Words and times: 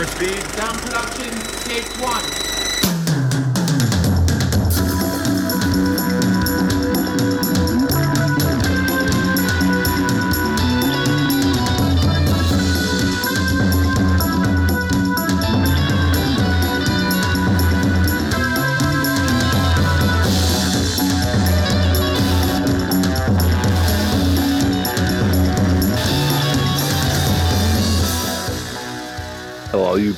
Proceed. 0.00 0.40
Sound 0.56 0.78
production, 0.78 1.30
take 1.66 1.84
one. 2.00 2.49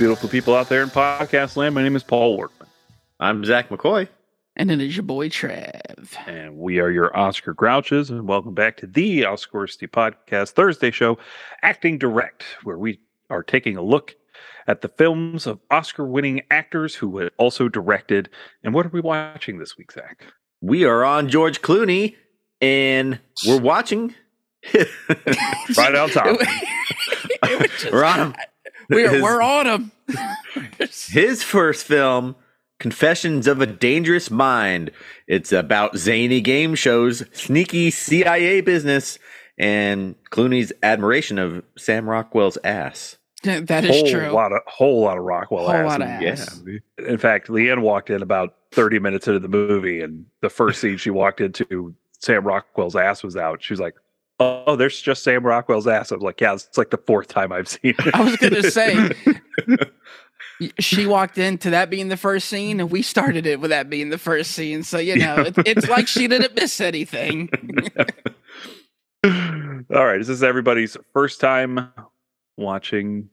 Beautiful 0.03 0.29
people 0.29 0.53
out 0.53 0.69
there 0.69 0.83
in 0.83 0.89
podcast 0.89 1.55
land. 1.57 1.77
My 1.77 1.81
name 1.85 1.95
is 1.95 2.03
Paul 2.03 2.37
Workman, 2.37 2.69
I'm 3.21 3.45
Zach 3.45 3.69
McCoy. 3.69 4.09
And 4.57 4.69
it 4.69 4.81
is 4.81 4.97
your 4.97 5.05
boy 5.05 5.29
Trev. 5.29 6.19
and 6.27 6.57
we 6.59 6.81
are 6.81 6.91
your 6.91 7.17
Oscar 7.17 7.55
Grouches. 7.55 8.11
And 8.11 8.27
welcome 8.27 8.53
back 8.53 8.77
to 8.79 8.89
the 8.89 9.21
Oscarsty 9.21 9.89
Podcast 9.89 10.55
Thursday 10.55 10.91
show, 10.91 11.19
Acting 11.63 11.99
Direct, 11.99 12.43
where 12.65 12.77
we 12.79 12.99
are 13.31 13.45
taking 13.45 13.77
a 13.77 13.83
look 13.83 14.17
at 14.67 14.81
the 14.81 14.89
films 14.89 15.47
of 15.47 15.61
Oscar 15.71 16.05
winning 16.05 16.43
actors 16.51 16.97
who 16.97 17.19
had 17.19 17.31
also 17.39 17.69
directed. 17.69 18.29
And 18.65 18.75
what 18.75 18.85
are 18.87 18.93
we 18.93 19.01
watching 19.01 19.61
this 19.61 19.79
week, 19.79 19.93
Zach? 19.93 20.25
We 20.61 20.83
are 20.85 21.05
on 21.05 21.29
George 21.29 21.63
Clooney, 21.63 22.17
and 22.61 23.21
we're 23.47 23.61
watching. 23.61 24.17
Right 25.77 25.95
on 25.95 26.11
top. 26.11 26.41
Just- 27.45 27.93
we're 27.93 28.05
on 28.05 28.19
him. 28.19 28.35
We're, 28.89 29.11
his, 29.11 29.23
we're 29.23 29.43
on 29.43 29.67
him. 29.67 29.93
his 31.11 31.43
first 31.43 31.85
film, 31.85 32.37
Confessions 32.79 33.47
of 33.47 33.61
a 33.61 33.67
Dangerous 33.67 34.31
Mind. 34.31 34.91
It's 35.27 35.53
about 35.53 35.97
zany 35.97 36.41
game 36.41 36.75
shows, 36.75 37.25
sneaky 37.33 37.91
CIA 37.91 38.61
business, 38.61 39.19
and 39.59 40.17
Clooney's 40.31 40.73
admiration 40.83 41.39
of 41.39 41.63
Sam 41.79 42.09
Rockwell's 42.09 42.59
ass. 42.65 43.19
that 43.45 43.85
is 43.85 43.91
whole 43.91 44.11
true. 44.11 44.29
lot 44.31 44.53
of 44.53 44.61
whole 44.67 45.01
lot 45.03 45.19
of 45.19 45.25
Rockwell 45.25 45.67
Whole 45.67 45.75
ass. 45.75 45.87
lot 45.87 46.03
of 46.03 46.09
in- 46.09 46.29
ass. 46.29 46.63
Yeah. 46.67 46.79
In 47.09 47.19
fact, 47.19 47.49
Leanne 47.49 47.83
walked 47.83 48.11
in 48.11 48.23
about 48.23 48.55
30 48.73 48.99
minutes 49.01 49.27
into 49.27 49.41
the 49.41 49.49
movie, 49.49 50.01
and 50.01 50.27
the 50.41 50.51
first 50.51 50.81
scene 50.81 50.97
she 50.97 51.11
walked 51.11 51.41
into, 51.41 51.95
Sam 52.21 52.47
Rockwell's 52.47 52.97
ass 52.97 53.23
was 53.23 53.37
out. 53.37 53.63
She 53.63 53.73
was 53.73 53.81
like, 53.81 53.95
Oh, 54.43 54.77
there's 54.77 55.01
just 55.01 55.23
Sam 55.23 55.45
Rockwell's 55.45 55.87
ass. 55.87 56.13
I 56.13 56.17
was 56.17 56.25
like, 56.25 56.41
Yeah, 56.41 56.55
it's 56.55 56.77
like 56.79 56.91
the 56.91 56.99
fourth 56.99 57.29
time 57.29 57.53
I've 57.53 57.69
seen 57.69 57.95
it. 57.99 58.15
I 58.15 58.23
was 58.23 58.37
gonna 58.37 58.71
say 58.71 59.11
she 60.79 61.07
walked 61.07 61.39
into 61.39 61.71
that 61.71 61.91
being 61.91 62.09
the 62.09 62.17
first 62.17 62.49
scene, 62.49 62.81
and 62.81 62.91
we 62.91 63.03
started 63.03 63.47
it 63.47 63.61
with 63.61 63.71
that 63.71 63.89
being 63.91 64.11
the 64.11 64.19
first 64.19 64.53
scene. 64.53 64.83
So 64.83 64.99
you 64.99 65.17
know, 65.17 65.37
it, 65.37 65.55
it's 65.59 65.89
like 65.89 66.09
she 66.09 66.29
didn't 66.29 66.55
miss 66.55 66.81
anything. 66.81 67.49
All 69.25 70.07
right. 70.07 70.21
Is 70.21 70.29
this 70.29 70.43
everybody's 70.43 70.97
first 71.13 71.41
time 71.41 71.93
watching 72.57 73.29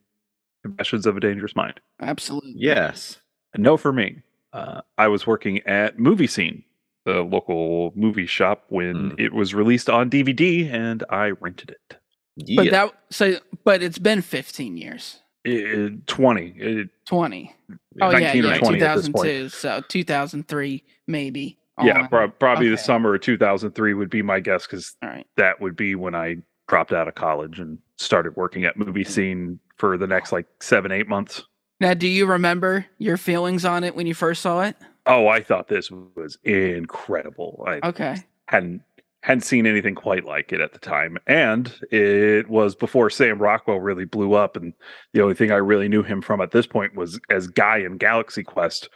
Confessions 0.63 1.05
of 1.05 1.17
a 1.17 1.19
Dangerous 1.19 1.55
Mind? 1.55 1.79
Absolutely. 1.99 2.53
Yes. 2.55 3.17
No, 3.57 3.77
for 3.77 3.91
me. 3.91 4.21
Uh, 4.53 4.81
I 4.97 5.07
was 5.07 5.25
working 5.27 5.59
at 5.67 5.99
Movie 5.99 6.27
Scene, 6.27 6.63
the 7.05 7.21
local 7.21 7.91
movie 7.95 8.25
shop, 8.25 8.65
when 8.69 9.11
Mm. 9.11 9.19
it 9.19 9.33
was 9.33 9.53
released 9.53 9.89
on 9.89 10.09
DVD, 10.09 10.69
and 10.69 11.03
I 11.09 11.31
rented 11.31 11.71
it. 11.71 11.97
Yeah. 12.35 12.63
But 12.63 12.71
that 12.71 12.93
so, 13.09 13.35
but 13.63 13.81
it's 13.83 13.99
been 13.99 14.21
15 14.21 14.77
years. 14.77 15.19
It, 15.45 15.93
uh, 15.93 15.95
20. 16.07 16.53
It, 16.57 16.89
20. 17.05 17.55
Oh 18.01 18.11
yeah, 18.11 18.33
yeah, 18.33 18.57
20 18.57 18.81
at 18.81 18.95
this 18.97 19.09
point. 19.09 19.27
2002. 19.27 19.49
So 19.49 19.81
2003, 19.87 20.83
maybe. 21.07 21.57
Yeah, 21.81 22.01
on. 22.01 22.07
prob- 22.09 22.39
probably 22.39 22.69
the 22.69 22.77
summer 22.77 23.15
of 23.15 23.21
2003 23.21 23.93
would 23.93 24.09
be 24.09 24.21
my 24.21 24.39
guess 24.39 24.65
because 24.67 24.95
All 25.01 25.09
right. 25.09 25.25
that 25.37 25.61
would 25.61 25.75
be 25.75 25.95
when 25.95 26.13
I 26.13 26.37
dropped 26.67 26.91
out 26.91 27.07
of 27.07 27.15
college 27.15 27.59
and 27.59 27.79
started 27.97 28.35
working 28.35 28.65
at 28.65 28.77
Movie 28.77 29.03
mm-hmm. 29.03 29.11
Scene 29.11 29.59
for 29.77 29.97
the 29.97 30.07
next 30.07 30.31
like 30.31 30.45
seven, 30.61 30.91
eight 30.91 31.07
months. 31.07 31.43
Now, 31.79 31.93
do 31.93 32.07
you 32.07 32.25
remember 32.25 32.85
your 32.97 33.15
feelings 33.15 33.63
on 33.63 33.85
it 33.85 33.95
when 33.95 34.07
you 34.07 34.13
first 34.13 34.41
saw 34.41 34.61
it? 34.61 34.75
Oh, 35.09 35.27
I 35.27 35.41
thought 35.43 35.67
this 35.67 35.91
was 35.91 36.37
incredible. 36.43 37.63
I 37.67 37.79
Okay. 37.87 38.15
hadn't 38.47 38.81
hadn't 39.23 39.41
seen 39.41 39.67
anything 39.67 39.95
quite 39.95 40.23
like 40.23 40.53
it 40.53 40.61
at 40.61 40.71
the 40.71 40.79
time, 40.79 41.17
and 41.27 41.77
it 41.91 42.47
was 42.47 42.73
before 42.73 43.09
Sam 43.09 43.37
Rockwell 43.37 43.81
really 43.81 44.05
blew 44.05 44.33
up. 44.33 44.55
And 44.55 44.71
the 45.11 45.21
only 45.21 45.35
thing 45.35 45.51
I 45.51 45.57
really 45.57 45.89
knew 45.89 46.03
him 46.03 46.21
from 46.21 46.39
at 46.39 46.51
this 46.51 46.65
point 46.65 46.95
was 46.95 47.19
as 47.29 47.47
Guy 47.47 47.79
in 47.79 47.97
Galaxy 47.97 48.43
Quest. 48.43 48.87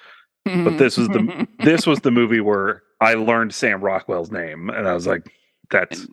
But 0.46 0.78
this 0.78 0.98
was 0.98 1.10
the 1.10 1.46
this 1.60 1.86
was 1.86 2.00
the 2.02 2.12
movie 2.12 2.40
where 2.40 2.84
I 3.02 3.16
learned 3.16 3.54
Sam 3.54 3.82
Rockwell's 3.82 4.32
name, 4.32 4.70
and 4.70 4.88
I 4.88 4.94
was 4.94 5.08
like, 5.08 5.30
"That's 5.72 6.08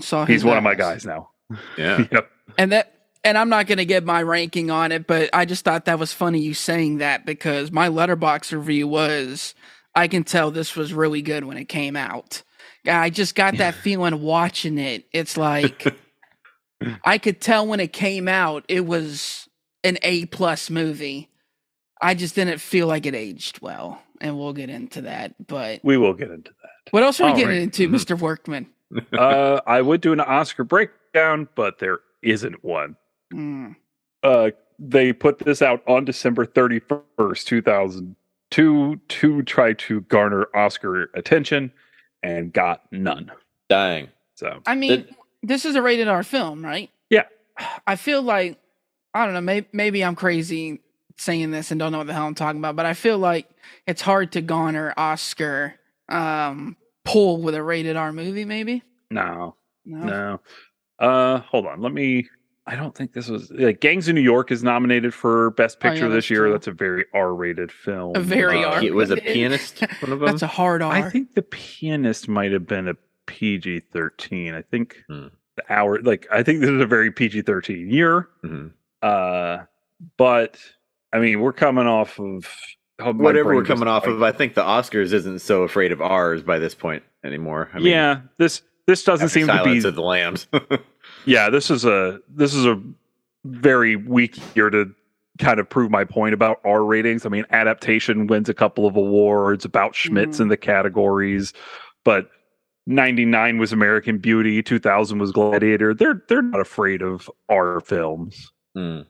saw 0.00 0.24
he's 0.24 0.36
his 0.36 0.44
one 0.44 0.56
of 0.56 0.64
my 0.64 0.74
guys 0.74 1.04
now." 1.06 1.30
yeah. 1.78 2.04
yep. 2.12 2.28
And 2.58 2.72
that 2.72 2.95
and 3.24 3.36
I'm 3.36 3.48
not 3.48 3.66
going 3.66 3.78
to 3.78 3.84
give 3.84 4.04
my 4.04 4.22
ranking 4.22 4.70
on 4.70 4.92
it, 4.92 5.06
but 5.06 5.30
I 5.32 5.44
just 5.44 5.64
thought 5.64 5.84
that 5.86 5.98
was 5.98 6.12
funny 6.12 6.40
you 6.40 6.54
saying 6.54 6.98
that 6.98 7.26
because 7.26 7.70
my 7.72 7.88
Letterboxd 7.88 8.52
review 8.52 8.86
was 8.88 9.54
I 9.94 10.08
can 10.08 10.24
tell 10.24 10.50
this 10.50 10.76
was 10.76 10.92
really 10.92 11.22
good 11.22 11.44
when 11.44 11.56
it 11.56 11.66
came 11.68 11.96
out. 11.96 12.42
I 12.86 13.10
just 13.10 13.34
got 13.34 13.56
that 13.56 13.74
feeling 13.74 14.20
watching 14.20 14.78
it. 14.78 15.06
It's 15.12 15.36
like 15.36 15.96
I 17.04 17.18
could 17.18 17.40
tell 17.40 17.66
when 17.66 17.80
it 17.80 17.92
came 17.92 18.28
out 18.28 18.64
it 18.68 18.86
was 18.86 19.48
an 19.82 19.98
A 20.02 20.26
plus 20.26 20.70
movie. 20.70 21.28
I 22.00 22.14
just 22.14 22.34
didn't 22.34 22.58
feel 22.58 22.86
like 22.86 23.06
it 23.06 23.14
aged 23.14 23.60
well, 23.62 24.02
and 24.20 24.38
we'll 24.38 24.52
get 24.52 24.68
into 24.70 25.00
that. 25.02 25.34
But 25.46 25.80
We 25.82 25.96
will 25.96 26.12
get 26.12 26.30
into 26.30 26.50
that. 26.62 26.92
what 26.92 27.02
else 27.02 27.18
are 27.20 27.24
we 27.24 27.30
All 27.30 27.36
getting 27.36 27.50
right. 27.54 27.62
into, 27.62 27.88
Mr. 27.88 28.18
Workman? 28.18 28.66
uh, 29.14 29.60
I 29.66 29.80
would 29.80 30.00
do 30.02 30.12
an 30.12 30.20
Oscar 30.20 30.62
breakdown, 30.62 31.48
but 31.54 31.78
there 31.78 32.00
isn't 32.22 32.62
one. 32.62 32.96
Hmm. 33.30 33.72
uh, 34.22 34.50
they 34.78 35.12
put 35.12 35.38
this 35.38 35.62
out 35.62 35.82
on 35.86 36.04
December 36.04 36.46
31st, 36.46 37.44
2002 37.44 38.96
to 38.96 39.42
try 39.42 39.72
to 39.72 40.00
garner 40.02 40.48
Oscar 40.54 41.10
attention 41.14 41.72
and 42.22 42.52
got 42.52 42.82
none. 42.92 43.32
Dang. 43.68 44.08
So, 44.34 44.60
I 44.66 44.74
mean, 44.74 45.08
this 45.42 45.64
is 45.64 45.76
a 45.76 45.82
rated 45.82 46.08
R 46.08 46.22
film, 46.22 46.64
right? 46.64 46.90
Yeah. 47.10 47.24
I 47.86 47.96
feel 47.96 48.22
like 48.22 48.58
I 49.14 49.24
don't 49.24 49.34
know. 49.34 49.40
Maybe 49.40 49.66
maybe 49.72 50.04
I'm 50.04 50.14
crazy 50.14 50.80
saying 51.16 51.50
this 51.50 51.70
and 51.70 51.78
don't 51.78 51.92
know 51.92 51.98
what 51.98 52.06
the 52.06 52.12
hell 52.12 52.26
I'm 52.26 52.34
talking 52.34 52.60
about, 52.60 52.76
but 52.76 52.84
I 52.84 52.92
feel 52.92 53.18
like 53.18 53.48
it's 53.86 54.02
hard 54.02 54.32
to 54.32 54.42
garner 54.42 54.92
Oscar 54.96 55.74
um, 56.10 56.76
pull 57.04 57.40
with 57.40 57.54
a 57.54 57.62
rated 57.62 57.96
R 57.96 58.12
movie. 58.12 58.44
Maybe 58.44 58.82
no, 59.10 59.56
no. 59.84 60.04
no. 60.04 60.40
Uh, 60.98 61.38
hold 61.40 61.66
on. 61.66 61.80
Let 61.80 61.92
me. 61.92 62.28
I 62.68 62.74
don't 62.74 62.94
think 62.94 63.12
this 63.12 63.28
was 63.28 63.50
like 63.52 63.80
Gangs 63.80 64.08
of 64.08 64.14
New 64.16 64.20
York 64.20 64.50
is 64.50 64.64
nominated 64.64 65.14
for 65.14 65.50
Best 65.52 65.78
Oh, 65.82 65.86
yeah, 65.86 65.92
Picture 65.92 66.08
this 66.08 66.28
year. 66.30 66.40
true. 66.40 66.52
That's 66.52 66.66
a 66.66 66.72
very 66.72 67.04
R-rated 67.14 67.70
film. 67.70 68.16
A 68.16 68.20
very 68.20 68.64
Uh, 68.64 68.70
R- 68.74 68.80
He 68.80 68.90
was 68.90 69.10
a 69.10 69.16
pianist. 69.32 69.80
One 70.00 70.12
of 70.12 70.18
them. 70.20 70.26
That's 70.26 70.42
a 70.42 70.46
hard 70.48 70.82
R. 70.82 70.92
I 70.92 71.08
think 71.10 71.34
the 71.34 71.42
pianist 71.42 72.28
might 72.28 72.50
have 72.52 72.66
been 72.66 72.88
a 72.88 72.94
PG 73.26 73.80
thirteen. 73.92 74.54
I 74.54 74.62
think 74.62 74.96
Hmm. 75.08 75.26
the 75.56 75.62
hour, 75.72 76.00
like 76.02 76.26
I 76.32 76.42
think 76.42 76.60
this 76.60 76.70
is 76.70 76.80
a 76.80 76.86
very 76.86 77.10
PG 77.12 77.42
thirteen 77.42 77.88
year. 77.90 78.28
Mhm. 78.44 78.72
Uh, 79.02 79.64
but 80.16 80.58
I 81.12 81.18
mean, 81.20 81.40
we're 81.40 81.52
coming 81.52 81.86
off 81.86 82.18
of 82.18 82.48
oh, 82.98 83.12
Whatever 83.12 83.54
we're 83.54 83.64
coming 83.64 83.86
off 83.88 84.06
like- 84.06 84.14
of, 84.16 84.22
I 84.22 84.32
think 84.32 84.54
the 84.54 84.62
Oscars 84.62 85.12
isn't 85.12 85.38
so 85.40 85.62
afraid 85.62 85.92
of 85.92 86.00
ours 86.02 86.42
by 86.42 86.58
this 86.58 86.74
point 86.74 87.04
anymore. 87.24 87.70
I 87.72 87.78
mean, 87.78 87.86
yeah, 87.88 88.20
this 88.38 88.62
this 88.88 89.02
doesn't 89.04 89.26
after 89.26 89.38
seem 89.38 89.46
to 89.48 89.52
Silence 89.52 89.82
be. 89.84 89.88
of 89.88 89.94
the 89.94 90.02
Lambs. 90.02 90.48
yeah, 91.26 91.50
this 91.50 91.70
is 91.70 91.84
a 91.84 92.20
this 92.28 92.54
is 92.54 92.64
a 92.66 92.80
very 93.44 93.96
weak 93.96 94.36
year 94.56 94.70
to 94.70 94.90
kind 95.38 95.60
of 95.60 95.68
prove 95.68 95.90
my 95.90 96.04
point 96.04 96.34
about 96.34 96.60
R 96.64 96.82
ratings. 96.84 97.26
I 97.26 97.28
mean, 97.28 97.44
adaptation 97.50 98.26
wins 98.26 98.48
a 98.48 98.54
couple 98.54 98.86
of 98.86 98.96
awards 98.96 99.64
About 99.64 99.94
Schmidt 99.94 100.30
Mhm. 100.30 100.40
in 100.40 100.48
the 100.48 100.56
categories, 100.56 101.52
but 102.04 102.30
99 102.86 103.58
was 103.58 103.72
American 103.72 104.18
Beauty, 104.18 104.62
2000 104.62 105.18
was 105.18 105.32
Gladiator. 105.32 105.92
They're 105.92 106.22
they're 106.28 106.42
not 106.42 106.60
afraid 106.60 107.02
of 107.02 107.30
R 107.48 107.80
films. 107.80 108.50
Hmm. 108.74 109.00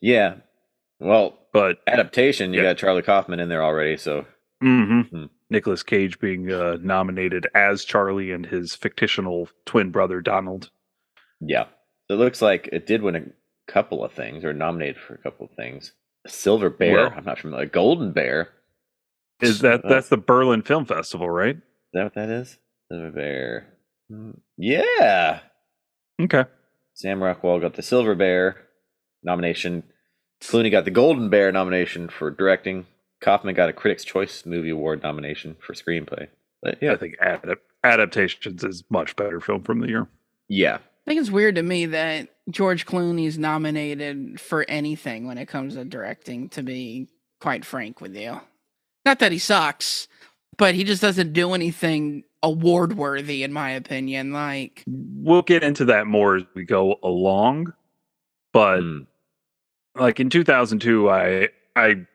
Yeah. 0.00 0.36
Well, 1.00 1.36
But 1.52 1.78
adaptation, 1.88 2.54
you 2.54 2.60
Yeah. 2.60 2.68
got 2.70 2.76
Charlie 2.78 3.02
Kaufman 3.02 3.40
in 3.40 3.48
there 3.48 3.64
already, 3.64 3.96
so 3.96 4.24
mhm. 4.62 5.08
Hmm. 5.08 5.24
Nicolas 5.50 5.82
Cage 5.82 6.20
being 6.20 6.52
uh, 6.52 6.76
nominated 6.80 7.48
as 7.56 7.84
Charlie 7.84 8.30
and 8.30 8.46
his 8.46 8.76
fictional 8.76 9.48
twin 9.66 9.90
brother 9.90 10.20
Donald. 10.20 10.70
Yeah. 11.40 11.66
It 12.08 12.14
looks 12.14 12.42
like 12.42 12.68
it 12.72 12.86
did 12.86 13.02
win 13.02 13.16
a 13.16 13.70
couple 13.72 14.04
of 14.04 14.12
things 14.12 14.44
or 14.44 14.52
nominated 14.52 14.96
for 14.98 15.14
a 15.14 15.18
couple 15.18 15.46
of 15.46 15.52
things. 15.52 15.92
Silver 16.26 16.68
Bear, 16.70 16.94
Well- 16.94 17.14
I'm 17.16 17.24
not 17.24 17.38
familiar. 17.38 17.66
Golden 17.66 18.12
Bear. 18.12 18.48
Is 19.40 19.60
that 19.60 19.82
that's 19.88 20.08
the 20.10 20.18
Berlin 20.18 20.62
Film 20.62 20.84
Festival, 20.84 21.30
right? 21.30 21.56
Is 21.56 21.62
that 21.94 22.04
what 22.04 22.14
that 22.14 22.28
is? 22.28 22.58
Silver 22.90 23.10
Bear. 23.10 23.66
Hmm. 24.10 24.32
Yeah. 24.58 25.40
Okay. 26.20 26.44
Sam 26.94 27.22
Rockwell 27.22 27.60
got 27.60 27.74
the 27.74 27.82
Silver 27.82 28.14
Bear 28.14 28.56
nomination. 29.22 29.84
Clooney 30.42 30.70
got 30.70 30.84
the 30.84 30.90
Golden 30.90 31.30
Bear 31.30 31.50
nomination 31.52 32.08
for 32.08 32.30
directing. 32.30 32.86
Kaufman 33.22 33.54
got 33.54 33.68
a 33.68 33.72
Critics' 33.72 34.04
Choice 34.04 34.44
Movie 34.44 34.70
Award 34.70 35.02
nomination 35.02 35.56
for 35.60 35.72
screenplay. 35.74 36.28
But 36.62 36.78
yeah, 36.82 36.92
I 36.92 36.96
think 36.96 37.16
adap- 37.22 37.56
adaptations 37.84 38.62
is 38.64 38.84
much 38.90 39.16
better 39.16 39.40
film 39.40 39.62
from 39.62 39.80
the 39.80 39.88
year. 39.88 40.06
yeah, 40.48 40.78
I 41.10 41.12
think 41.12 41.22
it's 41.22 41.30
weird 41.32 41.56
to 41.56 41.64
me 41.64 41.86
that 41.86 42.28
George 42.50 42.86
Clooney's 42.86 43.36
nominated 43.36 44.40
for 44.40 44.64
anything 44.68 45.26
when 45.26 45.38
it 45.38 45.46
comes 45.46 45.74
to 45.74 45.84
directing, 45.84 46.48
to 46.50 46.62
be 46.62 47.08
quite 47.40 47.64
frank 47.64 48.00
with 48.00 48.14
you. 48.14 48.40
Not 49.04 49.18
that 49.18 49.32
he 49.32 49.38
sucks, 49.38 50.06
but 50.56 50.76
he 50.76 50.84
just 50.84 51.02
doesn't 51.02 51.32
do 51.32 51.52
anything 51.52 52.22
award 52.44 52.96
worthy, 52.96 53.42
in 53.42 53.52
my 53.52 53.70
opinion. 53.70 54.32
Like, 54.32 54.84
We'll 54.86 55.42
get 55.42 55.64
into 55.64 55.84
that 55.86 56.06
more 56.06 56.36
as 56.36 56.44
we 56.54 56.62
go 56.62 57.00
along. 57.02 57.74
But 58.52 58.78
Mm. 58.78 59.06
like 59.96 60.20
in 60.20 60.30
2002, 60.30 61.10
I 61.10 61.48
I 61.74 62.06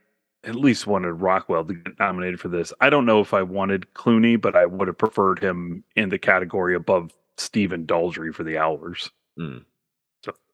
at 0.46 0.56
least 0.56 0.88
wanted 0.88 1.12
Rockwell 1.16 1.66
to 1.66 1.74
get 1.74 2.00
nominated 2.00 2.40
for 2.40 2.48
this. 2.48 2.72
I 2.80 2.90
don't 2.90 3.06
know 3.06 3.20
if 3.20 3.34
I 3.34 3.42
wanted 3.42 3.88
Clooney, 3.94 4.40
but 4.40 4.56
I 4.56 4.66
would 4.66 4.88
have 4.88 4.98
preferred 4.98 5.40
him 5.40 5.84
in 5.98 6.08
the 6.08 6.18
category 6.18 6.76
above 6.76 7.12
Stephen 7.38 7.86
Daldry 7.86 8.34
for 8.34 8.44
The 8.44 8.58
Hours, 8.58 9.10
Mm. 9.40 9.66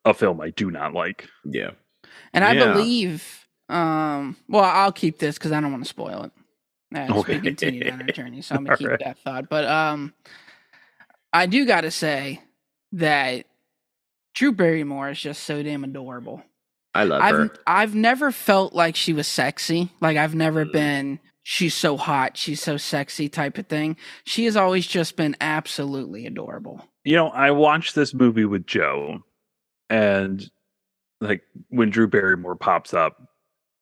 a 0.06 0.14
film 0.14 0.42
I 0.42 0.50
do 0.52 0.72
not 0.72 0.94
like. 0.94 1.28
yeah. 1.46 1.72
and 2.34 2.44
I 2.44 2.54
Yeah. 2.54 2.74
believe, 2.74 3.48
um, 3.70 4.36
well, 4.50 4.64
I'll 4.64 4.92
keep 4.92 5.20
this 5.20 5.38
because 5.38 5.52
I 5.52 5.62
don't 5.62 5.72
want 5.72 5.84
to 5.84 5.90
spoil 5.90 6.24
it. 6.24 6.32
As 6.94 7.10
we 7.10 7.20
Okay. 7.20 7.40
continue 7.40 7.84
down 7.84 8.02
our 8.02 8.08
journey, 8.12 8.42
so 8.42 8.56
I'm 8.56 8.64
gonna 8.66 8.78
keep 8.78 8.88
Alright. 8.88 9.00
that 9.02 9.20
thought. 9.20 9.48
But 9.50 9.66
um, 9.66 10.14
I 11.32 11.46
do 11.46 11.66
got 11.66 11.82
to 11.82 11.92
say 11.92 12.42
that 12.94 13.46
Drew 14.34 14.52
Barrymore 14.52 15.10
is 15.12 15.20
just 15.22 15.44
so 15.44 15.62
damn 15.64 15.84
adorable. 15.84 16.44
I 16.94 17.04
love 17.06 17.22
I've 17.22 17.36
her. 17.36 17.50
I've 17.68 17.96
never 17.96 18.32
felt 18.32 18.74
like 18.74 18.96
she 18.98 19.14
was 19.14 19.28
sexy. 19.28 19.90
Like 20.02 20.18
I've 20.18 20.36
never 20.36 20.66
Mm. 20.66 20.72
been 20.74 21.20
she's 21.44 21.74
so 21.74 21.98
hot, 21.98 22.38
she's 22.38 22.62
so 22.62 22.78
sexy 22.78 23.30
type 23.30 23.58
of 23.58 23.68
thing. 23.68 23.98
She 24.26 24.46
has 24.46 24.56
always 24.56 24.88
just 24.88 25.16
been 25.16 25.36
absolutely 25.42 26.26
adorable. 26.26 26.86
You 27.04 27.16
know, 27.16 27.30
I 27.30 27.52
watched 27.52 27.96
this 27.96 28.14
movie 28.14 28.46
with 28.46 28.68
Joe, 28.68 29.20
and 29.90 30.50
like 31.20 31.42
when 31.70 31.90
Drew 31.90 32.08
Barrymore 32.08 32.56
pops 32.56 32.94
up, 32.94 33.22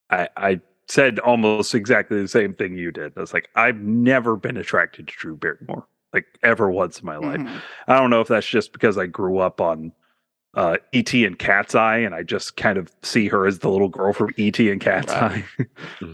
I, 0.10 0.30
I 0.38 0.62
said 0.88 1.20
almost 1.20 1.76
exactly 1.76 2.22
the 2.22 2.28
same 2.28 2.54
thing 2.54 2.78
you 2.78 2.92
did. 2.92 3.14
I 3.16 3.20
was 3.20 3.34
like, 3.34 3.50
I've 3.56 3.80
never 3.80 4.36
been 4.36 4.58
attracted 4.58 5.08
to 5.08 5.14
Drew 5.16 5.36
Barrymore, 5.36 5.88
like 6.14 6.26
ever 6.44 6.72
once 6.72 7.00
in 7.00 7.06
my 7.06 7.18
life. 7.18 7.40
Mhm. 7.40 7.62
I 7.88 8.00
don't 8.00 8.10
know 8.10 8.22
if 8.22 8.28
that's 8.28 8.48
just 8.48 8.74
because 8.74 8.98
I 8.98 9.06
grew 9.06 9.40
up 9.40 9.62
on 9.62 9.92
uh, 10.56 10.78
E.T. 10.92 11.26
and 11.26 11.38
Cat's 11.38 11.76
Eye, 11.76 11.98
and 11.98 12.14
I 12.16 12.24
just 12.24 12.58
kind 12.58 12.78
of 12.78 12.92
see 13.04 13.28
her 13.28 13.46
as 13.46 13.60
the 13.60 13.70
little 13.70 13.88
girl 13.90 14.14
from 14.14 14.34
E.T. 14.38 14.70
and 14.72 14.82
Cat's 14.82 15.14
Right. 15.14 15.44
Eye. 15.60 15.66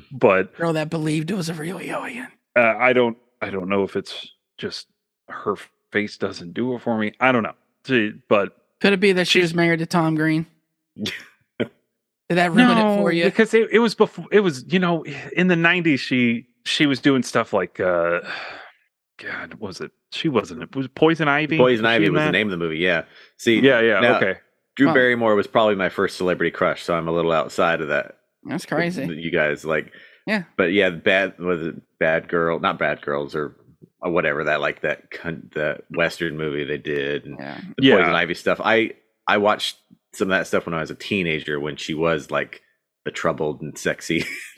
but 0.12 0.56
Girl 0.58 0.74
that 0.74 0.90
believed 0.90 1.32
it 1.32 1.36
was 1.36 1.50
a 1.50 1.54
real 1.54 1.80
alien. 1.80 2.28
uh, 2.56 2.76
I 2.78 2.94
don't, 2.94 3.18
I 3.42 3.50
don't 3.50 3.70
know 3.70 3.84
if 3.84 3.96
it's 3.96 4.32
just 4.58 4.88
her 5.30 5.56
face 5.92 6.18
doesn't 6.18 6.54
do 6.54 6.76
it 6.76 6.82
for 6.82 6.98
me. 6.98 7.14
I 7.20 7.32
don't 7.32 7.44
know. 7.44 7.54
See, 7.86 8.12
But 8.28 8.58
Could 8.82 8.94
it 8.94 9.00
be 9.00 9.12
that 9.14 9.28
she 9.28 9.40
was 9.42 9.54
married 9.54 9.80
to 9.80 9.86
Tom 9.86 10.16
Green? 10.16 10.46
Did 10.98 12.38
that 12.38 12.52
ruin 12.54 12.78
it 12.78 12.96
for 12.98 13.12
you? 13.12 13.24
because 13.26 13.54
it, 13.54 13.70
it 13.72 13.80
was 13.80 13.94
before. 13.94 14.26
It 14.32 14.40
was 14.40 14.66
you 14.68 14.80
know 14.80 15.06
in 15.36 15.48
the 15.48 15.54
'90s. 15.56 16.00
She 16.00 16.48
she 16.64 16.88
was 16.88 17.00
doing 17.00 17.22
stuff 17.24 17.54
like. 17.54 17.80
uh 17.80 18.22
God, 19.18 19.56
was 19.56 19.80
it? 19.82 19.92
She 20.12 20.28
wasn't. 20.30 20.64
It 20.64 20.76
was 20.76 20.88
Poison 20.90 21.28
Ivy. 21.28 21.58
Poison 21.58 21.84
Was 21.86 21.90
Ivy 21.92 22.06
in 22.08 22.14
was 22.14 22.24
the 22.24 22.32
name 22.32 22.48
of 22.48 22.52
the 22.52 22.58
movie. 22.58 22.78
Yeah. 22.78 23.04
See, 23.38 23.60
Yeah, 23.60 23.80
yeah. 23.82 24.00
Now- 24.00 24.18
okay. 24.18 24.40
Drew 24.76 24.88
Huh. 24.88 24.94
Barrymore 24.94 25.36
was 25.36 25.48
probably 25.48 25.76
my 25.76 25.88
first 25.88 26.18
celebrity 26.18 26.52
crush, 26.52 26.84
so 26.84 26.94
I'm 26.96 27.08
a 27.08 27.12
little 27.14 27.32
outside 27.32 27.80
of 27.80 27.88
that. 27.88 28.18
That's 28.44 28.66
crazy. 28.66 29.06
You 29.06 29.32
guys 29.32 29.64
like, 29.64 29.92
Yeah. 30.28 30.44
But 30.58 30.74
yeah, 30.74 30.90
bad 30.90 31.40
was 31.40 31.62
it 31.62 31.76
Bad 32.00 32.28
Girl? 32.28 32.60
Not 32.60 32.78
Bad 32.78 33.02
Girls 33.02 33.36
or, 33.36 33.56
or 34.02 34.12
whatever 34.12 34.44
that 34.44 34.60
like 34.60 34.82
that 34.82 35.12
con- 35.12 35.50
that 35.56 35.86
Western 35.92 36.36
movie 36.38 36.66
they 36.66 36.78
did 36.78 37.26
and 37.26 37.38
Yeah. 37.40 37.62
the 37.78 37.84
Yeah. 37.86 37.96
Poison 37.98 38.16
Ivy 38.16 38.34
stuff. 38.34 38.60
I 38.64 38.92
I 39.28 39.38
watched 39.38 39.78
some 40.14 40.30
of 40.30 40.38
that 40.38 40.48
stuff 40.48 40.66
when 40.66 40.76
I 40.76 40.82
was 40.82 40.92
a 40.92 40.96
teenager 40.96 41.58
when 41.60 41.78
she 41.78 41.94
was 41.94 42.30
like 42.32 42.62
the 43.06 43.12
troubled 43.12 43.62
and 43.62 43.78
sexy. 43.78 44.26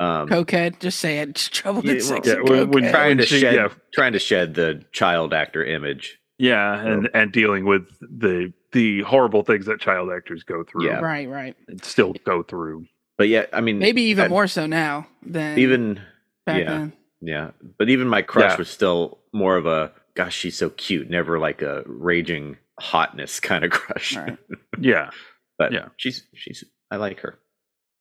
um, 0.00 0.28
Cokehead, 0.28 0.80
just 0.80 0.98
say 0.98 1.18
it. 1.20 1.34
Just 1.36 1.52
trouble 1.52 1.84
Yeah, 1.84 1.92
and 1.92 2.00
well, 2.00 2.08
sex 2.08 2.26
yeah, 2.26 2.40
when- 2.42 2.70
when 2.70 2.90
trying 2.90 3.18
to 3.18 3.26
she- 3.26 3.38
shed 3.40 3.54
yeah. 3.54 3.68
trying 3.94 4.12
to 4.14 4.18
shed 4.18 4.54
the 4.54 4.82
child 4.92 5.32
actor 5.32 5.64
image. 5.64 6.18
Yeah, 6.38 6.74
and 6.80 7.08
and 7.14 7.30
dealing 7.32 7.66
with 7.66 7.86
the 8.00 8.52
the 8.72 9.02
horrible 9.02 9.42
things 9.42 9.66
that 9.66 9.78
child 9.80 10.10
actors 10.10 10.42
go 10.42 10.64
through. 10.64 10.86
Yeah. 10.86 11.00
Right, 11.00 11.28
right. 11.28 11.54
and 11.68 11.84
still 11.84 12.14
go 12.24 12.42
through. 12.42 12.86
But 13.18 13.28
yeah, 13.28 13.44
I 13.52 13.60
mean, 13.60 13.78
Maybe 13.78 14.02
even 14.04 14.24
I- 14.24 14.28
more 14.28 14.46
so 14.46 14.66
now 14.66 15.06
than 15.22 15.58
even 15.58 16.00
back 16.46 16.60
yeah. 16.62 16.70
then. 16.70 16.92
Yeah, 17.20 17.50
but 17.78 17.90
even 17.90 18.08
my 18.08 18.22
crush 18.22 18.52
Yeah. 18.52 18.56
was 18.56 18.70
still 18.70 19.18
more 19.34 19.56
of 19.58 19.66
a 19.66 19.92
gosh, 20.14 20.34
she's 20.34 20.56
so 20.56 20.70
cute, 20.70 21.10
never 21.10 21.38
like 21.38 21.60
a 21.60 21.82
raging 21.84 22.56
hotness 22.80 23.38
kind 23.40 23.62
of 23.64 23.70
crush. 23.78 24.16
Right. 24.16 24.38
Yeah, 24.78 25.10
But 25.58 25.72
Yeah. 25.74 25.88
she's 25.98 26.22
she's 26.34 26.64
I 26.90 26.96
like 26.96 27.20
her. 27.20 27.38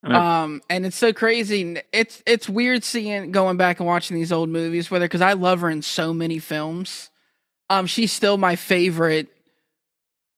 Um, 0.03 0.61
and 0.69 0.85
it's 0.85 0.95
so 0.97 1.13
crazy. 1.13 1.81
It's 1.91 2.23
it's 2.25 2.49
weird 2.49 2.83
seeing 2.83 3.31
going 3.31 3.57
back 3.57 3.79
and 3.79 3.87
watching 3.87 4.15
these 4.17 4.31
old 4.31 4.49
movies 4.49 4.89
with 4.89 5.01
her 5.01 5.07
because 5.07 5.21
I 5.21 5.33
love 5.33 5.61
her 5.61 5.69
in 5.69 5.81
so 5.81 6.13
many 6.13 6.39
films. 6.39 7.09
Um, 7.69 7.85
she's 7.87 8.11
still 8.11 8.37
my 8.37 8.55
favorite 8.55 9.29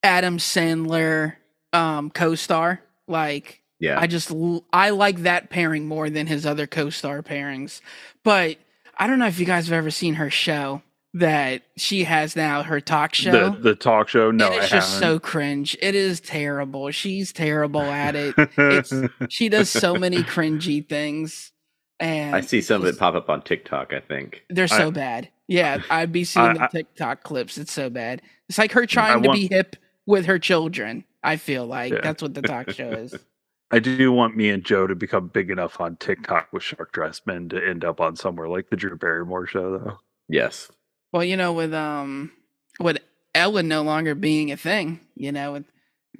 Adam 0.04 0.38
Sandler 0.38 1.36
um 1.74 2.10
co-star. 2.10 2.82
Like 3.08 3.62
Yeah, 3.80 4.00
I 4.00 4.08
just 4.08 4.32
l- 4.32 4.66
I 4.74 4.90
like 4.92 5.20
that 5.24 5.50
pairing 5.50 5.88
more 5.88 6.10
than 6.10 6.28
his 6.28 6.46
other 6.46 6.68
co-star 6.68 7.22
pairings. 7.22 7.82
But 8.24 8.58
I 8.98 9.08
don't 9.08 9.20
know 9.20 9.28
if 9.28 9.40
you 9.40 9.46
guys 9.46 9.68
have 9.68 9.78
ever 9.78 9.92
seen 9.92 10.16
her 10.16 10.30
show 10.30 10.82
that 11.14 11.64
she 11.78 12.04
has 12.06 12.36
now, 12.36 12.64
her 12.64 12.80
talk 12.80 13.14
show. 13.14 13.32
the 13.52 13.58
the 13.58 13.76
talk 13.76 14.08
show. 14.10 14.32
No, 14.32 14.52
it's 14.52 14.70
just 14.70 14.94
so 15.00 15.06
haven't. 15.06 15.24
cringe. 15.24 15.78
It 15.82 15.96
is 15.96 16.20
terrible. 16.20 16.90
She's 16.92 17.34
terrible 17.34 17.82
at 17.82 18.16
it. 18.16 18.36
it's- 18.38 18.94
She 19.30 19.50
does 19.50 19.70
so 19.70 19.96
many 19.96 20.24
cringy 20.24 20.88
things, 20.88 21.52
and 22.00 22.36
I 22.36 22.42
see 22.42 22.62
some 22.62 22.82
of 22.82 22.88
it 22.88 22.98
pop 22.98 23.16
up 23.16 23.30
on 23.30 23.42
TikTok. 23.42 23.94
I 23.94 24.00
think. 24.00 24.44
They're 24.50 24.68
so 24.68 24.88
I- 24.88 24.92
bad. 24.92 25.30
Yeah, 25.48 25.82
I'd 25.90 26.14
be 26.14 26.24
seeing 26.24 26.46
I- 26.46 26.54
the 26.54 26.64
I- 26.64 26.68
TikTok 26.68 27.24
clips. 27.24 27.58
It's 27.58 27.74
so 27.74 27.90
bad. 27.90 28.22
It's 28.48 28.58
like 28.58 28.72
her 28.72 28.86
trying 28.86 29.22
to 29.24 29.28
want- 29.30 29.40
be 29.40 29.48
hip 29.54 29.76
with 30.06 30.26
her 30.28 30.40
children. 30.40 31.04
I 31.24 31.36
feel 31.38 31.66
like 31.68 31.92
Yeah. 31.94 32.00
that's 32.02 32.22
what 32.24 32.34
the 32.34 32.42
talk 32.42 32.72
show 32.72 32.90
is. 32.90 33.14
I 33.74 33.80
do 33.80 34.12
want 34.12 34.36
me 34.36 34.50
and 34.50 34.66
Joe 34.66 34.88
to 34.88 34.96
become 34.96 35.28
big 35.28 35.50
enough 35.50 35.80
on 35.80 35.96
TikTok 35.98 36.52
with 36.52 36.64
Shark 36.64 36.92
Dress 36.92 37.22
Men 37.26 37.48
to 37.50 37.66
end 37.66 37.86
up 37.86 38.02
on 38.02 38.16
somewhere 38.18 38.48
like 38.50 38.70
the 38.70 38.76
Drew 38.76 38.98
Barrymore 38.98 39.46
show, 39.48 39.78
though. 39.78 40.00
Yes. 40.28 40.70
Well, 41.12 41.24
you 41.24 41.38
know, 41.38 41.54
with 41.54 41.74
um, 41.74 42.32
with 42.80 42.98
Ellen 43.36 43.68
no 43.68 43.82
longer 43.82 44.16
being 44.16 44.52
a 44.52 44.58
thing, 44.58 45.00
you 45.16 45.32
know, 45.32 45.54
with, 45.54 45.66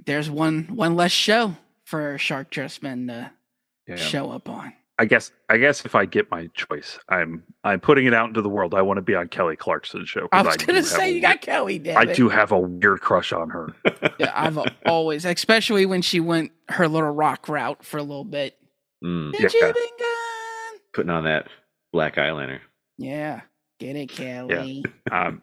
there's 0.06 0.30
one 0.30 0.64
one 0.76 0.96
less 0.96 1.12
show 1.12 1.56
for 1.86 2.18
Shark 2.18 2.50
Dress 2.50 2.82
Men 2.82 3.08
to 3.08 3.32
Yeah. 3.88 3.96
show 3.96 4.32
up 4.32 4.50
on. 4.50 4.74
I 5.00 5.06
guess 5.06 5.32
I 5.50 5.58
guess 5.58 5.84
if 5.84 5.96
I 5.96 6.06
get 6.06 6.30
my 6.30 6.48
choice, 6.54 7.00
I'm 7.10 7.44
I'm 7.64 7.80
putting 7.80 8.06
it 8.06 8.14
out 8.14 8.28
into 8.28 8.42
the 8.44 8.50
world. 8.50 8.76
I 8.76 8.84
want 8.84 8.98
to 8.98 9.02
be 9.02 9.16
on 9.16 9.30
Kelly 9.30 9.56
Clarkson's 9.56 10.10
show. 10.10 10.28
I 10.32 10.44
was 10.44 10.58
do 10.58 10.68
gonna 10.68 10.80
have 10.80 10.88
say 10.88 11.10
a 11.12 11.16
you 11.16 11.22
got 11.22 11.42
Kelly. 11.42 11.80
Damn 11.80 11.98
I 11.98 12.04
it. 12.04 12.16
do 12.16 12.30
have 12.30 12.52
a 12.52 12.60
weird 12.60 13.02
crush 13.02 13.32
on 13.34 13.50
her. 13.50 13.70
Yeah, 14.20 14.32
I've 14.36 14.60
always, 14.86 15.26
especially 15.26 15.88
when 15.88 16.04
she 16.04 16.20
went 16.20 16.52
her 16.70 16.88
little 16.88 17.10
rock 17.10 17.50
route 17.50 17.84
for 17.84 17.98
a 17.98 18.04
little 18.04 18.24
bit. 18.26 18.56
Mm, 19.04 19.34
Yeah. 19.34 19.48
you 19.52 19.60
been 19.60 19.74
gone? 19.74 20.80
putting 20.94 21.10
on 21.10 21.24
that 21.24 21.48
black 21.92 22.18
eyeliner. 22.18 22.60
Yeah, 23.00 23.42
get 23.82 23.96
it, 23.96 24.08
Kelly. 24.10 24.84
I'm 25.12 25.42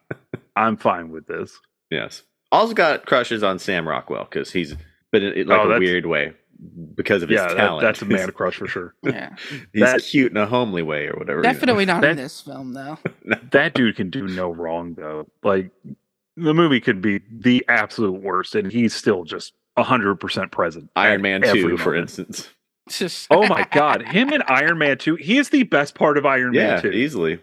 I'm 0.57 0.77
fine 0.77 1.11
with 1.11 1.27
this. 1.27 1.59
Yes. 1.91 2.23
Also 2.51 2.73
got 2.75 3.05
crushes 3.07 3.43
on 3.43 3.59
Sam 3.59 3.87
Rockwell 3.87 4.25
because 4.25 4.51
he's, 4.51 4.75
but 5.13 5.23
in, 5.23 5.33
in 5.35 5.47
like 5.49 5.61
Oh, 5.61 5.71
a 5.71 5.79
weird 5.79 6.07
way 6.07 6.33
because 6.95 7.23
of 7.23 7.29
his 7.29 7.37
Yeah, 7.39 7.49
that, 7.49 7.55
talent. 7.57 7.83
that's 7.83 8.01
a 8.03 8.07
man 8.07 8.31
crush 8.33 8.57
for 8.57 8.67
sure. 8.67 8.95
Yeah, 9.03 9.35
he's 9.73 9.83
that- 9.83 10.03
cute 10.03 10.31
in 10.33 10.37
a 10.39 10.47
homely 10.47 10.83
way 10.83 11.07
or 11.09 11.15
whatever. 11.19 11.39
you 11.41 11.43
know. 11.45 11.53
definitely 11.53 11.85
not 11.85 12.05
in 12.05 12.17
this 12.17 12.41
film 12.41 12.73
though. 12.73 12.99
That 13.51 13.75
dude 13.75 13.97
can 13.97 14.09
do 14.11 14.27
no 14.29 14.51
wrong 14.51 14.95
though. 14.95 15.27
Like 15.43 15.71
the 16.37 16.55
movie 16.55 16.81
could 16.81 17.03
be 17.03 17.21
the 17.31 17.65
absolute 17.69 18.23
worst, 18.23 18.55
and 18.55 18.71
he's 18.73 18.95
still 18.95 19.25
just 19.25 19.53
hundred 19.77 20.17
percent 20.17 20.51
present. 20.51 20.91
Iron 20.97 21.23
Man 21.23 21.45
every 21.45 21.63
Two, 21.63 21.77
for 21.77 21.95
instance. 21.95 22.49
Just 22.89 23.27
Oh 23.31 23.47
my 23.47 23.67
god, 23.71 24.03
him 24.09 24.33
and 24.33 24.43
Iron 24.49 24.79
Man 24.79 24.97
2, 24.97 25.17
he 25.17 25.37
is 25.37 25.51
the 25.51 25.65
best 25.65 25.95
part 25.95 26.17
of 26.17 26.25
Iron 26.25 26.55
Yeah, 26.55 26.69
Man 26.75 26.83
2. 26.83 26.91
easily. 26.93 27.39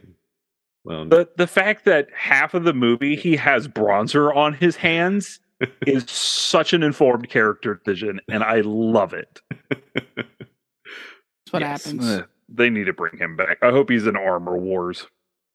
Well, 0.85 1.05
The 1.05 1.27
the 1.35 1.47
fact 1.47 1.83
that 1.85 2.07
half 2.15 2.53
of 2.53 2.63
the 2.63 2.73
movie 2.73 3.15
he 3.15 3.35
has 3.37 3.67
bronzer 3.67 4.33
on 4.35 4.53
his 4.53 4.75
hands 4.77 5.39
is 5.87 6.03
such 6.09 6.73
an 6.73 6.83
informed 6.83 7.29
character 7.29 7.75
decision, 7.83 8.21
and 8.29 8.43
I 8.43 8.61
love 8.61 9.13
it. 9.13 9.41
That's 9.69 11.51
what 11.51 11.61
Yes. 11.61 11.83
happens. 11.85 12.05
Ugh, 12.07 12.27
they 12.49 12.69
need 12.69 12.85
to 12.85 12.93
bring 12.93 13.17
him 13.17 13.35
back. 13.35 13.57
I 13.61 13.71
hope 13.71 13.89
he's 13.89 14.05
in 14.07 14.15
Armor 14.15 14.57
Wars. 14.57 15.07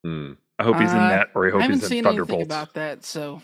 hmm. 0.05 0.33
I 0.59 0.63
hope 0.65 0.79
he's 0.79 0.93
in 0.93 0.99
Uh, 0.99 1.09
that, 1.09 1.31
or 1.35 1.47
I 1.47 1.49
I 1.49 1.53
hope 1.53 1.61
haven't 1.63 1.77
he's 1.77 1.85
in 1.85 1.89
seen 1.89 2.07
anything 2.07 2.19
Thunderbolts. 2.27 2.45
about 2.47 2.75
that, 2.75 3.03
so 3.05 3.41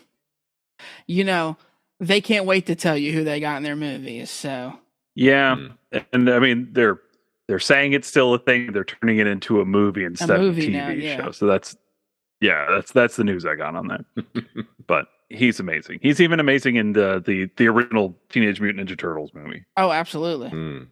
you 1.06 1.24
know 1.24 1.56
they 1.98 2.20
can't 2.20 2.44
wait 2.44 2.66
to 2.66 2.74
tell 2.74 2.96
you 2.96 3.12
who 3.12 3.24
they 3.24 3.40
got 3.40 3.56
in 3.56 3.62
their 3.62 3.76
movies. 3.76 4.28
So 4.30 4.78
Yeah, 5.14 5.54
Hmm. 5.56 5.98
and 6.12 6.28
I 6.28 6.38
mean 6.40 6.68
they're 6.72 7.00
they're 7.48 7.58
saying 7.58 7.92
it's 7.92 8.08
still 8.08 8.34
a 8.34 8.38
thing. 8.38 8.72
They're 8.72 8.84
turning 8.84 9.18
it 9.18 9.26
into 9.26 9.60
a 9.60 9.64
movie 9.64 10.04
instead 10.04 10.40
movie 10.40 10.68
of 10.68 10.68
a 10.68 10.70
TV 10.70 10.72
now, 10.72 10.88
yeah. 10.88 11.16
show. 11.16 11.30
So 11.30 11.46
that's 11.46 11.76
yeah, 12.40 12.66
that's 12.70 12.92
that's 12.92 13.16
the 13.16 13.24
news 13.24 13.46
I 13.46 13.54
got 13.54 13.74
on 13.76 13.88
that. 13.88 14.04
but 14.86 15.08
he's 15.28 15.60
amazing. 15.60 16.00
He's 16.02 16.20
even 16.20 16.40
amazing 16.40 16.76
in 16.76 16.92
the 16.92 17.22
the 17.24 17.48
the 17.56 17.68
original 17.68 18.16
Teenage 18.28 18.60
Mutant 18.60 18.88
Ninja 18.88 18.98
Turtles 18.98 19.30
movie. 19.32 19.64
Oh, 19.76 19.90
absolutely. 19.90 20.50
Hmm. 20.50 20.82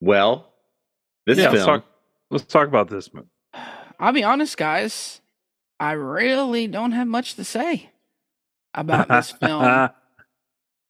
well, 0.00 0.52
this 1.26 1.38
yeah, 1.38 1.50
let's 1.50 1.64
film. 1.64 1.66
talk. 1.66 1.84
Let's 2.30 2.44
talk 2.44 2.68
about 2.68 2.88
this 2.90 3.12
movie. 3.14 3.28
I'll 3.98 4.12
be 4.12 4.24
honest, 4.24 4.56
guys. 4.56 5.20
I 5.78 5.92
really 5.92 6.66
don't 6.66 6.92
have 6.92 7.06
much 7.06 7.34
to 7.34 7.44
say 7.44 7.90
about 8.74 9.08
this 9.08 9.30
film. 9.40 9.90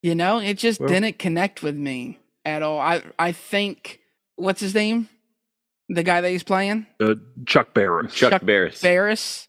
You 0.07 0.15
know, 0.15 0.39
it 0.39 0.55
just 0.57 0.79
Well- 0.79 0.89
didn't 0.89 1.19
connect 1.19 1.65
with 1.65 1.75
me 1.75 2.21
at 2.45 2.63
all. 2.63 2.79
I 2.79 3.03
I 3.19 3.33
think 3.33 3.99
what's 4.37 4.61
his 4.61 4.73
name? 4.73 5.09
The 5.89 6.05
guy 6.05 6.21
that 6.21 6.31
he's 6.31 6.45
playing? 6.45 6.87
Uh, 7.01 7.17
Chuck 7.45 7.75
Barris. 7.75 8.15
Chuck, 8.15 8.31
Chuck 8.31 8.45
Barris. 8.47 8.81
Ferris. 8.81 9.49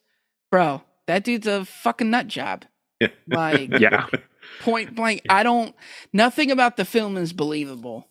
Bro, 0.51 0.81
that 1.05 1.23
dude's 1.23 1.45
a 1.45 1.63
fucking 1.63 2.09
nut 2.09 2.27
job. 2.27 2.65
Like 3.27 3.69
Yeah. 3.79 4.07
point 4.61 4.95
blank. 4.95 5.21
I 5.29 5.43
don't 5.43 5.75
nothing 6.11 6.49
about 6.49 6.75
the 6.75 6.85
film 6.85 7.17
is 7.17 7.33
believable. 7.33 8.07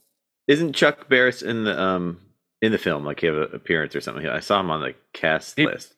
Isn't 0.47 0.73
Chuck 0.73 1.09
Barris 1.09 1.43
in 1.43 1.65
the 1.65 1.77
um 1.81 2.21
in 2.63 2.71
the 2.71 2.79
film? 2.79 3.05
Like 3.05 3.19
he 3.21 3.27
have 3.27 3.37
an 3.37 3.49
appearance 3.55 3.97
or 3.97 4.01
something? 4.01 4.25
I 4.29 4.39
saw 4.39 4.61
him 4.61 4.71
on 4.71 4.83
the 4.83 4.95
cast 5.15 5.57
He- 5.59 5.67
list. 5.67 5.95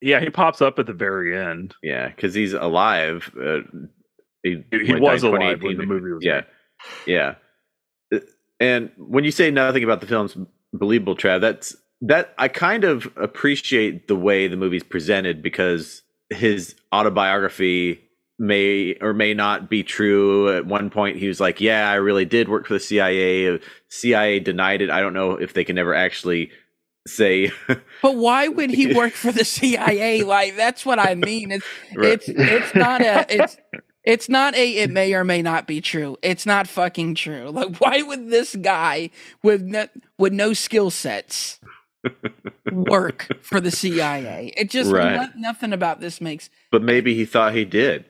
Yeah, 0.00 0.18
he 0.18 0.28
pops 0.28 0.60
up 0.60 0.80
at 0.80 0.86
the 0.86 0.92
very 0.92 1.38
end. 1.38 1.74
Yeah, 1.84 2.08
because 2.08 2.34
he's 2.34 2.52
alive. 2.52 3.30
Uh, 3.40 3.60
he 4.44 4.62
He, 4.70 4.86
he 4.86 4.94
was 4.94 5.24
in 5.24 5.34
alive 5.34 5.62
when 5.62 5.76
the 5.76 5.86
movie 5.86 6.12
was 6.12 6.24
Yeah, 6.24 6.42
yeah. 7.06 7.34
Uh, 8.14 8.20
And 8.60 8.90
when 8.96 9.24
you 9.24 9.32
say 9.32 9.50
nothing 9.50 9.82
about 9.82 10.00
the 10.00 10.06
film's 10.06 10.36
believable, 10.72 11.16
Trav, 11.16 11.40
that's 11.40 11.74
that 12.02 12.34
I 12.38 12.48
kind 12.48 12.84
of 12.84 13.08
appreciate 13.16 14.06
the 14.08 14.16
way 14.16 14.46
the 14.46 14.56
movie's 14.56 14.82
presented 14.84 15.42
because 15.42 16.02
his 16.30 16.74
autobiography 16.92 18.00
may 18.38 18.94
or 19.00 19.12
may 19.14 19.32
not 19.32 19.70
be 19.70 19.82
true. 19.82 20.54
At 20.54 20.66
one 20.66 20.90
point, 20.90 21.16
he 21.16 21.28
was 21.28 21.40
like, 21.40 21.60
"Yeah, 21.60 21.90
I 21.90 21.94
really 21.94 22.24
did 22.24 22.48
work 22.48 22.66
for 22.66 22.74
the 22.74 22.80
CIA." 22.80 23.58
CIA 23.88 24.40
denied 24.40 24.82
it. 24.82 24.90
I 24.90 25.00
don't 25.00 25.14
know 25.14 25.32
if 25.32 25.54
they 25.54 25.64
can 25.64 25.78
ever 25.78 25.94
actually 25.94 26.50
say 27.06 27.52
But 28.02 28.16
why 28.16 28.48
would 28.48 28.70
he 28.70 28.92
work 29.00 29.12
for 29.12 29.30
the 29.32 29.44
CIA? 29.44 30.22
Like 30.22 30.56
that's 30.56 30.84
what 30.84 30.98
I 30.98 31.14
mean. 31.14 31.52
It's 31.52 31.66
Right. 31.94 32.12
it's 32.12 32.28
it's 32.28 32.74
not 32.74 33.00
a 33.02 33.24
it's 33.28 33.56
it's 34.04 34.28
not 34.28 34.54
a 34.54 34.76
it 34.76 34.90
may 34.90 35.14
or 35.14 35.24
may 35.24 35.42
not 35.42 35.66
be 35.66 35.80
true. 35.80 36.16
It's 36.22 36.46
not 36.46 36.68
fucking 36.68 37.14
true. 37.14 37.48
Like 37.50 37.76
why 37.80 38.02
would 38.02 38.30
this 38.30 38.54
guy 38.56 39.10
with 39.42 39.62
no, 39.62 39.86
with 40.18 40.32
no 40.32 40.52
skill 40.52 40.90
sets 40.90 41.58
work 42.72 43.28
for 43.42 43.60
the 43.60 43.70
CIA? 43.70 44.52
It 44.56 44.70
just 44.70 44.90
Right. 44.92 45.16
no- 45.16 45.28
nothing 45.50 45.72
about 45.72 46.00
this 46.00 46.20
makes 46.20 46.50
But 46.70 46.82
maybe 46.82 47.14
he 47.14 47.24
thought 47.24 47.54
he 47.54 47.64
did. 47.64 48.04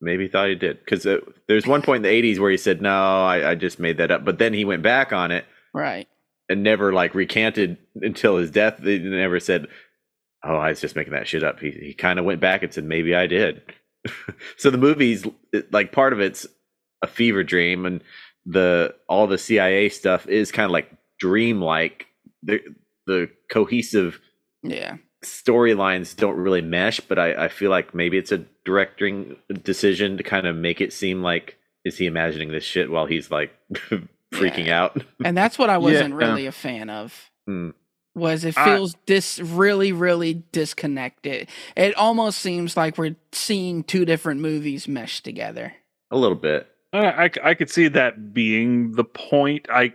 Maybe 0.00 0.24
he 0.24 0.28
thought 0.30 0.48
he 0.48 0.54
did. 0.54 0.78
Because 0.80 1.04
uh, 1.04 1.18
there's 1.46 1.66
one 1.66 1.82
point 1.82 2.04
in 2.06 2.10
the 2.10 2.22
80s 2.34 2.38
where 2.38 2.50
he 2.50 2.56
said, 2.56 2.80
no, 2.80 3.24
I, 3.24 3.50
I 3.50 3.54
just 3.54 3.78
made 3.78 3.98
that 3.98 4.10
up. 4.10 4.24
But 4.24 4.38
then 4.38 4.54
he 4.54 4.64
went 4.64 4.82
back 4.82 5.12
on 5.12 5.30
it 5.30 5.44
right. 5.74 6.08
and 6.48 6.62
never 6.62 6.92
like 6.92 7.14
recanted 7.14 7.76
until 7.96 8.38
his 8.38 8.50
death. 8.50 8.78
They 8.80 8.98
never 8.98 9.38
said, 9.40 9.66
oh, 10.42 10.56
I 10.56 10.70
was 10.70 10.80
just 10.80 10.96
making 10.96 11.12
that 11.12 11.28
shit 11.28 11.42
up. 11.44 11.60
He, 11.60 11.70
he 11.70 11.92
kind 11.92 12.18
of 12.18 12.24
went 12.24 12.40
back 12.40 12.62
and 12.62 12.72
said, 12.72 12.84
maybe 12.84 13.14
I 13.14 13.26
did. 13.26 13.60
so 14.56 14.70
the 14.70 14.78
movie's 14.78 15.26
like 15.70 15.92
part 15.92 16.12
of 16.12 16.20
it's 16.20 16.46
a 17.02 17.06
fever 17.06 17.42
dream 17.44 17.86
and 17.86 18.02
the 18.46 18.94
all 19.08 19.26
the 19.26 19.38
CIA 19.38 19.88
stuff 19.88 20.26
is 20.28 20.50
kind 20.52 20.64
of 20.64 20.70
like 20.70 20.90
dreamlike. 21.18 22.06
The, 22.42 22.60
the 23.06 23.30
cohesive 23.50 24.20
Yeah. 24.62 24.96
storylines 25.24 26.16
don't 26.16 26.36
really 26.36 26.62
mesh, 26.62 27.00
but 27.00 27.18
I, 27.18 27.44
I 27.44 27.48
feel 27.48 27.70
like 27.70 27.94
maybe 27.94 28.16
it's 28.16 28.32
a 28.32 28.44
directing 28.64 29.36
decision 29.62 30.16
to 30.16 30.22
kind 30.22 30.46
of 30.46 30.56
make 30.56 30.80
it 30.80 30.92
seem 30.92 31.22
like 31.22 31.56
is 31.84 31.98
he 31.98 32.06
imagining 32.06 32.50
this 32.52 32.64
shit 32.64 32.90
while 32.90 33.06
he's 33.06 33.30
like 33.30 33.52
freaking 34.32 34.66
Yeah. 34.66 34.82
out? 34.84 35.02
And 35.24 35.36
that's 35.36 35.58
what 35.58 35.70
I 35.70 35.78
wasn't 35.78 36.10
Yeah. 36.10 36.16
really 36.28 36.46
a 36.46 36.52
fan 36.52 36.88
of. 36.90 37.30
Hmm. 37.46 37.70
Was 38.20 38.44
it 38.44 38.56
I- 38.56 38.64
feels 38.64 38.94
dis 39.06 39.40
really 39.40 39.92
really 39.92 40.44
disconnected. 40.52 41.48
It 41.76 41.94
almost 41.96 42.38
seems 42.38 42.76
like 42.76 42.98
we're 42.98 43.16
seeing 43.32 43.82
two 43.82 44.04
different 44.04 44.40
movies 44.40 44.86
meshed 44.86 45.24
together. 45.24 45.74
A 46.10 46.16
little 46.16 46.36
bit. 46.36 46.68
I, 46.92 47.24
I, 47.24 47.30
I 47.44 47.54
could 47.54 47.70
see 47.70 47.88
that 47.88 48.32
being 48.34 48.92
the 48.92 49.04
point. 49.04 49.66
I 49.70 49.94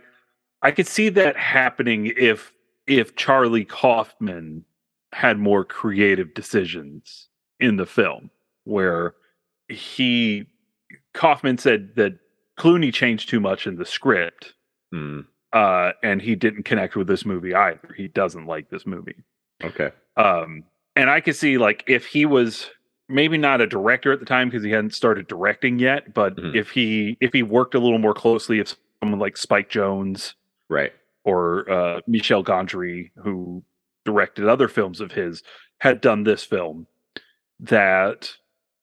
I 0.62 0.70
could 0.72 0.86
see 0.86 1.08
that 1.10 1.36
happening 1.36 2.12
if 2.16 2.52
if 2.86 3.16
Charlie 3.16 3.64
Kaufman 3.64 4.64
had 5.12 5.38
more 5.38 5.64
creative 5.64 6.34
decisions 6.34 7.28
in 7.60 7.76
the 7.76 7.86
film, 7.86 8.30
where 8.64 9.14
he 9.68 10.46
Kaufman 11.14 11.58
said 11.58 11.94
that 11.96 12.18
Clooney 12.58 12.92
changed 12.92 13.28
too 13.28 13.40
much 13.40 13.66
in 13.66 13.76
the 13.76 13.84
script, 13.86 14.54
Hmm. 14.92 15.20
Uh, 15.56 15.92
and 16.02 16.20
he 16.20 16.34
didn't 16.34 16.64
connect 16.64 16.96
with 16.96 17.06
this 17.06 17.24
movie 17.24 17.54
either. 17.54 17.94
He 17.96 18.08
doesn't 18.08 18.46
like 18.46 18.68
this 18.68 18.84
movie. 18.86 19.16
Okay. 19.64 19.90
Um, 20.18 20.64
and 20.96 21.08
I 21.08 21.20
could 21.20 21.34
see 21.36 21.56
like 21.56 21.82
if 21.86 22.04
he 22.06 22.26
was 22.26 22.68
maybe 23.08 23.38
not 23.38 23.60
a 23.62 23.66
director 23.66 24.12
at 24.12 24.20
the 24.20 24.26
time 24.26 24.48
because 24.50 24.62
he 24.64 24.70
hadn't 24.70 24.92
started 24.94 25.26
directing 25.28 25.78
yet, 25.78 26.12
but 26.12 26.36
Mhm. 26.36 26.54
if 26.54 26.70
he 26.70 27.16
if 27.22 27.32
he 27.32 27.42
worked 27.42 27.74
a 27.74 27.78
little 27.78 27.98
more 27.98 28.12
closely, 28.12 28.58
if 28.58 28.76
someone 29.00 29.18
like 29.20 29.36
Spike 29.38 29.70
Jonze 29.70 30.34
Right. 30.68 30.92
or 31.24 31.70
uh, 31.70 32.00
Michel 32.06 32.44
Gondry, 32.44 33.12
who 33.22 33.64
directed 34.04 34.46
other 34.48 34.68
films 34.68 35.00
of 35.00 35.12
his, 35.12 35.42
had 35.78 36.00
done 36.02 36.24
this 36.24 36.44
film, 36.44 36.86
that 37.60 38.36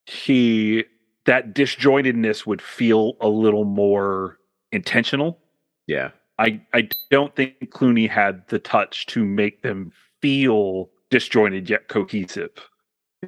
he 0.07 0.85
that 1.25 1.53
disjointedness 1.53 2.45
would 2.47 2.61
feel 2.63 3.13
a 3.21 3.29
little 3.29 3.65
more 3.65 4.39
intentional. 4.71 5.39
Yeah. 5.87 6.11
I 6.39 6.61
I 6.73 6.89
don't 7.11 7.35
think 7.35 7.59
Clooney 7.71 8.09
had 8.09 8.47
the 8.47 8.59
touch 8.59 9.05
to 9.07 9.23
make 9.25 9.61
them 9.61 9.91
feel 10.21 10.89
disjointed 11.09 11.69
yet 11.69 11.87
cohesive. 11.87 12.51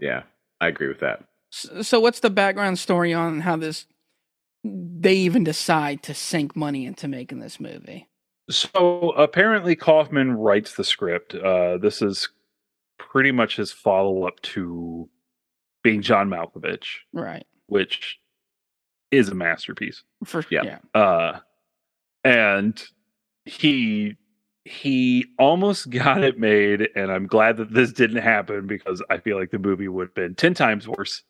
Yeah. 0.01 0.23
I 0.61 0.67
agree 0.67 0.87
with 0.87 0.99
that. 1.01 1.23
So, 1.51 1.81
so 1.81 1.99
what's 1.99 2.21
the 2.21 2.29
background 2.29 2.79
story 2.79 3.13
on 3.13 3.41
how 3.41 3.57
this 3.57 3.85
they 4.63 5.13
even 5.13 5.43
decide 5.43 6.01
to 6.03 6.13
sink 6.13 6.55
money 6.55 6.85
into 6.85 7.07
making 7.07 7.39
this 7.39 7.59
movie? 7.59 8.07
So 8.49 9.11
apparently 9.11 9.75
Kaufman 9.75 10.33
writes 10.33 10.75
the 10.75 10.83
script. 10.83 11.35
Uh, 11.35 11.77
this 11.77 12.01
is 12.01 12.29
pretty 12.97 13.31
much 13.31 13.57
his 13.57 13.71
follow 13.71 14.25
up 14.25 14.39
to 14.41 15.09
being 15.83 16.01
John 16.01 16.29
Malkovich, 16.29 16.85
Right. 17.13 17.45
which 17.67 18.17
is 19.11 19.29
a 19.29 19.35
masterpiece. 19.35 20.03
For 20.23 20.43
Yeah. 20.49 20.63
yeah. 20.63 20.99
Uh, 20.99 21.39
and 22.23 22.83
he 23.45 24.17
he 24.65 25.25
almost 25.37 25.89
got 25.91 26.23
it 26.23 26.39
made, 26.39 26.89
and 26.95 27.11
I'm 27.11 27.27
glad 27.27 27.57
that 27.57 27.73
this 27.73 27.91
didn't 27.93 28.21
happen 28.21 28.67
because 28.67 29.01
I 29.09 29.17
feel 29.19 29.39
like 29.39 29.51
the 29.51 29.59
movie 29.59 29.87
would 29.87 30.07
have 30.07 30.15
been 30.15 30.35
ten 30.35 30.53
times 30.53 30.87
worse. 30.87 31.23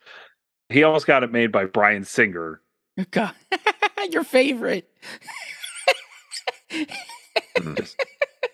He 0.70 0.84
almost 0.84 1.06
got 1.06 1.24
it 1.24 1.32
made 1.32 1.52
by 1.52 1.66
Bryan 1.66 2.04
Singer, 2.04 2.62
God. 3.12 3.34
Your 4.12 4.24
favorite. 4.24 4.88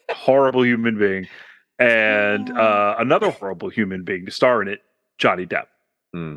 horrible 0.10 0.64
human 0.64 0.98
being, 0.98 1.28
and 1.80 2.50
uh, 2.52 2.96
another 3.00 3.32
horrible 3.32 3.70
human 3.70 4.04
being 4.04 4.26
to 4.26 4.32
star 4.32 4.62
in 4.62 4.68
it, 4.68 4.82
Johnny 5.18 5.46
Depp. 5.46 5.66
Hmm. 6.14 6.36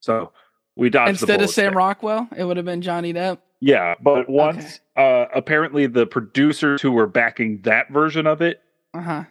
So 0.00 0.32
we 0.76 0.90
dodged 0.90 1.06
the 1.06 1.10
Instead 1.10 1.42
of 1.42 1.50
Sam 1.50 1.64
there. 1.66 1.78
Rockwell, 1.78 2.28
it 2.36 2.44
would 2.44 2.56
have 2.56 2.66
been 2.66 2.82
Johnny 2.82 3.12
Depp. 3.12 3.38
Yeah, 3.60 3.94
but 4.02 4.28
once 4.28 4.80
uh, 4.96 5.26
apparently 5.34 5.86
the 5.86 6.06
producers 6.06 6.82
who 6.82 6.92
were 6.92 7.06
backing 7.06 7.60
that 7.62 7.90
version 7.90 8.26
of 8.26 8.42
it 8.42 8.60
Uh 8.94 9.00
huh. 9.00 9.24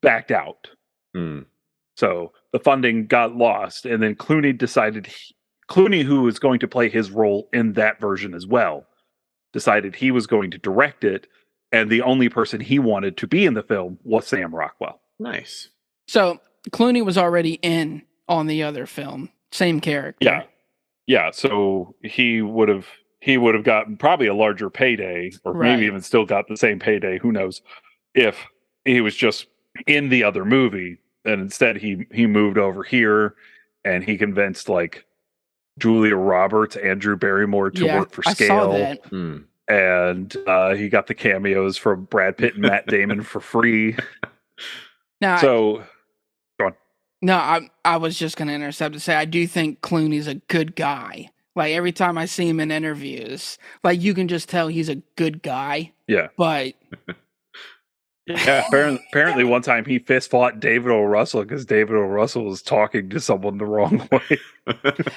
backed 0.00 0.30
out. 0.30 0.68
Hmm. 1.14 1.40
So 1.96 2.32
the 2.52 2.58
funding 2.58 3.06
got 3.06 3.36
lost, 3.36 3.84
and 3.84 4.02
then 4.02 4.14
Clooney 4.14 4.56
decided 4.56 5.06
he, 5.06 5.34
Clooney, 5.68 6.02
who 6.02 6.22
was 6.22 6.38
going 6.38 6.58
to 6.60 6.68
play 6.68 6.88
his 6.88 7.10
role 7.10 7.48
in 7.52 7.74
that 7.74 8.00
version 8.00 8.34
as 8.34 8.46
well, 8.46 8.86
decided 9.52 9.94
he 9.94 10.10
was 10.10 10.26
going 10.26 10.50
to 10.50 10.58
direct 10.58 11.04
it, 11.04 11.26
and 11.70 11.90
the 11.90 12.00
only 12.02 12.28
person 12.30 12.60
he 12.60 12.78
wanted 12.78 13.16
to 13.18 13.26
be 13.26 13.44
in 13.44 13.52
the 13.54 13.62
film 13.62 13.98
was 14.02 14.26
Sam 14.26 14.54
Rockwell. 14.54 15.00
Nice. 15.18 15.68
So 16.08 16.40
Clooney 16.70 17.04
was 17.04 17.18
already 17.18 17.54
in 17.62 18.02
on 18.28 18.46
the 18.46 18.62
other 18.62 18.86
film, 18.86 19.28
same 19.50 19.78
character. 19.80 20.24
Yeah, 20.24 20.42
yeah. 21.06 21.30
So 21.30 21.94
he 22.02 22.40
would 22.40 22.68
have 22.70 22.86
he 23.22 23.38
would 23.38 23.54
have 23.54 23.62
gotten 23.62 23.96
probably 23.96 24.26
a 24.26 24.34
larger 24.34 24.68
payday, 24.68 25.30
or 25.44 25.52
Right. 25.52 25.74
maybe 25.74 25.86
even 25.86 26.00
still 26.02 26.26
got 26.26 26.48
the 26.48 26.56
same 26.56 26.80
payday. 26.80 27.18
Who 27.20 27.30
knows? 27.30 27.62
If 28.14 28.36
he 28.84 29.00
was 29.00 29.14
just 29.14 29.46
in 29.86 30.08
the 30.08 30.24
other 30.24 30.44
movie, 30.44 30.98
and 31.24 31.40
instead 31.40 31.76
he 31.76 32.06
he 32.12 32.26
moved 32.26 32.58
over 32.58 32.82
here, 32.82 33.36
and 33.84 34.02
he 34.02 34.18
convinced 34.18 34.68
like 34.68 35.04
Julia 35.78 36.16
Roberts, 36.16 36.74
and 36.76 37.00
Drew 37.00 37.16
Barrymore 37.16 37.70
to 37.70 37.84
yeah, 37.86 38.00
work 38.00 38.10
for 38.10 38.22
I 38.26 38.32
saw 38.32 38.34
Scale, 38.34 38.72
that. 38.72 39.06
Hmm. 39.06 39.36
and 39.68 40.36
uh, 40.48 40.74
he 40.74 40.88
got 40.88 41.06
the 41.06 41.14
cameos 41.14 41.76
from 41.76 42.04
Brad 42.06 42.36
Pitt 42.36 42.54
and 42.54 42.62
Matt 42.62 42.86
Damon 42.88 43.22
for 43.22 43.40
free. 43.40 43.96
Now, 45.20 45.36
So 45.38 45.84
no, 47.24 47.36
I 47.36 47.70
I 47.84 47.96
was 47.98 48.18
just 48.18 48.36
gonna 48.36 48.52
intercept 48.52 48.94
to 48.94 49.00
say 49.00 49.14
I 49.14 49.24
do 49.24 49.46
think 49.46 49.80
Clooney's 49.80 50.26
a 50.26 50.34
good 50.34 50.74
guy. 50.74 51.30
Like 51.54 51.72
every 51.72 51.92
time 51.92 52.16
I 52.16 52.26
see 52.26 52.48
him 52.48 52.60
in 52.60 52.70
interviews, 52.70 53.58
like 53.84 54.00
you 54.00 54.14
can 54.14 54.28
just 54.28 54.48
tell 54.48 54.68
he's 54.68 54.88
a 54.88 54.96
good 55.16 55.42
guy. 55.42 55.92
Yeah. 56.06 56.28
But 56.36 56.74
yeah, 58.26 58.66
apparently, 58.66 59.04
apparently 59.10 59.44
one 59.44 59.62
time 59.62 59.84
he 59.84 59.98
fist 59.98 60.30
fought 60.30 60.60
David 60.60 60.90
O. 60.90 61.02
Russell 61.02 61.42
because 61.42 61.66
David 61.66 61.96
O. 61.96 62.00
Russell 62.00 62.44
was 62.44 62.62
talking 62.62 63.10
to 63.10 63.20
someone 63.20 63.58
the 63.58 63.66
wrong 63.66 64.08
way. 64.12 64.38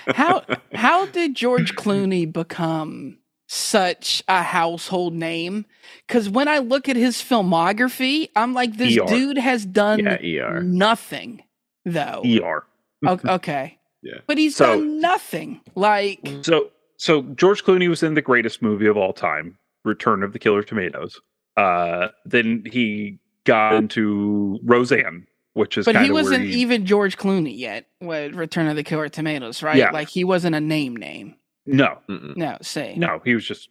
how 0.07 0.43
how 0.73 1.05
did 1.05 1.35
George 1.35 1.75
Clooney 1.75 2.31
become 2.31 3.17
such 3.47 4.23
a 4.27 4.41
household 4.41 5.13
name? 5.13 5.65
Because 6.07 6.29
when 6.29 6.47
I 6.47 6.57
look 6.57 6.89
at 6.89 6.95
his 6.95 7.17
filmography, 7.17 8.29
I'm 8.35 8.53
like, 8.53 8.75
this 8.75 8.97
ER. 8.97 9.05
dude 9.05 9.37
has 9.37 9.65
done 9.65 9.99
yeah, 9.99 10.43
ER. 10.43 10.63
nothing, 10.63 11.43
though. 11.85 12.23
ER. 12.25 12.65
Okay, 13.07 13.77
Yeah. 14.05 14.19
but 14.27 14.37
he's 14.37 14.55
So- 14.55 14.77
done 14.77 14.99
nothing. 15.01 15.61
Like, 15.75 16.19
So 16.43 16.69
so 16.97 17.23
George 17.23 17.63
Clooney 17.65 17.89
was 17.89 18.03
in 18.03 18.13
the 18.13 18.21
greatest 18.21 18.61
movie 18.61 18.85
of 18.87 18.95
all 18.97 19.11
time, 19.13 19.57
Return 19.83 20.23
of 20.23 20.31
the 20.31 20.39
Killer 20.39 20.63
Tomatoes. 20.63 21.19
Uh, 21.57 22.09
then 22.23 22.63
he 22.71 23.19
got 23.45 23.73
into 23.75 24.59
Roseanne, 24.63 25.25
which 25.53 25.77
is 25.77 25.85
but 25.85 26.01
he 26.01 26.11
wasn't 26.11 26.41
where 26.43 26.47
he, 26.47 26.61
even 26.61 26.85
George 26.85 27.17
Clooney 27.17 27.57
yet 27.57 27.87
with 28.01 28.35
Return 28.35 28.67
of 28.67 28.75
the 28.75 28.83
Killer 28.83 29.09
Tomatoes, 29.09 29.61
right? 29.63 29.75
Yeah. 29.77 29.91
Like 29.91 30.07
he 30.09 30.23
wasn't 30.23 30.55
a 30.55 30.61
name 30.61 30.95
name. 30.95 31.35
no 31.65 31.97
Mm-mm. 32.09 32.37
No, 32.37 32.57
say 32.61 32.93
no 32.95 33.19
he 33.25 33.33
was 33.33 33.45
just 33.45 33.69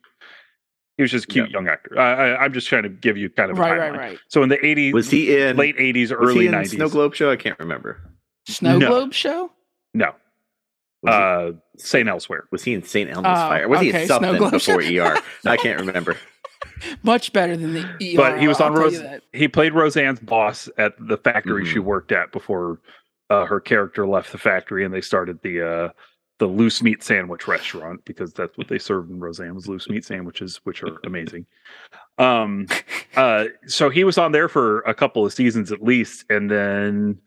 he 0.96 1.02
was 1.02 1.10
just 1.10 1.24
a 1.24 1.28
cute 1.28 1.50
young 1.50 1.68
actor. 1.68 1.98
I, 1.98 2.30
I, 2.30 2.44
I'm 2.44 2.52
just 2.52 2.68
trying 2.68 2.84
to 2.84 2.88
give 2.88 3.16
you 3.16 3.28
kind 3.30 3.50
of 3.50 3.58
a 3.58 3.60
Right, 3.60 3.78
right, 3.78 3.96
right. 3.96 4.18
So 4.28 4.42
in 4.42 4.48
the 4.48 4.58
80s, 4.58 4.92
Was 4.92 5.10
he 5.10 5.36
in 5.36 5.56
late 5.56 5.76
80s, 5.76 6.02
was 6.02 6.12
early 6.12 6.40
he 6.42 6.46
in 6.46 6.52
90s? 6.54 6.68
Snow 6.70 6.88
Globe 6.88 7.14
Show? 7.14 7.30
I 7.30 7.36
can't 7.36 7.58
remember. 7.58 8.00
Snow 8.46 8.78
No. 8.78 8.86
Globe 8.88 9.12
show. 9.12 9.50
No, 9.94 10.06
Was, 10.06 10.14
uh, 11.06 11.52
St. 11.76 12.08
Elsewhere. 12.08 12.46
was 12.50 12.62
he 12.64 12.74
in 12.74 12.82
St. 12.82 13.10
Elmo's 13.10 13.30
Oh, 13.38 13.48
Fire? 13.48 13.68
Was 13.68 13.80
he 13.80 13.90
in 13.90 14.06
something 14.06 14.38
before 14.50 14.80
ER? 14.82 15.16
I 15.46 15.56
can't 15.56 15.80
remember. 15.80 16.16
Much 17.02 17.32
better 17.32 17.56
than 17.56 17.74
the 17.74 17.82
ER. 17.84 18.16
But 18.16 18.40
he 18.40 18.48
was 18.48 18.60
I'll 18.60 18.68
on 18.68 18.72
tell 18.74 18.82
Rose. 18.82 19.20
He 19.32 19.48
played 19.48 19.74
Roseanne's 19.74 20.20
boss 20.20 20.68
at 20.78 20.94
the 20.98 21.16
factory 21.18 21.64
she 21.66 21.78
Mhm. 21.78 21.84
worked 21.84 22.12
at 22.12 22.32
before 22.32 22.80
uh, 23.30 23.44
her 23.46 23.60
character 23.60 24.06
left 24.06 24.32
the 24.32 24.38
factory, 24.38 24.84
and 24.84 24.92
they 24.92 25.00
started 25.00 25.40
the 25.42 25.62
uh, 25.62 25.88
the 26.38 26.46
loose 26.46 26.82
meat 26.82 27.02
sandwich 27.02 27.46
restaurant 27.46 28.04
because 28.04 28.32
that's 28.32 28.56
what 28.58 28.68
they 28.68 28.78
served 28.78 29.10
in 29.10 29.20
Roseanne 29.20 29.54
was 29.54 29.68
loose 29.68 29.88
meat 29.88 30.04
sandwiches, 30.04 30.60
which 30.64 30.82
are 30.82 30.98
amazing. 31.04 31.46
Um, 32.18 32.66
uh, 33.16 33.46
so 33.66 33.88
he 33.88 34.04
was 34.04 34.18
on 34.18 34.32
there 34.32 34.48
for 34.48 34.80
a 34.80 34.94
couple 34.94 35.24
of 35.24 35.32
seasons 35.32 35.70
at 35.72 35.82
least, 35.82 36.24
and 36.30 36.50
then 36.50 37.18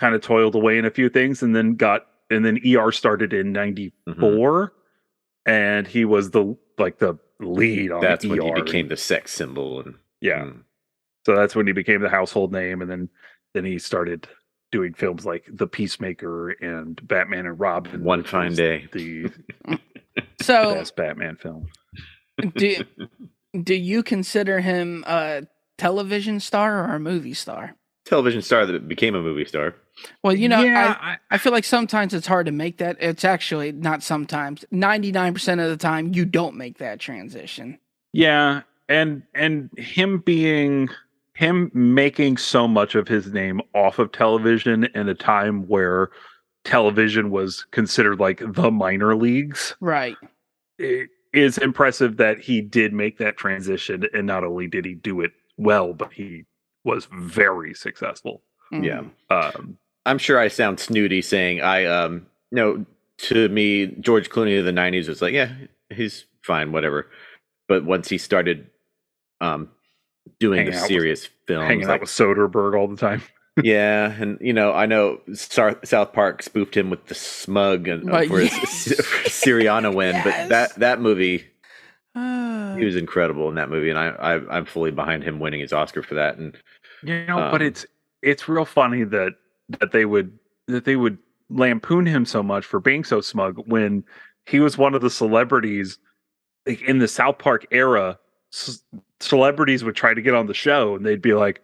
kind 0.00 0.14
of 0.14 0.20
toiled 0.22 0.54
away 0.54 0.76
in 0.78 0.84
a 0.84 0.90
few 0.90 1.08
things, 1.08 1.42
and 1.42 1.54
then 1.56 1.74
got 1.76 2.07
and 2.30 2.44
then 2.44 2.58
ER 2.66 2.92
started 2.92 3.32
in 3.32 3.52
'94, 3.52 4.04
Mhm. 4.08 4.70
and 5.46 5.86
he 5.86 6.04
was 6.04 6.30
the 6.30 6.56
like 6.78 6.98
the 6.98 7.18
lead 7.40 7.90
on 7.92 8.00
That's 8.00 8.24
ER. 8.24 8.28
when 8.28 8.42
he 8.56 8.62
became 8.62 8.88
the 8.88 8.96
sex 8.96 9.32
symbol. 9.32 9.80
And 9.80 9.94
yeah. 10.20 10.40
mm. 10.44 10.62
So 11.26 11.34
that's 11.36 11.54
when 11.54 11.66
he 11.66 11.72
became 11.72 12.00
the 12.00 12.08
household 12.08 12.52
name, 12.52 12.80
and 12.82 12.90
then 12.90 13.08
then 13.54 13.64
he 13.64 13.78
started 13.78 14.28
doing 14.70 14.92
films 14.92 15.24
like 15.24 15.44
The 15.50 15.66
Peacemaker 15.66 16.50
and 16.50 17.00
Batman 17.08 17.46
and 17.46 17.58
Robin. 17.58 18.04
One 18.04 18.22
Fine 18.24 18.54
Day. 18.54 18.86
the 18.92 19.30
So 20.42 20.74
best 20.74 20.94
Batman 20.96 21.36
film. 21.36 21.68
do 22.56 22.76
do 23.62 23.74
you 23.74 24.02
consider 24.02 24.60
him 24.60 25.04
a 25.06 25.46
television 25.78 26.38
star 26.40 26.84
or 26.84 26.94
a 26.94 27.00
movie 27.00 27.34
star? 27.34 27.74
television 28.04 28.40
star 28.40 28.64
that 28.64 28.88
became 28.88 29.14
a 29.14 29.20
movie 29.22 29.44
star. 29.44 29.74
Well, 30.22 30.32
you 30.34 30.48
know, 30.48 30.60
yeah, 30.62 30.96
I, 31.00 31.10
I, 31.12 31.16
I 31.32 31.38
feel 31.38 31.52
like 31.52 31.64
sometimes 31.64 32.14
it's 32.14 32.26
hard 32.26 32.46
to 32.46 32.52
make 32.52 32.78
that. 32.78 32.96
It's 33.00 33.24
actually 33.24 33.72
not 33.72 34.02
sometimes. 34.02 34.64
99% 34.72 35.62
of 35.64 35.70
the 35.70 35.76
time, 35.76 36.12
you 36.14 36.24
don't 36.24 36.56
make 36.56 36.78
that 36.78 37.00
transition. 37.00 37.78
yeah, 38.12 38.62
and 38.88 39.22
and 39.34 39.70
him 39.76 40.18
being 40.18 40.88
him 41.34 41.70
making 41.74 42.36
so 42.36 42.66
much 42.66 42.94
of 42.94 43.06
his 43.06 43.26
name 43.32 43.60
off 43.74 43.98
of 43.98 44.10
television 44.12 44.84
in 44.94 45.08
a 45.08 45.14
time 45.14 45.68
where 45.68 46.08
television 46.64 47.30
was 47.30 47.64
considered 47.70 48.18
like 48.18 48.42
the 48.54 48.70
minor 48.70 49.14
leagues 49.14 49.74
Right. 49.80 50.16
it 50.78 51.08
is 51.32 51.56
impressive 51.58 52.16
that 52.16 52.40
he 52.40 52.60
did 52.60 52.92
make 52.92 53.18
that 53.18 53.36
transition 53.36 54.04
and 54.12 54.26
not 54.26 54.42
only 54.42 54.66
did 54.66 54.84
he 54.84 54.94
do 54.94 55.20
it 55.20 55.30
well 55.56 55.92
but 55.94 56.12
he 56.12 56.44
was 56.84 57.06
very 57.12 57.74
successful 57.74 58.42
Yeah. 58.72 59.02
Mhm. 59.30 59.54
um 59.56 59.78
I'm 60.08 60.18
sure 60.18 60.38
I 60.38 60.48
sound 60.48 60.80
snooty 60.80 61.22
saying 61.22 61.60
I 61.60 61.84
um 61.84 62.26
no 62.50 62.84
to 63.18 63.48
me 63.48 63.86
George 64.00 64.30
Clooney 64.30 64.58
of 64.58 64.64
the 64.64 64.72
90s 64.72 65.08
was 65.08 65.20
like 65.22 65.32
yeah 65.34 65.52
he's 65.90 66.24
fine 66.42 66.72
whatever 66.72 67.08
but 67.68 67.84
once 67.84 68.08
he 68.08 68.16
started 68.18 68.68
um 69.40 69.68
doing 70.40 70.58
Hanging 70.58 70.72
the 70.72 70.78
out 70.78 70.82
with- 70.82 70.88
serious 70.88 71.28
films 71.46 71.66
hanging 71.66 71.86
like, 71.86 71.96
out 71.96 72.00
with 72.02 72.10
Soderbergh 72.10 72.78
all 72.78 72.88
the 72.88 72.96
time 72.96 73.22
yeah 73.62 74.12
and 74.20 74.38
you 74.40 74.52
know 74.52 74.72
I 74.72 74.86
know 74.86 75.20
Star- 75.34 75.80
South 75.84 76.12
Park 76.12 76.42
spoofed 76.42 76.76
him 76.76 76.90
with 76.90 77.06
the 77.06 77.14
smug 77.14 77.88
and 77.88 78.08
uh, 78.08 78.12
But 78.20 78.28
for 78.28 78.38
his 78.40 78.52
yes. 78.52 78.84
for 79.06 79.28
Syriana 79.28 79.92
win 79.94 80.14
Yes. 80.14 80.24
but 80.24 80.48
that 80.48 80.74
that 80.80 81.00
movie 81.00 81.44
Uh, 82.14 82.76
he 82.76 82.84
was 82.84 82.96
incredible 82.96 83.48
in 83.48 83.56
that 83.56 83.68
movie 83.68 83.90
and 83.90 83.98
I, 83.98 84.08
I 84.08 84.56
I'm 84.56 84.64
fully 84.64 84.90
behind 84.92 85.22
him 85.24 85.40
winning 85.40 85.60
his 85.60 85.72
Oscar 85.72 86.02
for 86.02 86.14
that 86.14 86.38
and 86.38 86.56
you 87.02 87.26
know 87.26 87.36
but 87.50 87.60
Um, 87.60 87.66
it's 87.66 87.84
it's 88.22 88.48
real 88.48 88.64
funny 88.64 89.04
that 89.04 89.32
that 89.80 89.92
they 89.92 90.04
would 90.04 90.38
that 90.66 90.84
they 90.84 90.96
would 90.96 91.18
lampoon 91.50 92.06
him 92.06 92.26
so 92.26 92.42
much 92.42 92.64
for 92.64 92.80
being 92.80 93.04
so 93.04 93.20
smug 93.20 93.56
when 93.66 94.04
he 94.46 94.60
was 94.60 94.76
one 94.76 94.94
of 94.94 95.00
the 95.00 95.10
celebrities 95.10 95.98
like 96.66 96.82
in 96.82 96.98
the 96.98 97.08
South 97.08 97.38
Park 97.38 97.66
era 97.70 98.18
c- 98.50 98.74
celebrities 99.20 99.82
would 99.82 99.96
try 99.96 100.12
to 100.12 100.22
get 100.22 100.34
on 100.34 100.46
the 100.46 100.54
show 100.54 100.94
and 100.94 101.06
they'd 101.06 101.22
be 101.22 101.34
like 101.34 101.62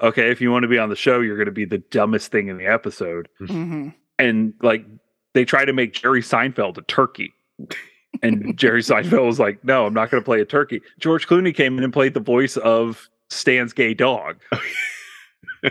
okay 0.00 0.30
if 0.30 0.40
you 0.40 0.50
want 0.50 0.62
to 0.62 0.68
be 0.68 0.78
on 0.78 0.88
the 0.88 0.96
show 0.96 1.20
you're 1.20 1.36
going 1.36 1.46
to 1.46 1.52
be 1.52 1.66
the 1.66 1.78
dumbest 1.78 2.32
thing 2.32 2.48
in 2.48 2.56
the 2.56 2.66
episode 2.66 3.28
mhm. 3.40 3.92
and 4.18 4.54
like 4.62 4.84
they 5.36 5.44
try 5.44 5.66
to 5.66 5.72
make 5.74 5.92
Jerry 5.92 6.22
Seinfeld 6.22 6.78
a 6.78 6.82
turkey. 6.82 7.34
And 8.22 8.56
Jerry 8.56 8.80
Seinfeld 8.80 9.26
was 9.26 9.38
like, 9.38 9.62
"No, 9.62 9.84
I'm 9.84 9.92
not 9.92 10.10
going 10.10 10.22
to 10.22 10.24
play 10.24 10.40
a 10.40 10.46
turkey." 10.46 10.80
George 10.98 11.28
Clooney 11.28 11.54
came 11.54 11.76
in 11.76 11.84
and 11.84 11.92
played 11.92 12.14
the 12.14 12.20
voice 12.20 12.56
of 12.56 13.10
Stan's 13.28 13.74
gay 13.74 13.92
dog. 13.92 14.38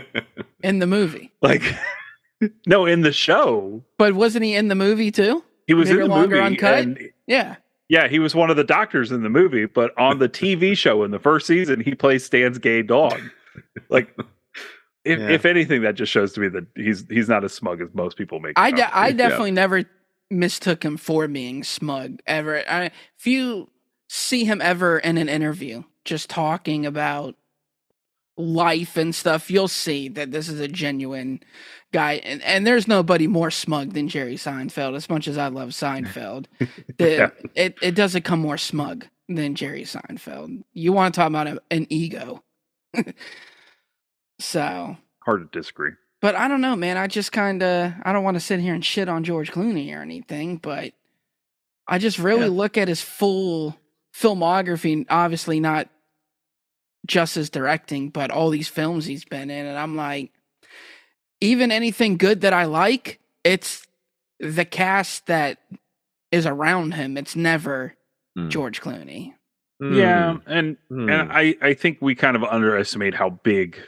In 0.62 0.78
the 0.80 0.86
movie. 0.86 1.32
Like, 1.42 1.62
no, 2.66 2.86
in 2.86 3.00
the 3.02 3.12
show, 3.12 3.82
But 3.98 4.14
wasn't 4.14 4.44
he 4.44 4.54
in 4.54 4.68
the 4.68 4.74
movie 4.74 5.10
too? 5.10 5.42
he 5.66 5.74
was 5.74 5.88
Bigger, 5.88 6.02
in 6.02 6.08
the 6.08 6.14
longer, 6.14 6.36
movie. 6.36 6.46
uncut? 6.46 6.78
and- 6.80 6.98
Yeah. 7.26 7.56
yeah, 7.88 8.08
he 8.08 8.18
was 8.18 8.34
one 8.34 8.50
of 8.50 8.56
the 8.56 8.64
doctors 8.64 9.10
in 9.12 9.22
the 9.22 9.28
movie, 9.28 9.66
but 9.66 9.96
on 9.98 10.18
the 10.18 10.28
TV 10.28 10.76
show 10.78 11.02
in 11.04 11.10
the 11.10 11.18
first 11.18 11.46
season, 11.46 11.80
he 11.80 11.94
plays 11.94 12.24
Stan's 12.24 12.58
gay 12.58 12.82
dog. 12.82 13.20
Like, 13.88 14.14
if, 15.04 15.18
Yeah. 15.18 15.28
if 15.30 15.44
anything, 15.44 15.82
that 15.82 15.94
just 15.94 16.10
shows 16.12 16.32
to 16.34 16.40
me 16.40 16.48
that 16.48 16.66
he's 16.74 17.04
he's 17.08 17.28
not 17.28 17.44
as 17.44 17.52
smug 17.54 17.80
as 17.80 17.88
most 17.94 18.16
people 18.16 18.40
make. 18.40 18.54
I, 18.58 18.70
de- 18.70 18.76
to 18.78 18.82
be. 18.82 18.92
I 18.92 19.06
Yeah. 19.08 19.12
definitely 19.14 19.52
never 19.52 19.84
mistook 20.30 20.84
him 20.84 20.96
for 20.96 21.28
being 21.28 21.62
smug 21.64 22.20
ever. 22.26 22.62
I, 22.68 22.90
if 23.18 23.26
you 23.26 23.70
see 24.08 24.44
him 24.44 24.60
ever 24.60 24.98
in 24.98 25.16
an 25.18 25.28
interview 25.28 25.84
just 26.04 26.28
talking 26.30 26.84
about 26.86 27.34
life 28.36 28.96
and 28.96 29.14
stuff, 29.14 29.50
you'll 29.50 29.68
see 29.68 30.08
that 30.08 30.30
this 30.30 30.48
is 30.48 30.60
a 30.60 30.68
genuine 30.68 31.40
guy. 31.92 32.14
And, 32.24 32.42
and 32.42 32.66
there's 32.66 32.86
nobody 32.86 33.26
more 33.26 33.50
smug 33.50 33.94
than 33.94 34.08
Jerry 34.08 34.34
Seinfeld, 34.36 34.94
as 34.94 35.08
much 35.08 35.26
as 35.28 35.38
I 35.38 35.48
love 35.48 35.70
Seinfeld. 35.70 36.46
The, 36.98 37.10
Yeah. 37.10 37.30
it, 37.54 37.76
it 37.82 37.94
doesn't 37.94 38.22
come 38.24 38.40
more 38.40 38.58
smug 38.58 39.06
than 39.28 39.54
Jerry 39.54 39.82
Seinfeld. 39.84 40.62
You 40.72 40.92
want 40.92 41.14
to 41.14 41.20
talk 41.20 41.28
about 41.28 41.46
a, 41.46 41.60
an 41.70 41.86
ego. 41.90 42.42
so. 44.38 44.96
hard 45.24 45.50
to 45.52 45.58
disagree. 45.58 45.92
But 46.22 46.34
I 46.34 46.48
don't 46.48 46.60
know, 46.60 46.76
man. 46.76 46.96
I 46.96 47.06
just 47.06 47.30
kind 47.32 47.62
of 47.62 47.92
I 48.02 48.12
don't 48.12 48.24
want 48.24 48.36
to 48.36 48.40
sit 48.40 48.58
here 48.60 48.74
and 48.74 48.84
shit 48.84 49.08
on 49.08 49.22
George 49.24 49.52
Clooney 49.52 49.94
or 49.94 50.00
anything, 50.00 50.56
but 50.56 50.92
I 51.86 51.98
just 51.98 52.18
really 52.18 52.42
Yeah. 52.46 52.50
look 52.52 52.76
at 52.78 52.88
his 52.88 53.00
full 53.02 53.76
filmography, 54.14 55.04
obviously 55.10 55.60
not 55.60 55.88
just 57.06 57.36
as 57.36 57.48
directing, 57.50 58.10
but 58.10 58.30
all 58.30 58.50
these 58.50 58.68
films 58.68 59.04
he's 59.06 59.24
been 59.24 59.50
in 59.50 59.66
and 59.66 59.78
I'm 59.78 59.96
like 59.96 60.32
even 61.40 61.70
anything 61.70 62.16
good 62.16 62.40
that 62.40 62.52
I 62.54 62.64
like, 62.64 63.20
it's 63.44 63.86
the 64.40 64.64
cast 64.64 65.26
that 65.26 65.58
is 66.32 66.46
around 66.46 66.92
him. 66.94 67.16
It's 67.16 67.36
never 67.36 67.94
Mm. 68.36 68.50
George 68.50 68.80
Clooney. 68.82 69.32
Yeah, 69.80 70.34
Mm. 70.34 70.42
and 70.46 70.76
Mm. 70.90 71.10
and 71.22 71.32
I 71.32 71.54
I 71.62 71.74
think 71.74 71.98
we 72.00 72.14
kind 72.14 72.36
of 72.36 72.44
underestimate 72.44 73.14
how 73.14 73.30
big 73.30 73.78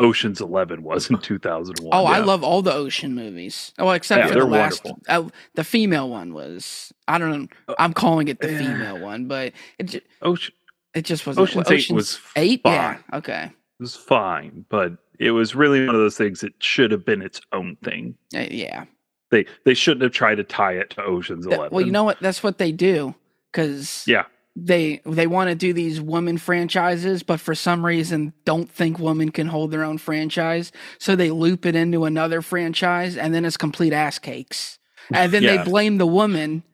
Ocean's 0.00 0.40
Eleven 0.40 0.82
was 0.82 1.10
in 1.10 1.18
2001. 1.18 1.90
Oh, 1.92 2.06
I 2.06 2.18
love 2.20 2.42
all 2.42 2.62
the 2.62 2.72
ocean 2.72 3.14
movies. 3.14 3.72
Oh, 3.78 3.90
except 3.90 4.24
Yeah, 4.24 4.32
for 4.32 4.38
the 4.40 4.44
last, 4.46 4.82
wonderful. 4.84 5.02
uh, 5.08 5.28
the 5.54 5.64
female 5.64 6.08
one 6.08 6.32
was. 6.32 6.92
I 7.06 7.18
don't 7.18 7.30
know. 7.30 7.48
Uh, 7.68 7.74
I'm 7.78 7.92
calling 7.92 8.28
it 8.28 8.40
the 8.40 8.48
female 8.48 8.98
one, 8.98 9.26
but 9.28 9.52
it 9.78 10.02
Ocean 10.22 10.54
it 10.94 11.04
just 11.04 11.26
wasn't. 11.26 11.44
Ocean's 11.48 11.56
what, 11.66 11.72
Eight 11.72 11.90
was 11.90 12.18
eight. 12.36 12.60
Yeah. 12.64 12.94
fine. 12.94 13.04
Okay. 13.14 13.44
It 13.44 13.82
was 13.82 13.96
fine, 13.96 14.64
but 14.68 14.92
it 15.18 15.30
was 15.32 15.54
really 15.54 15.86
one 15.86 15.94
of 15.94 16.00
those 16.00 16.16
things 16.16 16.40
that 16.40 16.52
should 16.62 16.90
have 16.90 17.04
been 17.04 17.22
its 17.22 17.40
own 17.52 17.76
thing. 17.84 18.14
Uh, 18.34 18.46
yeah. 18.50 18.84
They 19.30 19.46
they 19.64 19.74
shouldn't 19.74 20.02
have 20.02 20.12
tried 20.12 20.36
to 20.36 20.44
tie 20.44 20.72
it 20.72 20.90
to 20.90 21.02
Ocean's 21.02 21.46
Th- 21.46 21.56
Eleven. 21.56 21.74
well, 21.74 21.84
you 21.86 21.92
know 21.92 22.04
what? 22.04 22.18
That's 22.20 22.42
what 22.42 22.58
they 22.58 22.72
do 22.72 23.14
because 23.52 24.04
Yeah. 24.06 24.24
they 24.56 25.00
they 25.06 25.26
want 25.28 25.48
to 25.50 25.54
do 25.54 25.72
these 25.72 26.00
woman 26.00 26.36
franchises, 26.36 27.22
but 27.22 27.38
for 27.40 27.54
some 27.54 27.86
reason 27.86 28.32
don't 28.44 28.70
think 28.70 28.98
women 28.98 29.30
can 29.30 29.46
hold 29.46 29.70
their 29.70 29.84
own 29.84 29.98
franchise, 29.98 30.72
so 30.98 31.14
they 31.14 31.30
loop 31.30 31.64
it 31.64 31.76
into 31.76 32.04
another 32.04 32.42
franchise, 32.42 33.16
and 33.16 33.32
then 33.32 33.44
it's 33.44 33.56
complete 33.56 33.92
ass 33.92 34.18
cakes, 34.18 34.78
and 35.12 35.32
then 35.32 35.42
Yeah. 35.44 35.58
they 35.58 35.62
blame 35.64 35.98
the 35.98 36.06
woman 36.06 36.64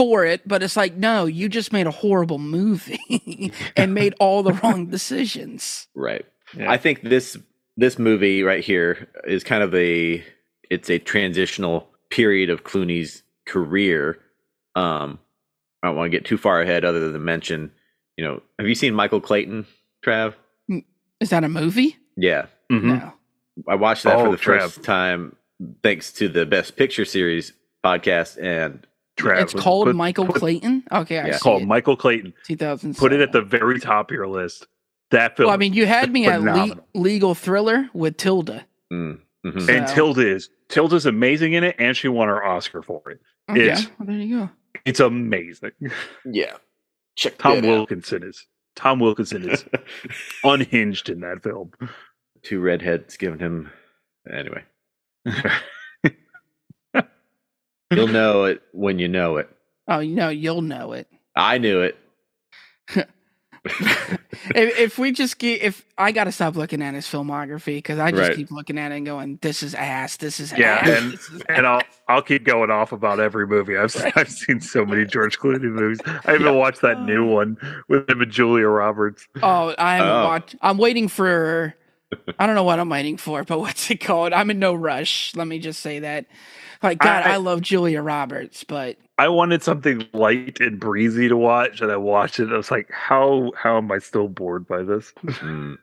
for 0.00 0.24
it. 0.24 0.46
But 0.48 0.62
it's 0.62 0.76
like, 0.76 0.94
no, 0.96 1.26
you 1.26 1.48
just 1.48 1.72
made 1.72 1.86
a 1.86 1.90
horrible 1.90 2.38
movie 2.38 3.52
and 3.76 3.92
made 3.94 4.14
all 4.18 4.42
the 4.42 4.52
wrong 4.62 4.86
decisions. 4.86 5.88
Right. 5.94 6.24
Yeah. 6.56 6.70
I 6.70 6.78
think 6.78 7.02
this 7.02 7.36
this 7.76 7.98
movie 7.98 8.42
right 8.42 8.64
here 8.64 9.08
is 9.24 9.44
kind 9.44 9.62
of 9.62 9.74
a 9.74 10.24
it's 10.70 10.88
a 10.90 10.98
transitional 10.98 11.88
period 12.10 12.48
of 12.50 12.64
Clooney's 12.64 13.22
career. 13.46 14.18
Um, 14.74 15.18
I 15.82 15.88
don't 15.88 15.96
want 15.96 16.06
to 16.10 16.16
get 16.16 16.24
too 16.24 16.38
far 16.38 16.60
ahead, 16.60 16.84
other 16.84 17.00
than 17.00 17.12
to 17.12 17.18
mention, 17.18 17.70
you 18.16 18.24
know, 18.24 18.42
have 18.58 18.68
you 18.68 18.74
seen 18.74 18.94
Michael 18.94 19.20
Clayton, 19.20 19.66
Trav? 20.04 20.34
Is 21.20 21.30
that 21.30 21.44
a 21.44 21.48
movie? 21.48 21.96
Yeah, 22.16 22.46
Mhm. 22.70 22.84
No. 22.84 23.12
I 23.68 23.74
watched 23.74 24.04
that 24.04 24.16
Oh, 24.16 24.24
for 24.24 24.30
the 24.32 24.36
Trav. 24.36 24.60
first 24.62 24.82
time 24.82 25.36
thanks 25.82 26.12
to 26.14 26.28
the 26.28 26.46
Best 26.46 26.76
Picture 26.76 27.04
series 27.04 27.52
podcast, 27.84 28.42
and 28.42 28.86
Trav, 29.16 29.42
it's 29.42 29.52
called 29.54 29.86
put- 29.86 29.96
Michael 29.96 30.26
put- 30.26 30.36
Clayton. 30.36 30.84
Okay, 30.92 31.18
I 31.18 31.26
Yeah. 31.28 31.32
see 31.34 31.40
Called 31.40 31.62
it. 31.62 31.66
Michael 31.66 31.96
Clayton. 31.96 32.32
2000. 32.46 32.96
Put 32.96 33.12
it 33.12 33.20
at 33.20 33.32
the 33.32 33.42
very 33.42 33.78
top 33.80 34.10
of 34.10 34.14
your 34.14 34.26
list. 34.28 34.66
That 35.10 35.36
film. 35.36 35.48
Well, 35.48 35.54
I 35.54 35.58
mean, 35.58 35.72
you 35.74 35.86
had 35.86 36.12
me 36.12 36.26
at 36.26 36.40
le- 36.42 36.78
legal 36.94 37.34
thriller 37.34 37.90
with 37.92 38.16
Tilda. 38.16 38.64
mm, 38.92 39.18
mhm. 39.44 39.62
So- 39.66 39.72
and 39.72 39.86
Tilda 39.88 40.26
is 40.26 40.48
Tilda's 40.68 41.04
amazing 41.06 41.52
in 41.54 41.64
it, 41.64 41.74
and 41.78 41.96
she 41.96 42.06
won 42.08 42.28
her 42.28 42.42
Oscar 42.44 42.80
for 42.82 43.02
it. 43.10 43.20
Okay, 43.50 43.62
It's- 43.62 43.88
well, 43.98 44.06
there 44.06 44.16
you 44.16 44.38
go. 44.38 44.50
It's 44.84 45.00
amazing. 45.00 45.72
yeah, 46.24 46.52
check 47.16 47.36
Tom 47.38 47.56
that 47.60 47.64
out. 47.64 47.70
Wilkinson 47.70 48.22
is 48.22 48.46
Tom 48.76 49.00
Wilkinson 49.00 49.50
is 49.50 49.64
unhinged 50.44 51.08
in 51.10 51.20
that 51.20 51.42
film. 51.42 51.72
Two 52.42 52.60
redheads 52.60 53.16
giving 53.16 53.40
him 53.40 53.70
anyway. 54.32 54.62
You'll 57.90 58.06
know 58.22 58.44
it 58.44 58.62
when 58.72 58.98
you 58.98 59.08
know 59.08 59.36
it. 59.38 59.48
Oh, 59.88 59.98
you 60.00 60.14
know, 60.14 60.28
you'll 60.28 60.62
know 60.62 60.92
it. 60.92 61.08
I 61.36 61.58
knew 61.58 61.80
it. 61.80 61.96
if, 63.64 64.78
if 64.78 64.98
we 64.98 65.12
just 65.12 65.38
get, 65.38 65.60
if 65.62 65.84
I 65.98 66.12
got 66.12 66.24
to 66.24 66.32
stop 66.32 66.56
looking 66.56 66.80
at 66.82 66.94
his 66.94 67.06
filmography 67.06 67.76
because 67.76 67.98
I 67.98 68.10
just 68.10 68.22
Right. 68.28 68.36
keep 68.36 68.50
looking 68.50 68.78
at 68.78 68.90
it 68.92 68.96
and 68.96 69.06
going, 69.06 69.38
"This 69.42 69.62
is 69.62 69.74
ass. 69.74 70.16
This 70.16 70.40
is 70.40 70.52
Yeah, 70.56 70.76
ass. 70.82 70.88
and- 70.88 71.14
is 71.14 71.42
and 71.48 71.66
I'll 71.66 71.82
I'll 72.08 72.22
keep 72.22 72.44
going 72.44 72.70
off 72.70 72.92
about 72.92 73.20
every 73.20 73.46
movie. 73.46 73.76
I've 73.76 73.94
I've 74.16 74.30
seen 74.30 74.60
so 74.60 74.84
many 74.86 75.04
George 75.04 75.38
Clooney 75.38 75.62
movies. 75.62 75.98
I 76.24 76.34
even 76.36 76.54
watched 76.56 76.80
that 76.82 77.02
new 77.02 77.24
um. 77.24 77.30
one 77.32 77.82
with 77.88 78.08
him 78.08 78.20
and 78.22 78.30
Julia 78.32 78.66
Roberts. 78.66 79.26
Oh, 79.42 79.74
I 79.78 79.96
haven't 79.96 80.12
Oh. 80.12 80.24
watched. 80.24 80.56
I'm 80.62 80.78
waiting 80.78 81.08
for. 81.08 81.74
I 82.38 82.46
don't 82.46 82.56
know 82.56 82.64
what 82.64 82.80
I'm 82.80 82.88
waiting 82.88 83.16
for, 83.18 83.44
but 83.44 83.60
what's 83.60 83.90
it 83.90 84.00
called? 84.00 84.32
I'm 84.32 84.50
in 84.50 84.58
no 84.58 84.74
rush. 84.74 85.32
Let 85.36 85.46
me 85.46 85.58
just 85.58 85.80
say 85.80 86.00
that. 86.00 86.26
Like 86.82 86.98
God, 86.98 87.24
I, 87.26 87.34
I- 87.34 87.36
love 87.36 87.60
Julia 87.60 88.02
Roberts, 88.02 88.64
but 88.64 88.96
I 89.18 89.28
wanted 89.28 89.62
something 89.62 90.06
light 90.14 90.60
and 90.60 90.80
breezy 90.80 91.28
to 91.28 91.36
watch, 91.36 91.80
and 91.82 91.92
I 91.92 91.96
watched 91.96 92.40
it. 92.40 92.50
I 92.52 92.56
was 92.56 92.70
like, 92.70 92.90
how 92.90 93.52
how 93.56 93.76
am 93.76 93.92
I 93.92 93.98
still 93.98 94.28
bored 94.28 94.66
by 94.66 94.82
this? 94.82 95.12
Mm. 95.24 95.76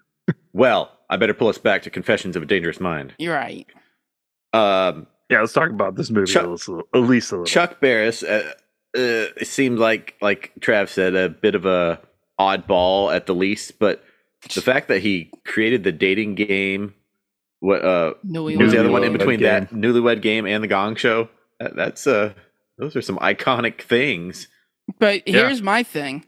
Well, 0.53 0.91
I 1.09 1.17
better 1.17 1.33
pull 1.35 1.47
us 1.49 1.57
back 1.59 1.83
to 1.83 1.89
Confessions 1.91 2.35
of 2.35 2.41
a 2.43 2.45
Dangerous 2.47 2.79
Mind. 2.79 3.13
you're 3.19 3.35
right. 3.35 3.67
Um, 4.53 5.07
Yeah, 5.29 5.41
let's 5.41 5.53
talk 5.53 5.69
about 5.69 5.95
this 5.95 6.09
movie 6.09 6.31
Chuck- 6.31 6.45
a 6.45 6.49
little, 6.49 6.81
at 6.93 6.99
least 7.01 7.31
a 7.31 7.35
little. 7.35 7.45
Chuck 7.45 7.79
Barris, 7.79 8.23
uh, 8.23 8.51
uh, 8.95 9.29
it 9.37 9.47
seemed 9.47 9.77
like, 9.77 10.15
like 10.21 10.51
Trav 10.59 10.89
said, 10.89 11.15
a 11.15 11.29
bit 11.29 11.53
of 11.53 11.65
a 11.65 11.99
oddball 12.39 13.13
at 13.15 13.25
the 13.27 13.35
least. 13.35 13.77
But 13.79 14.03
the 14.55 14.61
fact 14.61 14.87
that 14.87 15.01
he 15.01 15.29
created 15.45 15.83
the 15.83 15.91
dating 15.91 16.35
game, 16.35 16.93
what 17.59 17.83
uh, 17.83 18.13
Newly 18.23 18.55
what 18.57 18.65
was 18.65 18.73
the 18.73 18.79
other 18.79 18.91
one 18.91 19.03
in 19.03 19.13
between 19.13 19.39
Game. 19.39 19.47
that 19.47 19.71
Newlywed 19.71 20.21
Game 20.21 20.45
and 20.45 20.63
the 20.63 20.67
Gong 20.67 20.95
Show? 20.95 21.29
That, 21.59 21.75
that's 21.75 22.05
uh, 22.07 22.33
those 22.77 22.95
are 22.95 23.01
some 23.01 23.17
iconic 23.19 23.81
things. 23.81 24.47
But 24.99 25.27
Yeah. 25.27 25.39
here's 25.47 25.61
my 25.61 25.83
thing. 25.83 26.25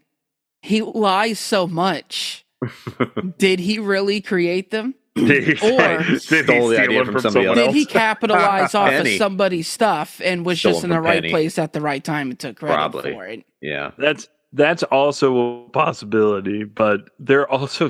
He 0.62 0.82
lies 0.82 1.40
so 1.40 1.68
much. 1.68 2.46
Did 3.38 3.60
he 3.60 3.80
really 3.80 4.20
create 4.22 4.72
them? 4.72 4.96
Did 5.16 5.58
he, 5.60 5.72
Or- 5.76 5.98
did 6.04 6.22
Stole 6.22 6.68
the 6.70 6.82
idea 6.82 7.04
from 7.06 7.14
from 7.14 7.22
somebody 7.22 7.46
else. 7.48 7.58
Did 7.58 7.74
he 7.74 7.86
capitalize 7.86 8.74
off 8.76 8.92
of 8.94 9.08
somebody's 9.10 9.68
stuff 9.68 10.22
and 10.24 10.46
was 10.46 10.60
just 10.60 10.84
in 10.84 10.90
the 10.90 11.00
right 11.02 11.22
Penny. 11.22 11.30
place 11.30 11.58
at 11.60 11.74
the 11.74 11.82
right 11.82 12.04
time 12.04 12.30
and 12.32 12.40
took 12.40 12.58
credit 12.58 12.74
Probably. 12.76 13.14
for 13.14 13.26
it? 13.28 13.46
yeah, 13.62 13.92
That's 13.98 14.28
that's 14.54 14.84
also 14.84 15.66
a 15.66 15.70
possibility, 15.70 16.64
but 16.64 17.02
they're 17.20 17.48
also 17.50 17.90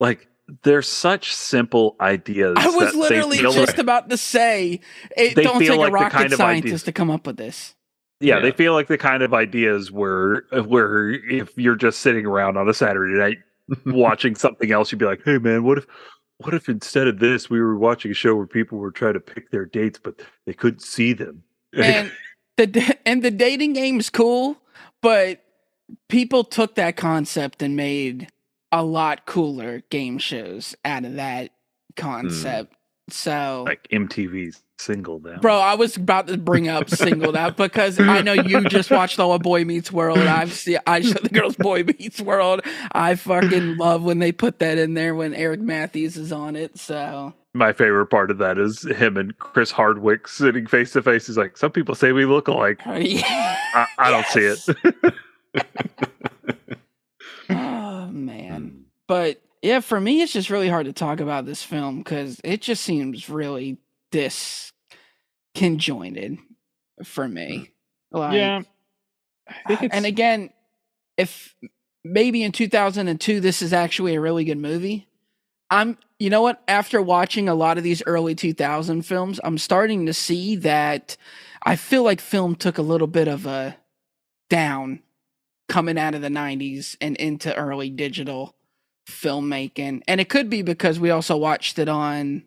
like 0.00 0.28
they're 0.62 0.82
such 0.82 1.34
simple 1.34 1.96
ideas. 2.00 2.54
I 2.58 2.66
was 2.68 2.76
that 2.76 2.92
they 2.92 2.98
literally 2.98 3.38
feel 3.38 3.52
just 3.52 3.68
like- 3.72 3.78
about 3.78 4.10
to 4.10 4.16
say 4.16 4.80
it 5.16 5.34
They 5.34 5.42
don't 5.42 5.58
feel 5.58 5.72
take 5.72 5.78
like 5.80 5.88
a 5.90 5.92
rocket 5.92 6.12
kind 6.12 6.32
of 6.32 6.36
scientist 6.36 6.66
ideas- 6.66 6.82
to 6.84 6.92
come 6.92 7.10
up 7.10 7.26
with 7.26 7.36
this. 7.36 7.74
yeah, 8.20 8.36
Yeah. 8.36 8.42
they 8.42 8.52
feel 8.52 8.72
like 8.72 8.86
the 8.88 8.98
kind 8.98 9.22
of 9.22 9.34
ideas 9.34 9.90
where 9.90 10.44
where 10.66 11.10
if 11.10 11.56
you're 11.56 11.74
just 11.76 12.00
sitting 12.00 12.26
around 12.26 12.56
on 12.56 12.68
a 12.68 12.74
Saturday 12.74 13.14
night 13.18 13.38
watching 13.86 14.34
something 14.36 14.70
else, 14.70 14.92
you'd 14.92 14.98
be 14.98 15.04
like, 15.06 15.22
"Hey, 15.24 15.38
man, 15.38 15.64
what 15.64 15.78
if?" 15.78 15.86
What 16.38 16.52
if 16.52 16.68
instead 16.68 17.06
of 17.08 17.18
this, 17.18 17.48
we 17.48 17.58
were 17.60 17.78
watching 17.78 18.10
a 18.10 18.14
show 18.14 18.34
where 18.36 18.46
people 18.46 18.76
were 18.76 18.90
trying 18.90 19.14
to 19.14 19.20
pick 19.20 19.50
their 19.50 19.64
dates, 19.64 19.98
but 19.98 20.20
they 20.46 20.52
couldn't 20.52 20.80
see 20.82 21.12
them? 21.14 21.42
And 21.74 22.12
the 22.58 22.96
and 23.06 23.22
the 23.22 23.30
dating 23.30 23.72
game 23.72 23.98
is 23.98 24.10
cool, 24.10 24.58
but 25.02 25.42
people 26.10 26.44
took 26.44 26.74
that 26.76 26.96
concept 26.96 27.62
and 27.62 27.74
made 27.74 28.28
a 28.78 28.82
lot 28.82 29.26
cooler 29.26 29.82
game 29.90 30.18
shows 30.18 30.74
out 30.84 31.04
of 31.04 31.14
that 31.14 31.50
concept. 31.96 32.74
So 33.08 33.64
like 33.66 33.86
MTV's 33.92 34.62
Singled 34.78 35.26
Out. 35.26 35.40
Bro, 35.40 35.58
I 35.58 35.74
was 35.74 35.96
about 35.96 36.26
to 36.26 36.36
bring 36.36 36.68
up 36.68 36.90
singled 37.04 37.36
out 37.36 37.56
because 37.56 37.98
I 37.98 38.20
know 38.20 38.32
you 38.32 38.62
just 38.68 38.90
watched 38.90 39.18
all 39.18 39.32
of 39.32 39.42
Boy 39.42 39.64
Meets 39.64 39.90
World. 39.92 40.18
I've 40.18 40.52
seen 40.52 40.78
I 40.86 41.00
showed 41.00 41.22
the 41.22 41.28
girls 41.28 41.56
Boy 41.56 41.84
Meets 41.84 42.20
World. 42.20 42.60
I 42.92 43.14
fucking 43.14 43.76
love 43.78 44.02
when 44.02 44.18
they 44.18 44.32
put 44.32 44.58
that 44.58 44.76
in 44.76 44.94
there 44.94 45.14
when 45.14 45.34
Eric 45.34 45.60
Matthews 45.60 46.16
is 46.16 46.32
on 46.32 46.56
it. 46.56 46.78
So 46.78 47.32
My 47.54 47.72
favorite 47.72 48.08
part 48.08 48.30
of 48.30 48.38
that 48.38 48.58
is 48.58 48.82
him 48.82 49.16
and 49.16 49.38
Chris 49.38 49.70
Hardwick 49.70 50.28
sitting 50.28 50.66
face 50.66 50.92
to 50.92 51.02
face. 51.02 51.26
He's 51.28 51.38
like, 51.38 51.56
"Some 51.56 51.70
people 51.70 51.94
say 51.94 52.12
we 52.12 52.26
look 52.26 52.48
alike. 52.48 52.80
yeah. 52.86 53.56
I, 53.74 53.86
I 53.98 54.10
don't 54.10 54.26
see 54.26 54.40
it." 54.44 55.14
oh 57.50 58.08
man. 58.08 58.62
Hmm. 58.62 58.78
But 59.06 59.40
yeah, 59.62 59.80
for 59.80 60.00
me 60.00 60.22
it's 60.22 60.32
just 60.32 60.50
really 60.50 60.68
hard 60.68 60.86
to 60.86 60.92
talk 60.92 61.20
about 61.20 61.46
this 61.46 61.62
film 61.62 61.98
because 61.98 62.40
it 62.44 62.62
just 62.62 62.82
seems 62.82 63.28
really 63.28 63.78
disconjointed 64.12 66.38
for 67.04 67.28
me. 67.28 67.70
Hmm. 68.12 68.18
Like 68.18 68.66
I 69.48 69.54
think 69.68 69.84
it's, 69.84 69.94
and 69.94 70.06
again, 70.06 70.50
if 71.16 71.54
maybe 72.04 72.42
in 72.42 72.52
2002 72.52 73.40
this 73.40 73.62
is 73.62 73.72
actually 73.72 74.14
a 74.14 74.20
really 74.20 74.44
good 74.44 74.58
movie, 74.58 75.08
I'm 75.70 75.98
you 76.18 76.30
know 76.30 76.42
what? 76.42 76.62
After 76.66 77.02
watching 77.02 77.48
a 77.48 77.54
lot 77.54 77.76
of 77.76 77.84
these 77.84 78.02
early 78.06 78.34
2000 78.34 79.02
films, 79.02 79.38
I'm 79.44 79.58
starting 79.58 80.06
to 80.06 80.14
see 80.14 80.56
that 80.56 81.16
I 81.62 81.76
feel 81.76 82.04
like 82.04 82.20
film 82.20 82.54
took 82.54 82.78
a 82.78 82.82
little 82.82 83.06
bit 83.06 83.28
of 83.28 83.44
a 83.44 83.76
down 84.48 85.02
coming 85.68 85.98
out 85.98 86.14
of 86.14 86.22
the 86.22 86.28
90s 86.28 86.96
and 87.00 87.16
into 87.16 87.54
early 87.54 87.90
digital 87.90 88.54
filmmaking. 89.08 90.02
And 90.08 90.20
it 90.20 90.28
could 90.28 90.50
be 90.50 90.62
because 90.62 90.98
we 91.00 91.10
also 91.10 91.36
watched 91.36 91.78
it 91.78 91.88
on 91.88 92.44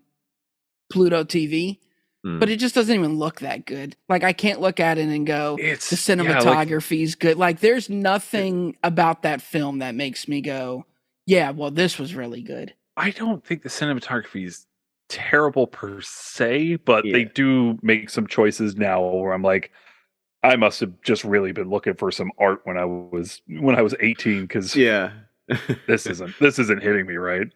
Pluto 0.91 1.23
TV, 1.23 1.79
Mm. 2.25 2.37
but 2.37 2.49
it 2.49 2.57
just 2.57 2.75
doesn't 2.75 2.93
even 2.93 3.17
look 3.17 3.39
that 3.39 3.65
good. 3.65 3.95
Like 4.09 4.25
I 4.25 4.33
can't 4.33 4.59
look 4.59 4.81
at 4.81 4.97
it 4.97 5.07
and 5.07 5.25
go, 5.25 5.55
it's 5.57 5.89
the 5.89 6.13
yeah, 6.13 6.21
like, 6.21 6.43
cinematography's 6.43 7.15
good. 7.15 7.37
Like 7.37 7.61
there's 7.61 7.89
nothing 7.89 8.75
about 8.83 9.21
that 9.23 9.41
film 9.41 9.79
that 9.79 9.95
makes 9.95 10.27
me 10.27 10.41
go, 10.41 10.85
yeah, 11.25 11.51
well, 11.51 11.71
this 11.71 11.97
was 11.97 12.13
really 12.15 12.41
good. 12.41 12.73
I 12.97 13.11
don't 13.11 13.45
think 13.45 13.63
the 13.63 13.69
cinematography 13.69 14.45
is 14.45 14.65
terrible 15.07 15.65
per 15.65 16.01
se, 16.01 16.75
but 16.83 17.05
they 17.05 17.23
do 17.23 17.79
make 17.81 18.09
some 18.09 18.27
choices 18.27 18.75
now 18.75 19.01
where 19.01 19.31
I'm 19.31 19.41
like, 19.41 19.71
I 20.43 20.55
must 20.55 20.79
have 20.79 20.93
just 21.01 21.23
really 21.23 21.51
been 21.51 21.69
looking 21.69 21.95
for 21.95 22.11
some 22.11 22.31
art 22.37 22.61
when 22.63 22.77
I 22.77 22.85
was 22.85 23.41
when 23.47 23.75
I 23.75 23.81
was 23.81 23.93
18 23.99 24.43
because 24.43 24.75
yeah. 24.75 25.11
this 25.87 26.05
isn't 26.05 26.37
this 26.39 26.59
isn't 26.59 26.81
hitting 26.81 27.05
me 27.05 27.15
right. 27.15 27.47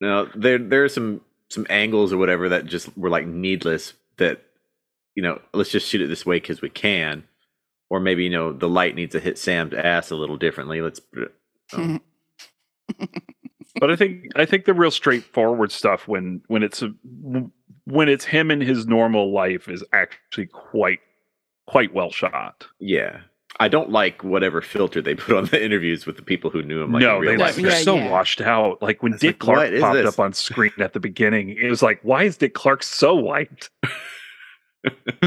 No, 0.00 0.28
there 0.34 0.58
there 0.58 0.84
are 0.84 0.88
some 0.88 1.20
some 1.48 1.66
angles 1.70 2.12
or 2.12 2.16
whatever 2.16 2.48
that 2.48 2.66
just 2.66 2.96
were 2.96 3.10
like 3.10 3.26
needless. 3.26 3.94
That 4.16 4.42
you 5.14 5.22
know, 5.22 5.40
let's 5.52 5.70
just 5.70 5.88
shoot 5.88 6.00
it 6.00 6.08
this 6.08 6.26
way 6.26 6.36
because 6.36 6.62
we 6.62 6.70
can, 6.70 7.24
or 7.90 8.00
maybe 8.00 8.24
you 8.24 8.30
know 8.30 8.52
the 8.52 8.68
light 8.68 8.94
needs 8.94 9.12
to 9.12 9.20
hit 9.20 9.38
Sam's 9.38 9.74
ass 9.74 10.10
a 10.10 10.16
little 10.16 10.36
differently. 10.36 10.80
Let's. 10.80 11.00
Um, 11.72 12.00
but 13.80 13.90
I 13.90 13.96
think 13.96 14.26
I 14.36 14.44
think 14.44 14.64
the 14.64 14.74
real 14.74 14.90
straightforward 14.90 15.70
stuff 15.70 16.08
when 16.08 16.42
when 16.48 16.62
it's 16.62 16.82
a, 16.82 16.92
when 17.84 18.08
it's 18.08 18.24
him 18.24 18.50
in 18.50 18.60
his 18.60 18.86
normal 18.86 19.32
life 19.32 19.68
is 19.68 19.84
actually 19.92 20.46
quite 20.46 21.00
quite 21.66 21.94
well 21.94 22.10
shot. 22.10 22.66
yeah, 22.80 23.20
I 23.60 23.68
don't 23.68 23.90
like 23.90 24.22
whatever 24.24 24.60
filter 24.60 25.00
they 25.00 25.14
put 25.14 25.36
on 25.36 25.44
the 25.46 25.62
interviews 25.64 26.06
with 26.06 26.16
the 26.16 26.22
people 26.22 26.50
who 26.50 26.62
knew 26.62 26.82
him. 26.82 26.92
Like 26.92 27.02
no, 27.02 27.16
in 27.16 27.20
real 27.22 27.30
they, 27.32 27.36
life. 27.38 27.56
they're 27.56 27.70
Yeah, 27.70 27.78
so 27.82 27.96
yeah. 27.96 28.10
washed 28.10 28.40
out. 28.40 28.82
Like 28.82 29.02
when 29.02 29.12
Dick 29.12 29.22
like, 29.44 29.56
Clark 29.56 29.80
popped 29.80 29.94
this? 29.96 30.08
up 30.08 30.18
on 30.20 30.32
screen 30.32 30.72
at 30.80 30.92
the 30.92 31.00
beginning, 31.00 31.50
it 31.50 31.68
was 31.70 31.82
like, 31.82 32.00
why 32.02 32.24
is 32.24 32.36
Dick 32.36 32.54
Clark 32.54 32.82
so 32.82 33.14
white? 33.14 33.68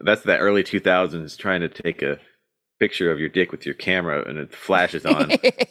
That's 0.00 0.22
that 0.22 0.38
early 0.40 0.62
two 0.64 0.80
thousands 0.80 1.36
trying 1.36 1.60
to 1.60 1.68
take 1.68 2.02
a 2.02 2.18
picture 2.80 3.10
of 3.10 3.18
your 3.20 3.28
dick 3.28 3.52
with 3.52 3.64
your 3.64 3.74
camera 3.74 4.28
and 4.28 4.38
it 4.38 4.52
flashes 4.54 5.06
on. 5.06 5.30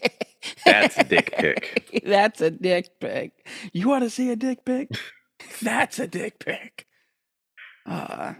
That's 0.65 0.97
a 0.97 1.03
dick 1.03 1.33
pic. 1.37 2.01
That's 2.05 2.39
a 2.41 2.51
dick 2.51 2.99
pic. 2.99 3.33
You 3.73 3.87
want 3.89 4.03
to 4.03 4.09
see 4.09 4.31
a 4.31 4.35
dick 4.35 4.63
pic? 4.65 4.89
That's 5.61 5.99
a 5.99 6.07
dick 6.07 6.39
pic. 6.39 6.85
Uh, 7.85 8.33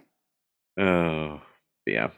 Oh, 0.80 1.42
yeah. 1.86 2.10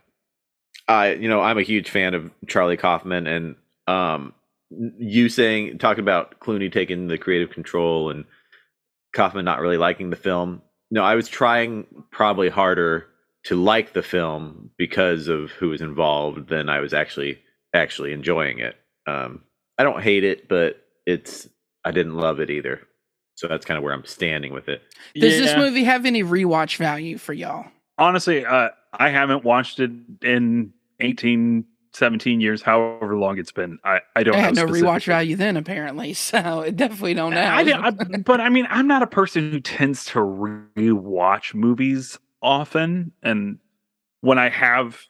I, 0.88 1.14
you 1.14 1.28
know, 1.28 1.42
I'm 1.42 1.58
a 1.58 1.64
huge 1.64 1.90
fan 1.90 2.14
of 2.14 2.32
Charlie 2.48 2.78
Kaufman, 2.78 3.28
and 3.28 3.56
um, 3.88 4.34
you 4.70 5.30
saying 5.30 5.78
talking 5.80 6.04
about 6.04 6.40
Clooney 6.40 6.72
taking 6.72 7.08
the 7.08 7.18
creative 7.18 7.50
control 7.50 8.10
and 8.10 8.26
Kaufman 9.14 9.46
not 9.46 9.60
really 9.60 9.78
liking 9.78 10.10
the 10.10 10.16
film. 10.16 10.62
No, 10.90 11.04
I 11.04 11.16
was 11.16 11.28
trying 11.28 11.86
probably 12.12 12.50
harder 12.50 13.08
to 13.46 13.56
like 13.56 13.94
the 13.94 14.04
film 14.04 14.72
because 14.78 15.28
of 15.28 15.52
who 15.52 15.70
was 15.70 15.82
involved 15.82 16.50
than 16.50 16.70
I 16.70 16.80
was 16.80 16.94
actually 16.94 17.40
actually 17.74 18.14
enjoying 18.14 18.60
it. 18.60 18.76
Um, 19.06 19.44
I 19.78 19.84
don't 19.84 20.02
hate 20.02 20.24
it, 20.24 20.48
but 20.48 20.82
it's 21.06 21.48
I 21.84 21.92
didn't 21.92 22.16
love 22.16 22.40
it 22.40 22.50
either. 22.50 22.82
So 23.36 23.48
that's 23.48 23.66
kind 23.66 23.78
of 23.78 23.84
where 23.84 23.94
I'm 23.94 24.06
standing 24.06 24.52
with 24.52 24.68
it. 24.68 24.82
does 25.16 25.38
this 25.38 25.56
movie 25.56 25.84
have 25.84 26.06
any 26.06 26.24
rewatch 26.24 26.78
value 26.78 27.18
for 27.18 27.34
y'all? 27.34 27.68
Honestly, 27.98 28.46
uh, 28.46 28.70
I 28.94 29.10
haven't 29.10 29.44
watched 29.44 29.80
it 29.80 29.92
in 30.22 30.74
18, 31.00 31.66
17 31.94 32.42
years, 32.42 32.62
however 32.62 33.16
long 33.18 33.38
it's 33.40 33.52
been. 33.52 33.80
I, 33.84 34.00
I 34.16 34.24
don't 34.24 34.36
It 34.36 34.40
had 34.40 34.56
know 34.56 34.66
no 34.66 34.72
rewatch 34.72 35.06
value 35.06 35.36
then, 35.36 35.58
apparently. 35.58 36.14
So 36.28 36.62
it 36.62 36.76
definitely 36.76 37.14
don't 37.14 37.34
now. 37.34 37.56
I, 37.56 37.64
didn't- 37.64 37.84
I- 38.16 38.18
but 38.20 38.40
I 38.42 38.50
mean, 38.50 38.68
I'm 38.70 38.88
not 38.88 39.02
a 39.04 39.08
person 39.08 39.52
who 39.52 39.60
tends 39.60 40.06
to 40.06 40.20
rewatch 40.20 41.54
movies 41.54 42.18
often, 42.42 43.12
and 43.24 43.58
when 44.22 44.38
I 44.38 44.50
have, 44.50 45.02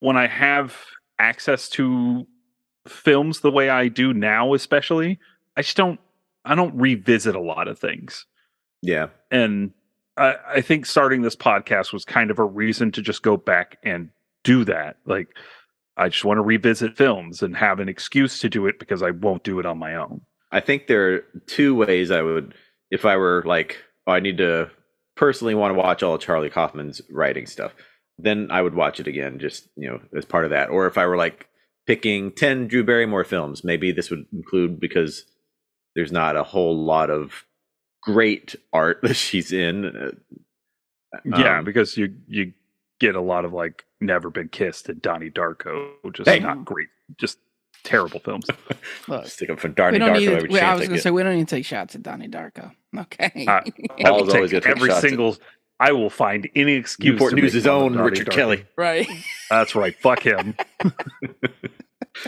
when 0.00 0.16
I 0.16 0.26
have 0.26 0.76
access 1.18 1.68
to 1.70 2.26
films 2.86 3.40
the 3.40 3.50
way 3.50 3.70
I 3.70 3.88
do 3.88 4.12
now, 4.12 4.52
especially, 4.54 5.18
I 5.56 5.62
just 5.62 5.76
don't, 5.76 5.98
I 6.44 6.54
don't 6.54 6.74
revisit 6.74 7.34
a 7.34 7.40
lot 7.40 7.68
of 7.68 7.78
things, 7.78 8.26
Yeah. 8.82 9.06
and 9.30 9.72
I, 10.16 10.36
I 10.48 10.60
think 10.60 10.86
starting 10.86 11.22
this 11.22 11.36
podcast 11.36 11.92
was 11.92 12.04
kind 12.04 12.30
of 12.30 12.38
a 12.38 12.44
reason 12.44 12.92
to 12.92 13.02
just 13.02 13.22
go 13.22 13.36
back 13.36 13.78
and 13.82 14.10
do 14.42 14.64
that. 14.64 14.96
Like, 15.06 15.28
I 15.96 16.08
just 16.08 16.24
want 16.24 16.38
to 16.38 16.42
revisit 16.42 16.96
films 16.96 17.42
and 17.42 17.56
have 17.56 17.80
an 17.80 17.88
excuse 17.88 18.38
to 18.40 18.48
do 18.48 18.66
it 18.66 18.78
because 18.78 19.02
I 19.02 19.10
won't 19.10 19.44
do 19.44 19.60
it 19.60 19.66
on 19.66 19.78
my 19.78 19.94
own. 19.94 20.22
I 20.50 20.60
think 20.60 20.86
there 20.86 21.14
are 21.14 21.20
two 21.46 21.74
ways 21.74 22.10
I 22.10 22.22
would, 22.22 22.54
if 22.90 23.04
I 23.04 23.16
were 23.16 23.42
like, 23.46 23.78
oh, 24.06 24.12
I 24.12 24.20
need 24.20 24.38
to 24.38 24.70
personally 25.16 25.54
want 25.54 25.72
to 25.72 25.78
watch 25.78 26.02
all 26.02 26.18
Charlie 26.18 26.50
Kaufman's 26.50 27.00
writing 27.10 27.46
stuff, 27.46 27.72
then 28.18 28.48
I 28.50 28.62
would 28.62 28.74
watch 28.74 29.00
it 29.00 29.06
again, 29.06 29.38
just 29.38 29.68
you 29.76 29.88
know, 29.88 30.00
as 30.16 30.24
part 30.24 30.44
of 30.44 30.50
that. 30.50 30.70
Or 30.70 30.86
if 30.86 30.98
I 30.98 31.06
were 31.06 31.16
like 31.16 31.48
picking 31.86 32.32
ten 32.32 32.68
Drew 32.68 32.84
Barrymore 32.84 33.24
films, 33.24 33.64
maybe 33.64 33.92
this 33.92 34.10
would 34.10 34.26
include 34.32 34.78
because 34.78 35.24
there's 35.94 36.12
not 36.12 36.36
a 36.36 36.44
whole 36.44 36.84
lot 36.84 37.10
of 37.10 37.44
great 38.04 38.54
art 38.72 39.00
that 39.02 39.14
she's 39.14 39.52
in. 39.52 39.84
Uh, 39.86 40.10
Yeah, 41.24 41.58
um, 41.58 41.64
because 41.64 41.96
you 41.96 42.14
you 42.28 42.52
get 43.00 43.14
a 43.14 43.20
lot 43.20 43.44
of 43.44 43.52
like 43.52 43.84
Never 44.00 44.30
Been 44.30 44.48
Kissed 44.48 44.88
and 44.88 45.00
Donnie 45.00 45.30
Darko, 45.30 45.90
just 46.12 46.28
Hey. 46.28 46.40
not 46.40 46.64
great, 46.64 46.88
just 47.18 47.38
terrible 47.84 48.18
films. 48.20 48.46
Look, 49.08 49.26
stick 49.26 49.50
up 49.50 49.60
for 49.60 49.68
we 49.68 49.74
Darko 49.74 50.18
need. 50.18 50.28
every 50.28 50.48
we- 50.48 50.60
I 50.60 50.74
was 50.74 50.88
gonna 50.88 51.00
say 51.00 51.10
we 51.10 51.22
don't 51.22 51.36
need 51.36 51.48
to 51.48 51.56
take 51.56 51.64
shots 51.66 51.94
at 51.94 52.02
Donnie 52.02 52.28
Darko. 52.28 52.72
Okay. 52.96 53.44
Uh, 53.48 53.60
I 54.04 54.10
will 54.12 54.24
take 54.28 54.34
gonna 54.52 54.60
take 54.60 54.66
every 54.68 54.88
shots 54.88 55.02
at- 55.04 55.08
single. 55.10 55.36
I 55.80 55.90
will 55.90 56.10
find 56.10 56.48
any 56.54 56.74
excuse. 56.74 57.12
Newport 57.14 57.30
to 57.30 57.36
News' 57.36 57.54
make 57.54 57.64
fun 57.64 57.72
of 57.72 57.82
own 57.82 57.92
Donnie 57.94 58.10
Richard 58.10 58.28
Darko. 58.28 58.32
Kelly. 58.34 58.66
right. 58.76 59.08
That's 59.50 59.74
right. 59.74 59.96
Fuck 60.00 60.20
him. 60.24 60.54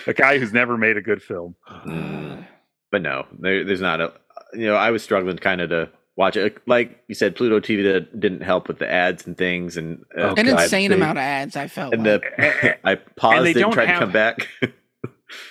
a 0.06 0.12
guy 0.12 0.38
who's 0.38 0.52
never 0.52 0.76
made 0.76 0.96
a 0.96 1.00
good 1.00 1.22
film. 1.22 1.54
Mm. 1.86 2.46
but 2.90 3.02
no, 3.02 3.26
there, 3.38 3.64
there's 3.64 3.80
not 3.80 4.00
a. 4.00 4.12
You 4.56 4.66
know, 4.66 4.74
I 4.76 4.90
was 4.90 5.02
struggling 5.02 5.36
kind 5.38 5.60
of 5.60 5.70
to 5.70 5.90
watch 6.16 6.36
it. 6.36 6.56
Like 6.66 7.02
you 7.08 7.14
said, 7.14 7.36
Pluto 7.36 7.60
TV 7.60 7.82
that 7.92 8.18
didn't 8.18 8.40
help 8.42 8.68
with 8.68 8.78
the 8.78 8.90
ads 8.90 9.26
and 9.26 9.36
things, 9.36 9.76
and 9.76 10.04
uh, 10.18 10.34
An 10.36 10.46
God, 10.46 10.62
insane 10.62 10.90
they- 10.90 10.96
amount 10.96 11.18
of 11.18 11.22
ads. 11.22 11.56
I 11.56 11.68
felt. 11.68 11.94
and 11.94 12.04
like. 12.04 12.22
the 12.36 12.76
I 12.88 12.94
paused 12.94 13.44
they 13.44 13.50
it 13.50 13.56
and 13.56 13.62
don't 13.62 13.72
tried 13.72 13.86
to 13.92 13.98
come 13.98 14.12
back. 14.12 14.48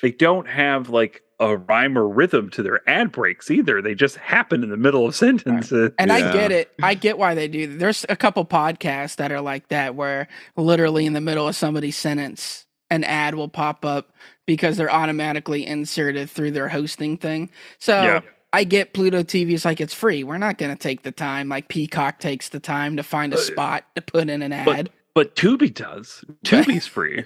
They 0.02 0.12
don't 0.12 0.48
have 0.48 0.90
like 0.90 1.22
a 1.38 1.58
rhyme 1.58 1.98
or 1.98 2.08
rhythm 2.08 2.50
to 2.52 2.64
their 2.64 2.88
ad 2.90 3.12
breaks 3.12 3.52
either. 3.52 3.82
They 3.82 3.94
just 3.94 4.16
happen 4.16 4.64
in 4.64 4.70
the 4.70 4.78
middle 4.78 5.06
of 5.06 5.14
sentences. 5.16 5.92
And 6.00 6.14
I 6.14 6.32
get 6.32 6.54
it. 6.54 6.72
I 6.82 6.94
get 6.94 7.18
why 7.18 7.36
they 7.36 7.50
do. 7.50 7.68
that. 7.68 7.78
There's 7.80 8.06
a 8.08 8.16
couple 8.16 8.46
podcasts 8.46 9.18
that 9.18 9.34
are 9.34 9.42
like 9.42 9.68
that, 9.68 9.94
where 9.96 10.30
literally 10.56 11.06
in 11.06 11.12
the 11.12 11.20
middle 11.20 11.46
of 11.46 11.58
somebody's 11.58 11.98
sentence, 11.98 12.66
an 12.90 13.04
ad 13.04 13.36
will 13.36 13.50
pop 13.50 13.84
up 13.84 14.14
because 14.46 14.78
they're 14.78 14.90
automatically 14.92 15.66
inserted 15.68 16.30
through 16.30 16.52
their 16.52 16.70
hosting 16.70 17.18
thing. 17.18 17.50
So 17.78 18.02
Yeah. 18.02 18.22
I 18.56 18.64
get 18.64 18.94
Pluto 18.94 19.22
TV 19.22 19.52
is 19.52 19.66
like 19.66 19.82
it's 19.82 19.94
free. 19.94 20.24
We're 20.24 20.38
not 20.38 20.58
going 20.58 20.72
to 20.72 20.78
take 20.82 21.04
the 21.04 21.12
time 21.12 21.50
like 21.50 21.68
Peacock 21.68 22.20
takes 22.20 22.48
the 22.50 22.60
time 22.62 22.96
to 22.96 23.04
find 23.04 23.34
a 23.34 23.38
Uh, 23.38 23.40
spot 23.42 23.84
to 23.96 24.02
put 24.02 24.30
in 24.30 24.42
an 24.42 24.54
ad. 24.54 24.90
But 25.14 25.36
Tubi 25.36 25.74
does. 25.74 26.24
Tubi's 26.46 26.88
free. 26.88 27.26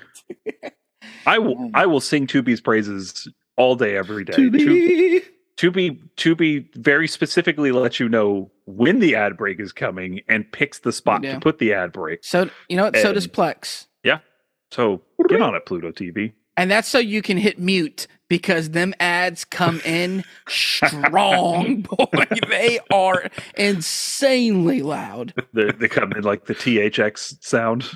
I 1.28 1.38
will 1.38 1.70
I 1.76 1.86
will 1.86 2.00
sing 2.02 2.26
Tubi's 2.26 2.62
praises 2.62 3.28
all 3.58 3.76
day, 3.76 3.96
every 3.96 4.24
day. 4.24 4.34
to 4.34 4.50
Tu- 4.50 4.52
be. 4.52 5.22
Tubi 5.58 6.00
Tubi 6.18 6.74
very 6.76 7.08
specifically 7.08 7.72
lets 7.72 8.00
you 8.00 8.10
know 8.10 8.50
when 8.65 9.00
the 9.00 9.15
ad 9.15 9.38
break 9.38 9.60
is 9.60 9.72
coming 9.72 10.22
and 10.30 10.52
picks 10.52 10.80
the 10.80 10.92
spot 10.92 11.22
to 11.24 11.39
put 11.39 11.60
the 11.60 11.74
ad 11.74 11.92
break. 11.92 12.24
So 12.24 12.50
you 12.70 12.78
know 12.78 12.86
what? 12.86 12.98
So 12.98 13.13
does 13.13 13.28
Plex. 13.28 13.86
Yeah. 14.04 14.20
So 14.72 15.02
get 15.28 15.42
on 15.42 15.54
it, 15.56 15.65
Pluto 15.65 15.92
TV. 15.92 16.34
And 16.60 16.69
that's 16.69 16.89
so 16.89 17.00
you 17.00 17.22
can 17.22 17.38
hit 17.38 17.58
mute 17.58 18.06
because 18.28 18.72
them 18.72 18.93
ads 19.00 19.45
come 19.45 19.80
in 19.86 20.26
strong, 20.50 21.82
boy. 21.89 22.26
They 22.50 22.80
are 22.91 23.30
insanely 23.56 24.82
loud. 24.82 25.34
They, 25.54 25.72
they 25.72 25.88
come 25.88 26.12
in 26.12 26.24
like 26.24 26.45
the 26.45 26.54
THX 26.56 27.41
sound. 27.43 27.86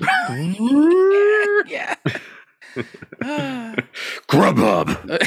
Yeah. 1.68 1.94
Grubhub. 4.28 5.26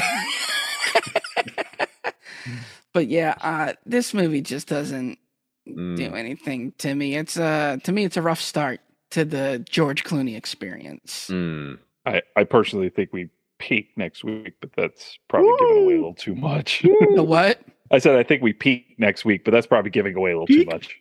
but 2.92 3.06
yeah, 3.08 3.34
uh, 3.40 3.72
this 3.86 4.12
movie 4.14 4.40
just 4.42 4.66
doesn't 4.68 5.18
Mm. 5.68 5.96
do 5.98 6.14
anything 6.14 6.72
to 6.78 6.94
me. 6.94 7.14
It's 7.14 7.36
uh 7.38 7.76
to 7.84 7.92
me 7.92 8.04
it's 8.06 8.16
a 8.16 8.22
rough 8.22 8.40
start 8.40 8.80
to 9.10 9.22
the 9.26 9.62
George 9.68 10.02
Clooney 10.02 10.34
experience. 10.34 11.28
Mm. 11.30 11.78
I, 12.08 12.22
I 12.36 12.44
personally 12.44 12.88
think 12.90 13.12
we 13.12 13.28
peak 13.58 13.90
next 13.96 14.24
week, 14.24 14.54
but 14.60 14.70
that's 14.76 15.18
probably 15.28 15.50
giving 15.58 15.82
away 15.84 15.94
a 15.94 15.96
little 15.98 16.14
too 16.14 16.34
much. 16.34 16.82
The 17.14 17.22
what? 17.22 17.60
I 17.90 17.98
said 17.98 18.16
I 18.16 18.22
think 18.22 18.42
we 18.42 18.52
peak 18.52 18.94
next 18.98 19.24
week, 19.24 19.44
but 19.44 19.52
that's 19.52 19.66
probably 19.66 19.90
giving 19.90 20.14
away 20.16 20.30
a 20.32 20.34
little 20.38 20.46
too 20.46 20.64
much. 20.66 20.96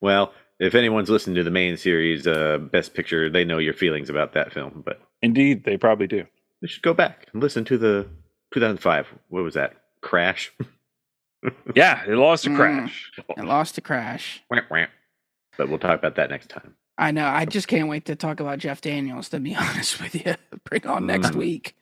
Well, 0.00 0.32
if 0.60 0.74
anyone's 0.74 1.10
listened 1.10 1.36
to 1.36 1.42
the 1.42 1.50
main 1.50 1.76
series, 1.76 2.26
uh, 2.26 2.58
Best 2.58 2.94
Picture, 2.94 3.28
they 3.30 3.44
know 3.44 3.58
your 3.58 3.74
feelings 3.74 4.08
about 4.10 4.32
that 4.34 4.52
film, 4.52 4.82
but 4.84 5.00
Indeed, 5.22 5.64
they 5.64 5.76
probably 5.76 6.06
do. 6.06 6.24
they 6.62 6.68
should 6.68 6.82
go 6.82 6.94
back 6.94 7.26
and 7.32 7.42
listen 7.42 7.64
to 7.66 7.78
the 7.78 8.06
2005. 8.52 9.06
What 9.28 9.42
was 9.42 9.54
that? 9.54 9.74
Crash. 10.02 10.52
Yeah, 11.74 12.02
it 12.06 12.16
lost 12.16 12.46
a 12.46 12.50
Mm. 12.50 12.56
crash. 12.56 13.10
It 13.36 13.44
lost 13.44 13.78
a 13.78 13.80
Crash. 13.80 14.42
Wah, 14.50 14.60
wah. 14.70 14.86
But 15.56 15.68
we'll 15.68 15.78
talk 15.78 15.98
about 15.98 16.16
that 16.16 16.30
next 16.30 16.50
time. 16.50 16.74
I 16.98 17.10
know. 17.10 17.26
I 17.26 17.44
just 17.44 17.68
can't 17.68 17.88
wait 17.88 18.06
to 18.06 18.16
talk 18.16 18.40
about 18.40 18.58
Jeff 18.58 18.80
Daniels. 18.80 19.28
To 19.30 19.40
be 19.40 19.54
honest 19.56 20.00
with 20.00 20.14
you, 20.14 20.34
bring 20.64 20.86
on 20.86 21.06
next 21.06 21.28
Mm. 21.30 21.36
week. 21.36 21.76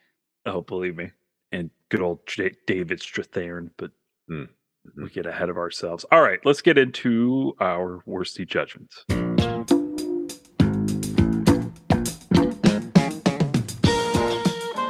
Oh, 0.46 0.61
believe 0.61 0.96
me. 0.96 1.11
And 1.53 1.70
good 1.88 2.00
old 2.00 2.27
J- 2.27 2.55
David 2.66 3.00
Strathairn, 3.00 3.70
but 3.77 3.92
Mm. 4.31 4.48
we 4.96 5.09
get 5.11 5.27
ahead 5.27 5.48
of 5.50 5.57
ourselves. 5.57 6.05
All 6.11 6.20
right, 6.22 6.40
let's 6.44 6.62
get 6.62 6.77
into 6.79 7.55
our 7.61 8.03
worsty 8.07 8.44
judgments. 8.46 9.05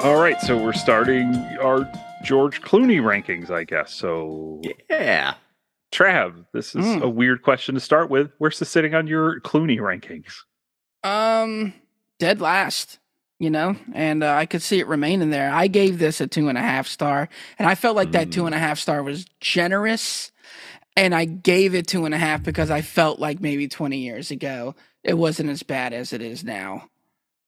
All 0.03 0.21
right, 0.21 0.39
so 0.43 0.63
we're 0.63 0.75
starting 0.75 1.35
our 1.63 1.91
George 2.23 2.61
Clooney 2.61 3.01
rankings, 3.01 3.51
I 3.51 3.65
guess. 3.65 3.95
So, 3.95 4.61
Yeah. 4.91 5.35
Trav, 5.95 6.45
this 6.53 6.75
is 6.75 6.85
Mm. 6.85 7.03
a 7.03 7.09
weird 7.09 7.43
question 7.43 7.75
to 7.77 7.81
start 7.81 8.11
with. 8.11 8.33
Where's 8.39 8.59
the 8.59 8.65
sitting 8.65 8.95
on 8.95 9.07
your 9.07 9.41
Clooney 9.41 9.79
rankings? 9.79 10.35
Um, 11.05 11.73
dead 12.19 12.41
last, 12.41 12.99
you 13.39 13.49
know, 13.51 13.77
and 13.93 14.25
uh, 14.25 14.33
I 14.35 14.47
could 14.47 14.61
see 14.63 14.81
it 14.81 14.89
remaining 14.89 15.31
there. 15.31 15.53
I 15.53 15.69
gave 15.69 15.99
this 16.01 16.21
a 16.21 16.27
two 16.27 16.49
and 16.49 16.59
a 16.59 16.63
half 16.63 16.89
star, 16.89 17.29
and 17.59 17.69
I 17.69 17.77
felt 17.77 17.95
like 17.95 18.11
that 18.13 18.33
two 18.33 18.43
Mm. 18.43 18.47
and 18.47 18.55
a 18.57 18.59
half 18.59 18.79
star 18.81 19.03
was 19.03 19.25
generous. 19.41 20.33
And 20.97 21.15
I 21.15 21.25
gave 21.27 21.75
it 21.75 21.87
two 21.87 22.05
and 22.05 22.15
a 22.15 22.19
half 22.19 22.43
because 22.43 22.71
I 22.71 22.81
felt 22.81 23.19
like 23.19 23.41
maybe 23.41 23.67
20 23.69 23.99
years 23.99 24.31
ago 24.31 24.75
it 25.03 25.15
wasn't 25.15 25.51
as 25.51 25.63
bad 25.65 25.93
as 25.93 26.13
it 26.13 26.23
is 26.23 26.43
now. 26.45 26.89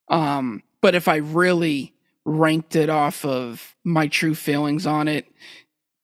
Um, 0.09 0.63
but 0.81 0.95
if 0.95 1.09
I 1.09 1.17
really 1.17 1.95
ranked 2.25 2.75
it 2.77 2.91
off 2.91 3.25
of 3.25 3.77
my 3.85 4.09
true 4.09 4.35
feelings 4.35 4.85
on 4.87 5.07
it, 5.09 5.27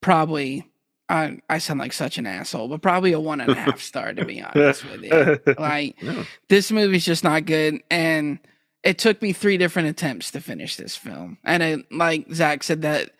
probably 0.00 0.64
I 1.12 1.38
I 1.50 1.58
sound 1.58 1.78
like 1.78 1.92
such 1.92 2.16
an 2.18 2.26
asshole, 2.26 2.68
but 2.68 2.80
probably 2.82 3.12
a 3.12 3.20
one 3.20 3.40
and 3.40 3.50
a 3.50 3.54
half 3.54 3.80
star 3.80 4.12
to 4.14 4.24
be 4.24 4.40
honest 4.42 4.84
with 4.90 5.02
you. 5.04 5.38
Like 5.58 6.02
No. 6.02 6.24
this 6.48 6.72
movie's 6.72 7.04
just 7.04 7.22
not 7.22 7.44
good 7.46 7.80
and 7.90 8.38
it 8.82 8.98
took 8.98 9.20
me 9.22 9.32
three 9.32 9.58
different 9.58 9.88
attempts 9.88 10.30
to 10.32 10.40
finish 10.40 10.76
this 10.76 10.96
film 10.96 11.38
and 11.44 11.62
it, 11.62 11.92
like 11.92 12.26
zach 12.32 12.62
said 12.62 12.82
that 12.82 13.10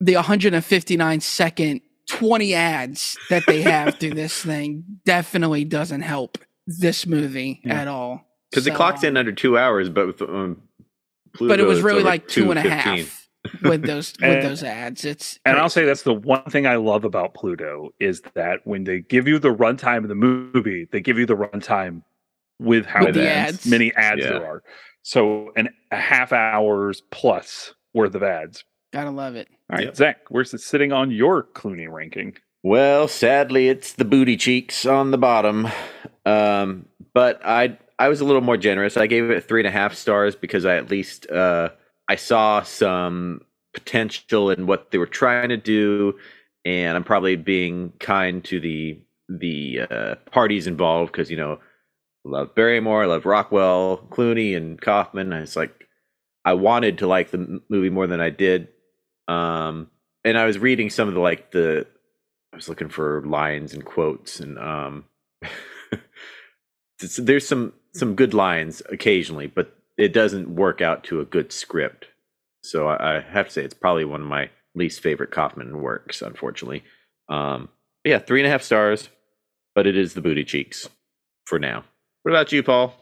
the 0.00 0.14
159 0.14 1.20
second 1.20 1.80
20 2.08 2.54
ads 2.54 3.18
that 3.28 3.42
they 3.46 3.60
have 3.62 3.96
through 3.98 4.14
this 4.14 4.40
thing 4.42 4.84
definitely 5.04 5.64
doesn't 5.64 6.02
help 6.02 6.38
this 6.66 7.06
movie 7.06 7.60
Yeah. 7.64 7.80
at 7.82 7.88
all 7.88 8.24
Because 8.50 8.66
it 8.66 8.70
So- 8.70 8.76
clocks 8.76 9.02
in 9.02 9.16
under 9.16 9.32
two 9.32 9.58
hours, 9.58 9.88
but 9.90 10.06
with 10.06 10.22
um, 10.22 10.62
Pluto, 11.34 11.52
but 11.52 11.60
it 11.60 11.64
was 11.66 11.82
really 11.82 12.02
like 12.04 12.28
two 12.28 12.50
and 12.50 12.58
a 12.58 12.62
half 12.70 13.17
with 13.62 13.82
those 13.82 14.14
with 14.20 14.42
those 14.42 14.62
ads 14.62 15.04
it's 15.04 15.38
And 15.44 15.58
I'll 15.58 15.68
say 15.70 15.84
that's 15.84 16.02
the 16.02 16.14
one 16.14 16.42
thing 16.44 16.66
I 16.66 16.76
love 16.76 17.04
about 17.04 17.34
Pluto 17.34 17.90
is 18.00 18.22
that 18.34 18.60
when 18.64 18.84
they 18.84 19.00
give 19.00 19.26
you 19.28 19.38
the 19.38 19.54
runtime 19.54 19.98
of 20.02 20.08
the 20.08 20.14
movie, 20.14 20.88
they 20.90 21.00
give 21.00 21.18
you 21.18 21.26
the 21.26 21.36
runtime 21.36 22.02
with 22.58 22.86
how 22.86 23.04
With 23.04 23.14
the 23.14 23.20
many 23.20 23.30
ads. 23.30 23.66
many 23.66 23.94
ads 23.94 24.20
Yeah. 24.20 24.28
there 24.30 24.46
are. 24.46 24.62
So 25.02 25.52
an 25.56 25.68
a 25.90 25.96
half 25.96 26.32
hours 26.32 27.02
plus 27.10 27.72
worth 27.94 28.14
of 28.14 28.22
ads. 28.22 28.64
gotta 28.92 29.10
love 29.10 29.36
it 29.36 29.48
All 29.70 29.76
right, 29.76 29.86
Yep. 29.86 29.96
Zach, 29.96 30.16
where's 30.30 30.52
it 30.54 30.60
sitting 30.60 30.92
on 30.92 31.10
your 31.10 31.44
Clooney 31.44 31.90
ranking? 31.90 32.36
Well, 32.62 33.06
sadly, 33.08 33.68
it's 33.68 33.92
the 33.92 34.04
booty 34.04 34.36
cheeks 34.36 34.84
on 34.84 35.10
the 35.12 35.18
bottom. 35.18 35.68
Um, 36.26 36.86
but 37.14 37.40
I 37.44 37.78
I 38.00 38.08
was 38.08 38.20
a 38.20 38.24
little 38.24 38.42
more 38.42 38.56
generous. 38.56 38.96
I 38.96 39.06
gave 39.06 39.30
it 39.30 39.44
three 39.44 39.60
and 39.60 39.66
a 39.66 39.70
half 39.72 39.94
stars 39.94 40.36
because 40.36 40.64
I 40.66 40.76
at 40.76 40.90
least 40.90 41.28
uh, 41.30 41.70
I 42.08 42.16
saw 42.16 42.62
some 42.62 43.42
potential 43.74 44.50
in 44.50 44.66
what 44.66 44.90
they 44.90 44.98
were 44.98 45.06
trying 45.06 45.50
to 45.50 45.56
do, 45.56 46.18
and 46.64 46.96
I'm 46.96 47.04
probably 47.04 47.36
being 47.36 47.92
kind 48.00 48.42
to 48.44 48.60
the 48.60 49.00
the 49.28 49.80
uh, 49.90 50.14
parties 50.30 50.66
involved 50.66 51.12
because 51.12 51.30
you 51.30 51.36
know 51.36 51.58
I 52.26 52.28
love 52.28 52.54
Barrymore, 52.54 53.02
I 53.02 53.06
love 53.06 53.26
Rockwell, 53.26 54.06
Clooney, 54.10 54.56
and 54.56 54.80
Kaufman. 54.80 55.32
It's 55.32 55.56
like 55.56 55.88
I 56.44 56.54
wanted 56.54 56.98
to 56.98 57.06
like 57.06 57.30
the 57.30 57.60
movie 57.68 57.90
more 57.90 58.06
than 58.06 58.20
I 58.20 58.30
did. 58.30 58.68
Um, 59.28 59.90
and 60.24 60.38
I 60.38 60.46
was 60.46 60.58
reading 60.58 60.90
some 60.90 61.08
of 61.08 61.14
the 61.14 61.20
like 61.20 61.50
the 61.50 61.86
I 62.52 62.56
was 62.56 62.68
looking 62.68 62.88
for 62.88 63.22
lines 63.26 63.74
and 63.74 63.84
quotes 63.84 64.40
and 64.40 64.58
um 64.58 65.04
there's 67.18 67.46
some 67.46 67.72
some 67.92 68.14
good 68.14 68.34
lines 68.34 68.82
occasionally, 68.90 69.46
but 69.46 69.77
it 69.98 70.12
doesn't 70.12 70.54
work 70.54 70.80
out 70.80 71.04
to 71.04 71.20
a 71.20 71.24
good 71.24 71.52
script. 71.52 72.06
So 72.62 72.88
I, 72.88 73.16
I 73.16 73.20
have 73.20 73.46
to 73.48 73.52
say 73.52 73.64
it's 73.64 73.74
probably 73.74 74.04
one 74.04 74.22
of 74.22 74.26
my 74.26 74.50
least 74.74 75.00
favorite 75.00 75.32
Kaufman 75.32 75.82
works, 75.82 76.22
unfortunately. 76.22 76.84
Um 77.28 77.68
yeah, 78.04 78.18
three 78.18 78.40
and 78.40 78.46
a 78.46 78.50
half 78.50 78.62
stars, 78.62 79.10
but 79.74 79.86
it 79.86 79.96
is 79.96 80.14
the 80.14 80.22
booty 80.22 80.44
cheeks 80.44 80.88
for 81.44 81.58
now. 81.58 81.84
What 82.22 82.32
about 82.32 82.52
you, 82.52 82.62
Paul? 82.62 82.94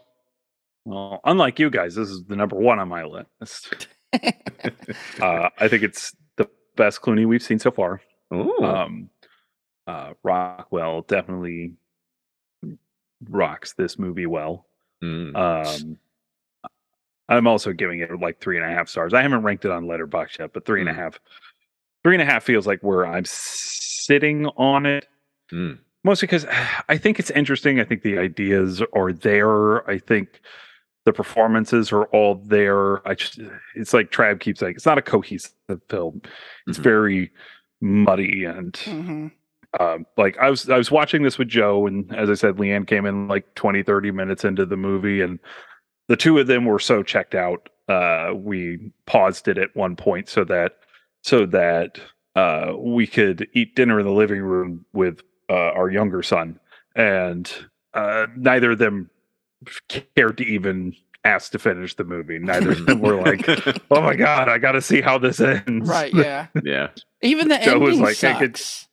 Well, 0.85 1.21
unlike 1.23 1.59
you 1.59 1.69
guys, 1.69 1.95
this 1.95 2.09
is 2.09 2.23
the 2.25 2.35
number 2.35 2.55
one 2.55 2.79
on 2.79 2.87
my 2.87 3.03
list. 3.03 3.87
uh, 4.13 5.49
I 5.57 5.67
think 5.67 5.83
it's 5.83 6.15
the 6.37 6.49
best 6.75 7.01
Clooney 7.01 7.27
we've 7.27 7.43
seen 7.43 7.59
so 7.59 7.71
far. 7.71 8.01
Um, 8.31 9.09
uh, 9.85 10.13
Rockwell 10.23 11.01
definitely 11.01 11.73
rocks 13.29 13.73
this 13.73 13.99
movie 13.99 14.25
well. 14.25 14.65
mm. 15.03 15.35
Um, 15.35 15.97
I'm 17.29 17.47
also 17.47 17.73
giving 17.73 17.99
it 17.99 18.19
like 18.19 18.39
three 18.39 18.57
and 18.57 18.65
a 18.65 18.73
half 18.73 18.87
stars. 18.89 19.13
I 19.13 19.21
haven't 19.21 19.43
ranked 19.43 19.65
it 19.65 19.71
on 19.71 19.85
Letterboxd 19.85 20.39
yet, 20.39 20.53
but 20.53 20.65
three 20.65 20.79
and 20.81 20.89
a 20.89 20.93
Mm. 20.93 20.97
half, 20.97 21.19
three 22.03 22.15
and 22.15 22.21
a 22.21 22.25
half 22.25 22.43
feels 22.43 22.65
like 22.67 22.81
where 22.81 23.05
I'm 23.05 23.25
sitting 23.25 24.45
on 24.57 24.85
it. 24.85 25.07
Mm. 25.51 25.79
Mostly 26.03 26.27
because 26.27 26.45
I 26.87 26.97
think 26.97 27.19
it's 27.19 27.31
interesting. 27.31 27.79
I 27.79 27.83
think 27.83 28.01
the 28.03 28.17
ideas 28.17 28.81
are 28.93 29.11
there. 29.11 29.89
I 29.89 29.97
think 29.97 30.39
the 31.05 31.11
performances 31.13 31.91
are 31.91 32.03
all 32.05 32.35
there. 32.45 33.05
I 33.07 33.13
just, 33.15 33.39
it's 33.75 33.93
like 33.93 34.11
Trav 34.11 34.39
keeps 34.39 34.59
saying, 34.59 34.75
it's 34.75 34.85
not 34.85 34.97
a 34.97 35.01
cohesive 35.01 35.51
film. 35.89 36.21
It's 36.67 36.77
Mhm. 36.79 36.83
very 36.83 37.31
muddy 37.81 38.45
and 38.45 38.73
Mhm. 38.73 39.31
um, 39.79 40.05
like 40.17 40.37
I 40.37 40.49
was 40.49 40.69
I 40.69 40.77
was 40.77 40.89
watching 40.89 41.21
this 41.23 41.37
with 41.37 41.47
Joe, 41.49 41.85
and 41.87 42.13
as 42.15 42.29
I 42.29 42.33
said, 42.33 42.55
Leanne 42.55 42.87
came 42.87 43.05
in 43.05 43.27
like 43.27 43.53
20, 43.55 43.83
30 43.83 44.11
minutes 44.11 44.43
into 44.45 44.65
the 44.65 44.77
movie, 44.77 45.21
and 45.21 45.39
the 46.07 46.15
two 46.17 46.37
of 46.39 46.47
them 46.47 46.65
were 46.65 46.79
so 46.79 47.03
checked 47.03 47.35
out. 47.35 47.69
Uh, 47.87 48.31
we 48.35 48.91
paused 49.05 49.47
it 49.47 49.57
at 49.57 49.75
one 49.75 49.95
point 49.95 50.27
so 50.29 50.43
that 50.43 50.77
so 51.23 51.45
that 51.45 51.99
uh, 52.35 52.73
we 52.77 53.07
could 53.07 53.47
eat 53.53 53.75
dinner 53.75 53.99
in 53.99 54.05
the 54.05 54.11
living 54.11 54.41
room 54.41 54.85
with 54.93 55.21
uh, 55.49 55.53
our 55.53 55.89
younger 55.89 56.21
son, 56.21 56.59
and 56.95 57.51
uh, 57.93 58.27
neither 58.35 58.71
of 58.71 58.77
them 58.79 59.09
cared 60.15 60.37
to 60.37 60.45
even 60.45 60.93
ask 61.23 61.51
to 61.51 61.59
finish 61.59 61.95
the 61.95 62.03
movie. 62.03 62.37
Neither 62.39 62.71
of 62.71 62.85
them 62.85 62.99
were 63.01 63.21
like, 63.21 63.47
"Oh 63.89 64.01
my 64.01 64.15
god, 64.15 64.49
I 64.49 64.57
got 64.57 64.73
to 64.73 64.81
see 64.81 65.01
how 65.01 65.17
this 65.17 65.39
ends." 65.39 65.89
right 65.89 66.13
yeah 66.15 66.47
yeah. 66.63 66.89
Even 67.21 67.47
the 67.47 67.57
Joe 67.57 67.79
was 67.79 67.91
ending 67.95 68.03
like, 68.05 68.23
"I 68.23 68.39
could- 68.39 68.57
sucks. 68.57 68.87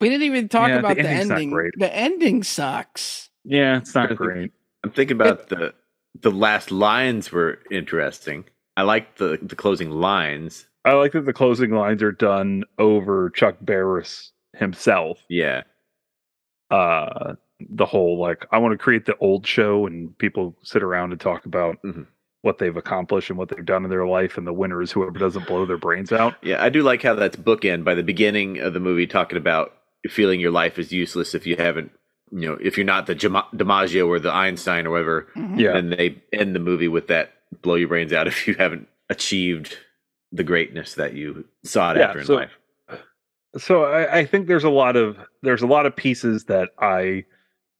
We 0.00 0.08
didn't 0.08 0.24
even 0.24 0.48
talk 0.48 0.68
Yeah, 0.68 0.78
about 0.80 0.96
the, 0.96 1.02
ending's 1.08 1.28
not 1.28 1.40
ending. 1.40 1.70
The 1.78 1.96
ending 1.96 2.42
sucks. 2.42 3.30
yeah, 3.44 3.76
it's 3.78 3.94
not 3.94 4.14
great. 4.16 4.52
I'm 4.84 4.90
thinking 4.90 5.14
about 5.14 5.48
the 5.48 5.74
the 6.20 6.30
last 6.30 6.70
lines 6.70 7.32
were 7.32 7.58
interesting. 7.70 8.44
I 8.76 8.82
like 8.82 9.16
the 9.16 9.38
the 9.42 9.56
closing 9.56 9.90
lines. 9.90 10.66
I 10.84 10.92
like 10.94 11.12
that 11.12 11.26
the 11.26 11.32
closing 11.32 11.70
lines 11.70 12.02
are 12.02 12.12
done 12.12 12.64
over 12.78 13.30
Chuck 13.30 13.56
Barris 13.60 14.32
himself. 14.56 15.18
Yeah. 15.28 15.62
Uh 16.70 17.34
the 17.70 17.86
whole 17.86 18.18
like 18.18 18.46
I 18.50 18.58
want 18.58 18.72
to 18.72 18.78
create 18.78 19.06
the 19.06 19.16
old 19.18 19.46
show 19.46 19.86
and 19.86 20.16
people 20.18 20.56
sit 20.62 20.82
around 20.82 21.12
and 21.12 21.20
talk 21.20 21.44
about 21.46 21.80
Mhm. 21.84 22.06
what 22.40 22.58
they've 22.58 22.76
accomplished 22.76 23.30
and 23.30 23.38
what 23.38 23.50
they've 23.50 23.64
done 23.64 23.84
in 23.84 23.90
their 23.90 24.06
life 24.06 24.36
and 24.36 24.44
the 24.46 24.52
winner 24.52 24.82
is 24.82 24.90
whoever 24.90 25.16
doesn't 25.18 25.46
blow 25.46 25.64
their 25.64 25.76
brains 25.76 26.10
out. 26.12 26.34
Yeah, 26.42 26.62
I 26.62 26.70
do 26.70 26.82
like 26.82 27.02
how 27.02 27.14
that's 27.14 27.36
bookend 27.36 27.84
by 27.84 27.94
the 27.94 28.02
beginning 28.02 28.58
of 28.58 28.72
the 28.72 28.80
movie 28.80 29.06
talking 29.06 29.38
about 29.38 29.74
feeling 30.08 30.40
your 30.40 30.50
life 30.50 30.76
is 30.78 30.90
useless 30.92 31.34
if 31.36 31.46
you 31.46 31.54
haven't, 31.54 31.92
you 32.32 32.48
know, 32.48 32.58
if 32.60 32.76
you're 32.78 32.86
not 32.86 33.06
the 33.06 33.14
Jama- 33.14 33.46
DiMaggio 33.54 34.08
or 34.08 34.18
the 34.18 34.32
Einstein 34.32 34.86
or 34.86 34.90
whatever. 34.90 35.28
Mhm. 35.36 35.60
Yeah. 35.60 35.76
And 35.76 35.92
they 35.92 36.22
end 36.32 36.54
the 36.54 36.60
movie 36.60 36.88
with 36.88 37.06
that 37.08 37.32
blow 37.60 37.74
your 37.74 37.88
brains 37.88 38.12
out 38.12 38.26
if 38.26 38.48
you 38.48 38.54
haven't 38.54 38.88
achieved 39.10 39.76
the 40.32 40.42
greatness 40.44 40.94
that 40.94 41.12
you 41.14 41.44
sought 41.62 41.96
Yeah, 41.96 42.06
after 42.08 42.20
in 42.20 42.24
so- 42.26 42.34
life. 42.34 42.50
So 43.58 43.84
I, 43.84 44.20
I 44.20 44.24
think 44.24 44.46
there's 44.46 44.64
a 44.64 44.70
lot 44.70 44.96
of 44.96 45.18
there's 45.42 45.60
a 45.60 45.66
lot 45.66 45.84
of 45.84 45.94
pieces 45.94 46.44
that 46.44 46.70
I 46.78 47.24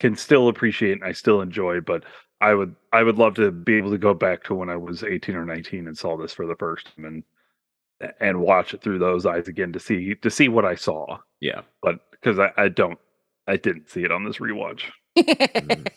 can 0.00 0.14
still 0.16 0.48
appreciate 0.48 0.92
and 0.92 1.04
I 1.04 1.12
still 1.12 1.40
enjoy, 1.40 1.80
but 1.80 2.04
I 2.42 2.52
would 2.52 2.74
I 2.92 3.02
would 3.02 3.16
love 3.16 3.34
to 3.36 3.50
be 3.50 3.76
able 3.76 3.90
to 3.92 3.96
go 3.98 4.12
back 4.12 4.44
to 4.44 4.54
when 4.54 4.68
I 4.68 4.76
was 4.76 5.02
18 5.02 5.34
or 5.34 5.46
19 5.46 5.86
and 5.86 5.96
saw 5.96 6.18
this 6.18 6.34
for 6.34 6.46
the 6.46 6.56
first 6.56 6.94
time 6.94 7.06
and 7.06 8.12
and 8.20 8.40
watch 8.42 8.74
it 8.74 8.82
through 8.82 8.98
those 8.98 9.24
eyes 9.24 9.48
again 9.48 9.72
to 9.72 9.80
see 9.80 10.14
to 10.16 10.28
see 10.30 10.48
what 10.50 10.66
I 10.66 10.74
saw. 10.74 11.18
Yeah. 11.40 11.62
But 11.82 12.00
because 12.10 12.38
I, 12.38 12.50
I 12.58 12.68
don't 12.68 12.98
I 13.46 13.56
didn't 13.56 13.90
see 13.90 14.04
it 14.04 14.10
on 14.12 14.24
this 14.24 14.38
rewatch. 14.38 14.82
Mm. 15.16 15.88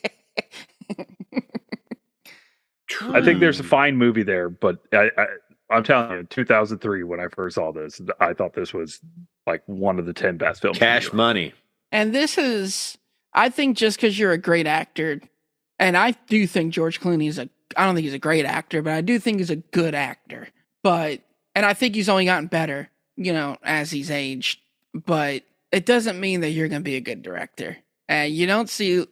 I 3.13 3.21
think 3.21 3.39
there's 3.39 3.59
a 3.59 3.63
fine 3.63 3.97
movie 3.97 4.23
there, 4.23 4.49
but 4.49 4.79
I, 4.93 5.09
I 5.17 5.25
I'm 5.69 5.83
telling 5.83 6.17
you, 6.17 6.23
2003 6.23 7.03
when 7.03 7.19
I 7.19 7.27
first 7.27 7.55
saw 7.55 7.71
this, 7.71 7.99
I 8.19 8.33
thought 8.33 8.53
this 8.53 8.73
was 8.73 8.99
like 9.47 9.63
one 9.65 9.99
of 9.99 10.05
the 10.05 10.13
10 10.13 10.37
best 10.37 10.61
films. 10.61 10.77
Cash 10.77 11.05
year. 11.05 11.13
money. 11.13 11.53
and 11.91 12.13
this 12.13 12.37
is, 12.37 12.97
I 13.33 13.49
think, 13.49 13.77
just 13.77 13.97
because 13.97 14.17
you're 14.17 14.31
a 14.31 14.37
great 14.37 14.67
actor, 14.67 15.21
and 15.79 15.97
I 15.97 16.11
do 16.27 16.47
think 16.47 16.73
George 16.73 17.01
Clooney 17.01 17.27
is 17.27 17.39
a, 17.39 17.49
I 17.75 17.85
don't 17.85 17.95
think 17.95 18.05
he's 18.05 18.13
a 18.13 18.19
great 18.19 18.45
actor, 18.45 18.81
but 18.81 18.93
I 18.93 19.01
do 19.01 19.19
think 19.19 19.39
he's 19.39 19.49
a 19.49 19.57
good 19.57 19.95
actor. 19.95 20.47
But, 20.83 21.21
and 21.55 21.65
I 21.65 21.73
think 21.73 21.95
he's 21.95 22.09
only 22.09 22.25
gotten 22.25 22.47
better, 22.47 22.89
you 23.17 23.33
know, 23.33 23.57
as 23.63 23.91
he's 23.91 24.11
aged. 24.11 24.59
But 24.93 25.43
it 25.71 25.85
doesn't 25.85 26.19
mean 26.19 26.41
that 26.41 26.51
you're 26.51 26.67
going 26.67 26.81
to 26.81 26.85
be 26.85 26.95
a 26.95 27.01
good 27.01 27.21
director. 27.21 27.77
And 28.07 28.33
you 28.33 28.47
don't 28.47 28.69
see 28.69 29.05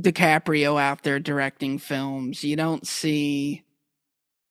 DiCaprio 0.00 0.80
out 0.80 1.02
there 1.02 1.18
directing 1.18 1.78
films. 1.78 2.44
You 2.44 2.56
don't 2.56 2.86
see 2.86 3.64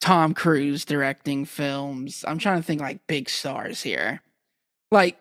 Tom 0.01 0.33
Cruise 0.33 0.85
directing 0.85 1.45
films. 1.45 2.23
I'm 2.27 2.39
trying 2.39 2.59
to 2.59 2.63
think 2.63 2.81
like 2.81 3.07
big 3.07 3.29
stars 3.29 3.81
here. 3.81 4.21
Like 4.91 5.17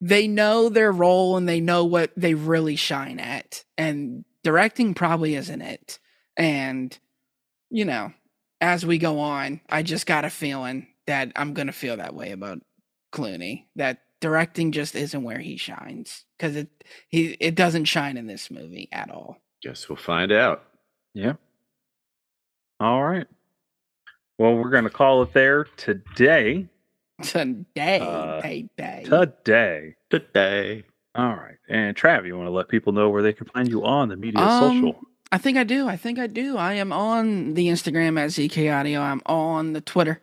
they 0.00 0.28
know 0.28 0.68
their 0.68 0.92
role 0.92 1.36
and 1.36 1.48
they 1.48 1.60
know 1.60 1.84
what 1.84 2.12
they 2.16 2.34
really 2.34 2.76
shine 2.76 3.20
at. 3.20 3.64
And 3.76 4.24
directing 4.42 4.94
probably 4.94 5.34
isn't 5.34 5.62
it. 5.62 5.98
And 6.36 6.96
you 7.70 7.84
know, 7.84 8.12
as 8.60 8.86
we 8.86 8.98
go 8.98 9.18
on, 9.18 9.60
I 9.68 9.82
just 9.82 10.06
got 10.06 10.24
a 10.24 10.30
feeling 10.30 10.86
that 11.06 11.32
I'm 11.36 11.54
going 11.54 11.66
to 11.66 11.72
feel 11.72 11.96
that 11.96 12.14
way 12.14 12.30
about 12.30 12.60
Clooney. 13.12 13.64
That 13.76 13.98
directing 14.24 14.72
just 14.72 14.94
isn't 14.94 15.22
where 15.22 15.38
he 15.38 15.58
shines 15.58 16.24
cuz 16.38 16.56
it 16.56 16.68
he 17.08 17.36
it 17.40 17.54
doesn't 17.54 17.84
shine 17.84 18.16
in 18.16 18.26
this 18.26 18.50
movie 18.50 18.88
at 18.90 19.10
all. 19.10 19.36
Guess 19.62 19.86
we'll 19.90 19.96
find 19.96 20.32
out. 20.32 20.64
Yeah. 21.12 21.34
All 22.80 23.04
right. 23.04 23.26
Well, 24.38 24.54
we're 24.56 24.70
going 24.70 24.84
to 24.84 24.90
call 24.90 25.22
it 25.22 25.34
there 25.34 25.64
today. 25.76 26.66
Today, 27.22 28.00
Uh, 28.00 28.40
day, 28.40 28.68
day. 28.78 29.04
Today. 29.04 29.94
Today. 30.10 30.82
All 31.14 31.34
right. 31.36 31.56
And 31.68 31.94
Trav, 31.96 32.26
you 32.26 32.34
want 32.36 32.46
to 32.48 32.50
let 32.52 32.68
people 32.68 32.92
know 32.94 33.10
where 33.10 33.22
they 33.22 33.32
can 33.34 33.46
find 33.48 33.68
you 33.68 33.84
on 33.84 34.08
the 34.08 34.16
media 34.16 34.40
Um, 34.40 34.80
social? 34.80 35.00
I 35.30 35.38
think 35.38 35.56
I 35.58 35.64
do. 35.64 35.86
I 35.86 35.96
think 35.96 36.18
I 36.18 36.26
do. 36.26 36.56
I 36.56 36.72
am 36.74 36.92
on 36.92 37.54
the 37.54 37.68
Instagram 37.68 38.18
at 38.18 38.30
ZK 38.30 38.68
Audio. 38.74 39.00
I'm 39.00 39.20
on 39.26 39.72
the 39.74 39.80
Twitter 39.80 40.20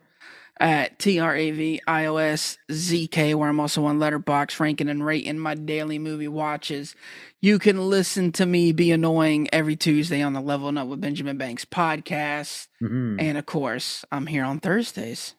at 0.60 0.98
TRAVIOS 0.98 2.58
ZK, 2.70 3.34
where 3.34 3.48
I'm 3.48 3.60
also 3.60 3.84
on 3.84 3.98
Letterboxd, 3.98 4.60
ranking 4.60 4.88
and 4.88 5.04
rating 5.04 5.38
my 5.38 5.54
daily 5.54 5.98
movie 5.98 6.28
watches. 6.28 6.94
You 7.40 7.58
can 7.58 7.88
listen 7.90 8.32
to 8.32 8.46
me 8.46 8.72
be 8.72 8.92
annoying 8.92 9.48
every 9.52 9.76
Tuesday 9.76 10.22
on 10.22 10.32
the 10.32 10.40
Level 10.40 10.76
Up 10.78 10.86
with 10.88 11.00
Benjamin 11.00 11.36
Banks 11.38 11.64
podcast. 11.64 12.68
Mhm. 12.82 13.20
And 13.20 13.38
of 13.38 13.46
course, 13.46 14.04
I'm 14.12 14.26
here 14.26 14.44
on 14.44 14.60
Thursdays. 14.60 15.34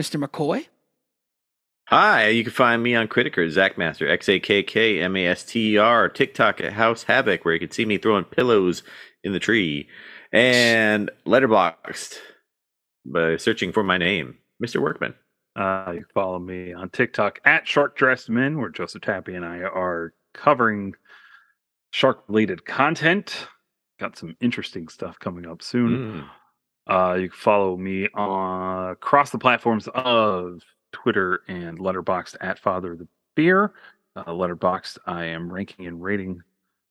Mr. 0.00 0.22
McCoy? 0.22 0.66
Hi, 1.88 2.28
you 2.28 2.42
can 2.44 2.52
find 2.52 2.82
me 2.82 2.94
on 2.94 3.08
Criticker, 3.08 3.48
Zach 3.50 3.76
Master, 3.76 4.08
X 4.08 4.26
A 4.30 4.40
K 4.40 4.62
K 4.62 5.00
M 5.00 5.16
A 5.16 5.26
S 5.26 5.44
T 5.44 5.74
E 5.74 5.76
R, 5.76 6.08
TikTok 6.08 6.60
at 6.62 6.72
House 6.72 7.02
Havoc, 7.02 7.44
where 7.44 7.52
you 7.52 7.60
can 7.60 7.70
see 7.70 7.84
me 7.84 7.98
throwing 7.98 8.24
pillows 8.24 8.82
in 9.22 9.32
the 9.34 9.38
tree, 9.38 9.88
and 10.32 11.10
Letterboxd 11.26 12.18
by 13.04 13.36
searching 13.36 13.70
for 13.70 13.82
my 13.84 13.98
name, 13.98 14.38
Mr. 14.62 14.80
Workman. 14.80 15.14
Uh, 15.56 15.92
you 15.94 16.00
can 16.00 16.08
follow 16.12 16.38
me 16.38 16.72
on 16.72 16.90
TikTok 16.90 17.40
at 17.44 17.66
Shark 17.66 17.96
Dressed 17.96 18.28
Men, 18.28 18.58
where 18.58 18.70
Joseph 18.70 19.02
Tappy 19.02 19.34
and 19.34 19.44
I 19.44 19.58
are 19.58 20.12
covering 20.32 20.94
shark 21.92 22.24
related 22.26 22.64
content. 22.64 23.46
Got 24.00 24.18
some 24.18 24.36
interesting 24.40 24.88
stuff 24.88 25.18
coming 25.20 25.46
up 25.46 25.62
soon. 25.62 26.28
Mm. 26.88 26.92
Uh, 26.92 27.14
you 27.14 27.28
can 27.28 27.38
follow 27.38 27.76
me 27.76 28.08
on 28.14 28.90
across 28.90 29.30
the 29.30 29.38
platforms 29.38 29.88
of 29.94 30.60
Twitter 30.92 31.42
and 31.48 31.78
Letterboxd 31.78 32.36
at 32.40 32.58
Father 32.58 32.92
of 32.92 32.98
the 32.98 33.08
Beer. 33.36 33.72
Uh, 34.16 34.24
Letterboxd, 34.24 34.98
I 35.06 35.26
am 35.26 35.52
ranking 35.52 35.86
and 35.86 36.02
rating 36.02 36.42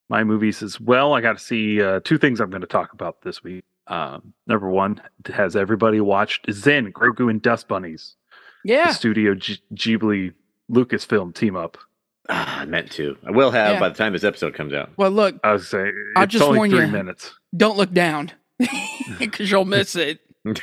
my 0.09 0.23
movies 0.23 0.63
as 0.63 0.79
well. 0.79 1.13
I 1.13 1.21
got 1.21 1.37
to 1.37 1.43
see 1.43 1.81
uh, 1.81 1.99
two 2.03 2.17
things 2.17 2.39
I'm 2.39 2.49
going 2.49 2.61
to 2.61 2.67
talk 2.67 2.93
about 2.93 3.21
this 3.21 3.43
week. 3.43 3.65
Um, 3.87 4.33
number 4.47 4.69
one, 4.69 5.01
has 5.33 5.55
everybody 5.55 5.99
watched 5.99 6.51
Zen, 6.51 6.91
Grogu, 6.93 7.29
and 7.29 7.41
Dust 7.41 7.67
Bunnies? 7.67 8.15
Yeah. 8.63 8.87
The 8.87 8.93
Studio 8.93 9.35
G- 9.35 9.61
Ghibli 9.73 10.33
Lucasfilm 10.71 11.35
team 11.35 11.55
up. 11.55 11.77
Ah, 12.29 12.61
I 12.61 12.65
meant 12.65 12.89
to. 12.93 13.17
I 13.27 13.31
will 13.31 13.51
have 13.51 13.73
Yeah. 13.73 13.79
by 13.81 13.89
the 13.89 13.95
time 13.95 14.13
this 14.13 14.23
episode 14.23 14.53
comes 14.53 14.73
out. 14.73 14.91
Well, 14.97 15.11
look, 15.11 15.35
I 15.43 15.51
was 15.51 15.67
saying, 15.67 15.93
I'll 16.15 16.23
it's 16.23 16.31
just 16.33 16.43
only 16.45 16.57
warn 16.59 16.69
three 16.71 16.85
you. 16.85 16.91
minutes. 16.91 17.33
don't 17.55 17.75
look 17.77 17.91
down 17.91 18.31
because 19.19 19.51
you'll 19.51 19.65
miss 19.65 19.95
it. 19.95 20.19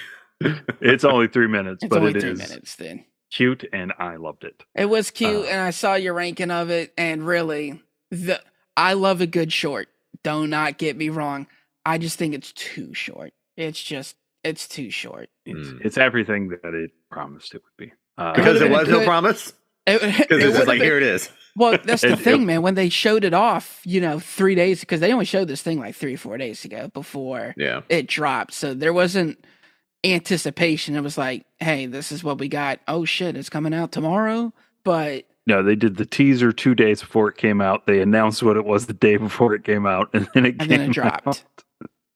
It's 0.81 1.05
only 1.05 1.29
three 1.29 1.49
minutes, 1.49 1.85
but 1.85 1.87
It's 1.87 1.91
but 1.91 1.99
only 1.99 2.13
it 2.19 2.21
three 2.23 2.31
is 2.31 2.39
minutes 2.39 2.75
then. 2.77 3.05
cute, 3.31 3.69
and 3.75 3.93
I 3.99 4.17
loved 4.17 4.45
it. 4.45 4.65
It 4.75 4.87
was 4.87 5.11
cute, 5.11 5.45
Uh, 5.45 5.49
and 5.51 5.61
I 5.61 5.69
saw 5.69 5.97
your 5.97 6.15
ranking 6.15 6.51
of 6.51 6.71
it, 6.71 6.95
and 6.97 7.27
really, 7.27 7.83
the 8.11 8.41
I 8.75 8.95
love 8.95 9.21
a 9.21 9.27
good 9.27 9.53
short. 9.53 9.89
Don't 10.23 10.49
not 10.49 10.79
get 10.79 10.97
me 10.97 11.11
wrong. 11.11 11.47
I 11.85 11.99
just 11.99 12.19
think 12.19 12.35
it's 12.35 12.53
too 12.53 12.95
short. 12.95 13.33
It's 13.57 13.83
just 13.83 14.17
it's 14.43 14.67
too 14.69 14.91
short. 14.91 15.29
It's, 15.45 15.69
Mm. 15.69 15.85
it's 15.85 15.99
everything 15.99 16.49
that 16.63 16.75
it 16.75 16.91
promised 17.11 17.55
it 17.55 17.63
would 17.63 17.87
be. 17.87 17.93
Uh, 18.17 18.33
Because 18.33 18.55
would've 18.55 18.61
there 18.61 18.69
been 18.71 18.79
was 18.79 18.89
no 18.89 19.05
promise. 19.05 19.53
It, 19.87 20.01
Because 20.01 20.19
it 20.19 20.21
it's 20.21 20.29
just 20.31 20.53
would've 20.53 20.69
like 20.69 20.79
been- 20.79 20.87
here 20.87 20.97
it 20.97 21.03
is. 21.03 21.31
Well, 21.57 21.79
that's 21.85 22.03
the 22.03 22.17
thing, 22.29 22.47
man. 22.47 22.63
When 22.63 22.75
they 22.75 22.89
showed 22.89 23.25
it 23.25 23.35
off, 23.35 23.81
you 23.85 24.01
know, 24.01 24.19
three 24.21 24.55
days 24.55 24.81
because 24.81 25.01
they 25.01 25.13
only 25.13 25.25
showed 25.25 25.49
this 25.49 25.63
thing 25.63 25.79
like 25.79 25.95
three 25.95 26.15
or 26.15 26.19
four 26.19 26.39
days 26.39 26.65
ago 26.65 26.89
before 26.95 27.55
Yeah. 27.59 27.81
it 27.89 28.07
dropped. 28.07 28.55
So 28.55 28.73
there 28.73 28.93
wasn't 28.93 29.45
anticipation. 30.05 30.97
It 30.97 31.03
was 31.03 31.19
like, 31.19 31.45
hey, 31.59 31.87
this 31.87 32.13
is 32.13 32.25
what 32.25 32.39
we 32.39 32.49
got. 32.49 32.81
Oh 32.89 33.05
shit, 33.05 33.37
it's 33.37 33.51
coming 33.51 33.75
out 33.75 33.93
tomorrow. 33.93 34.53
But 34.85 35.25
no, 35.47 35.63
they 35.63 35.75
did 35.75 35.97
the 35.97 36.07
teaser 36.07 36.53
two 36.53 36.75
days 36.75 37.01
before 37.01 37.29
it 37.29 37.37
came 37.37 37.61
out. 37.61 37.87
They 37.87 38.01
announced 38.01 38.43
what 38.43 38.57
it 38.57 38.65
was 38.65 38.87
the 38.87 38.93
day 38.95 39.17
before 39.17 39.55
it 39.55 39.65
came 39.65 39.87
out, 39.87 40.09
and 40.15 40.29
then 40.35 40.47
it 40.47 40.51
and 40.61 40.61
came 40.61 40.69
then 40.69 40.81
it 40.83 40.93
dropped. 40.95 41.27
out. 41.27 41.43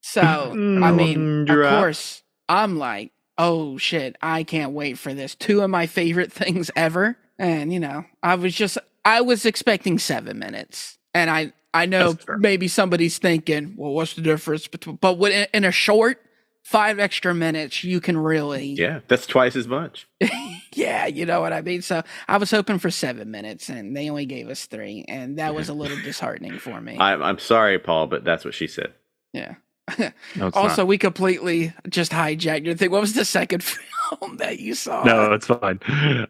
So 0.07 0.21
mm, 0.21 0.85
I 0.85 0.93
mean, 0.93 1.49
of 1.49 1.79
course, 1.79 2.23
I'm 2.47 2.79
like, 2.79 3.13
oh 3.39 3.79
shit, 3.79 4.17
I 4.21 4.43
can't 4.43 4.73
wait 4.73 4.99
for 4.99 5.15
this. 5.15 5.35
Two 5.35 5.63
of 5.63 5.71
my 5.71 5.87
favorite 5.87 6.31
things 6.41 6.71
ever, 6.77 7.17
and 7.39 7.73
you 7.73 7.81
know, 7.81 8.05
I 8.23 8.35
was 8.35 8.55
just, 8.55 8.77
I 9.07 9.23
was 9.23 9.47
expecting 9.47 9.99
seven 9.99 10.39
minutes, 10.39 10.99
and 11.15 11.31
I, 11.31 11.55
I 11.73 11.87
know 11.87 12.19
maybe 12.39 12.69
somebody's 12.69 13.17
thinking, 13.17 13.77
well, 13.79 13.93
what's 13.93 14.13
the 14.13 14.21
difference 14.21 14.67
between? 14.69 14.97
But 14.97 15.17
when, 15.17 15.49
in 15.55 15.65
a 15.65 15.73
short 15.73 16.21
five 16.65 16.99
extra 16.99 17.35
minutes, 17.35 17.83
you 17.83 17.99
can 17.99 18.19
really, 18.19 18.75
Yeah, 18.75 19.01
that's 19.09 19.27
twice 19.27 19.57
as 19.57 19.67
much. 19.67 20.07
yeah, 20.75 21.07
you 21.07 21.25
know 21.25 21.41
what 21.41 21.55
I 21.55 21.63
mean. 21.63 21.81
So 21.81 22.03
I 22.29 22.37
was 22.37 22.51
hoping 22.51 22.79
for 22.79 22.91
seven 22.91 23.31
minutes, 23.31 23.71
and 23.71 23.97
they 23.97 24.11
only 24.11 24.27
gave 24.27 24.51
us 24.51 24.67
three, 24.67 25.07
and 25.09 25.39
that 25.39 25.55
was 25.55 25.71
a 25.71 25.75
little 25.75 25.97
disheartening 26.03 26.59
for 26.59 26.79
me. 26.83 26.99
I'm, 26.99 27.23
I'm 27.23 27.39
sorry, 27.39 27.79
Paul, 27.79 28.07
but 28.07 28.23
that's 28.23 28.45
what 28.45 28.53
she 28.53 28.67
said. 28.67 28.93
yeah. 29.33 29.55
No, 30.37 30.51
Also, 30.55 30.83
not. 30.83 30.87
we 30.87 30.99
completely 30.99 31.73
just 31.89 32.11
hijacked 32.13 32.65
your 32.65 32.75
thing. 32.75 32.91
What 32.91 33.01
was 33.01 33.15
the 33.15 33.25
second 33.25 33.63
film 34.21 34.37
that 34.39 34.59
you 34.61 34.75
saw? 34.75 35.05
no, 35.05 35.33
it's 35.33 35.47
fine. 35.47 35.79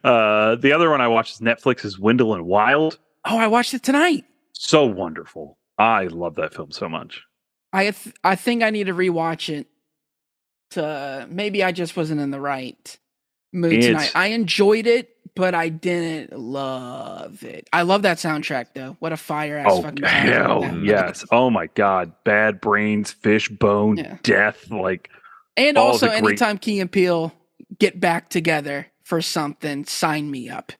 Uh, 0.04 0.56
the 0.56 0.72
other 0.72 0.90
one 0.90 1.00
I 1.00 1.08
watched 1.08 1.34
is 1.34 1.40
Netflix's 1.40 1.98
Wendell 1.98 2.34
and 2.34 2.44
Wild. 2.46 2.98
Oh, 3.24 3.38
I 3.38 3.46
watched 3.46 3.72
it 3.74 3.82
tonight. 3.82 4.24
So 4.52 4.84
wonderful. 4.84 5.58
I 5.78 6.04
love 6.04 6.34
that 6.36 6.54
film 6.54 6.70
so 6.72 6.88
much. 6.88 7.22
I 7.72 7.90
th- 7.90 8.14
I 8.22 8.36
think 8.36 8.62
I 8.62 8.70
need 8.70 8.86
to 8.86 8.94
rewatch 8.94 9.48
it. 9.52 9.66
To 10.70 11.26
maybe 11.30 11.62
I 11.62 11.72
just 11.72 11.96
wasn't 11.96 12.20
in 12.20 12.30
the 12.30 12.40
right 12.40 12.98
mood 13.52 13.72
It's- 13.74 13.86
tonight. 13.86 14.12
I 14.14 14.28
enjoyed 14.28 14.86
it, 14.86 15.10
but 15.36 15.54
I 15.54 15.68
didn't 15.68 16.38
love 16.38 17.42
it. 17.42 17.68
I 17.72 17.82
love 17.82 18.02
that 18.02 18.18
soundtrack 18.18 18.66
though. 18.74 18.96
What 19.00 19.12
a 19.12 19.16
fire 19.16 19.56
ass 19.58 19.66
Oh 19.70 19.82
fucking 19.82 20.02
hell 20.04 20.64
yes! 20.82 21.24
Oh 21.30 21.50
my 21.50 21.66
god! 21.74 22.12
Bad 22.24 22.60
brains, 22.60 23.12
fishbone, 23.12 23.96
Yeah. 23.98 24.18
death. 24.22 24.70
Like 24.70 25.08
And 25.56 25.76
also, 25.78 26.08
great- 26.08 26.18
anytime 26.24 26.58
Key 26.58 26.80
and 26.80 26.90
Peele 26.90 27.32
get 27.78 27.98
back 28.00 28.28
together 28.28 28.86
for 29.04 29.20
something, 29.20 29.84
sign 29.84 30.30
me 30.30 30.48
up. 30.48 30.72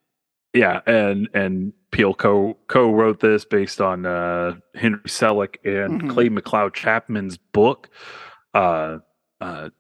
yeah, 0.52 0.80
and 0.86 1.28
and 1.34 1.72
Peele 1.90 2.14
co 2.14 2.57
co 2.68 2.90
wrote 2.92 3.20
this 3.20 3.44
based 3.44 3.80
on 3.80 4.07
uh, 4.07 4.55
Henry 4.74 5.00
Selick 5.07 5.57
and 5.64 6.02
Mhm. 6.02 6.11
Clay 6.11 6.28
McLeod 6.28 6.74
Chapman's 6.74 7.36
book. 7.36 7.88
Uh, 8.52 8.98
uh, 9.40 9.70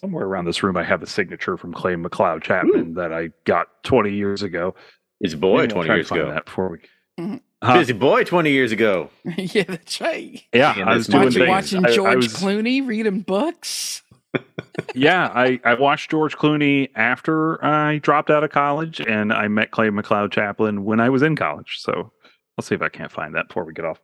somewhere 0.00 0.24
around 0.24 0.44
this 0.44 0.62
room, 0.62 0.76
I 0.76 0.84
have 0.84 1.02
a 1.02 1.06
signature 1.06 1.56
from 1.56 1.72
Clay 1.72 1.94
McLeod 1.94 2.42
Chapman 2.42 2.94
that 2.94 3.12
I 3.12 3.30
got 3.44 3.66
20 3.84 4.12
years 4.12 4.42
ago. 4.42 4.74
His 5.20 5.34
boy, 5.34 5.62
Maybe 5.62 5.74
I'll 5.74 5.84
20 5.84 5.86
try 5.86 5.94
to 5.94 5.98
years 5.98 6.10
ago. 6.10 6.30
That 6.32 6.44
before 6.44 6.68
we. 6.68 6.78
Mhm. 7.22 7.40
Huh? 7.62 7.78
Busy 7.78 7.92
boy, 7.92 8.22
20 8.22 8.50
years 8.50 8.70
ago. 8.70 9.10
yeah, 9.36 9.64
that's 9.66 10.00
right. 10.00 10.40
Yeah, 10.54 10.76
Yeah, 10.76 10.88
I 10.88 10.94
was 10.94 11.08
doing 11.08 11.24
Watching- 11.24 11.40
things. 11.40 11.48
Watching 11.48 11.86
I- 11.86 11.88
I 11.88 11.94
George 11.94 12.16
was- 12.16 12.34
Clooney 12.34 12.86
reading 12.86 13.20
books. 13.22 14.02
yeah, 14.94 15.32
I, 15.34 15.58
I 15.64 15.74
watched 15.74 16.10
George 16.10 16.36
Clooney 16.36 16.90
after 16.94 17.62
I 17.64 17.98
dropped 17.98 18.30
out 18.30 18.44
of 18.44 18.50
college, 18.50 19.00
and 19.00 19.32
I 19.32 19.48
met 19.48 19.70
Clay 19.72 19.88
McLeod 19.88 20.30
Chaplin 20.30 20.84
when 20.84 21.00
I 21.00 21.08
was 21.08 21.22
in 21.22 21.34
college. 21.34 21.78
So 21.80 22.12
I'll 22.56 22.62
see 22.62 22.74
if 22.76 22.82
I 22.82 22.88
can't 22.90 23.10
find 23.10 23.34
that 23.34 23.48
before 23.48 23.64
we 23.64 23.72
get 23.72 23.84
off. 23.86 24.00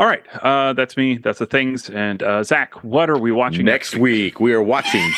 All 0.00 0.06
right, 0.06 0.22
uh, 0.42 0.72
that's 0.72 0.96
me. 0.96 1.18
That's 1.18 1.40
the 1.40 1.44
things. 1.44 1.90
And 1.90 2.22
uh, 2.22 2.42
Zach, 2.42 2.82
what 2.82 3.10
are 3.10 3.18
we 3.18 3.32
watching 3.32 3.66
Next 3.66 3.96
week, 3.96 4.40
we 4.40 4.54
are 4.54 4.62
watching. 4.62 5.02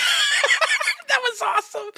that 1.09 1.21
was 1.23 1.41
awesome. 1.41 1.91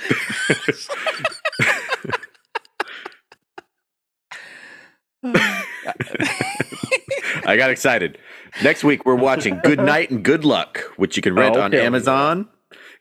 I 7.46 7.56
got 7.56 7.70
excited. 7.70 8.18
Next 8.62 8.84
week, 8.84 9.04
we're 9.06 9.14
watching 9.14 9.58
Good 9.64 9.78
Night 9.78 10.10
and 10.10 10.22
Good 10.22 10.44
Luck, 10.44 10.78
which 10.96 11.16
you 11.16 11.22
can 11.22 11.34
rent 11.34 11.56
Oh, 11.56 11.62
on. 11.62 11.74
Amazon, 11.74 12.48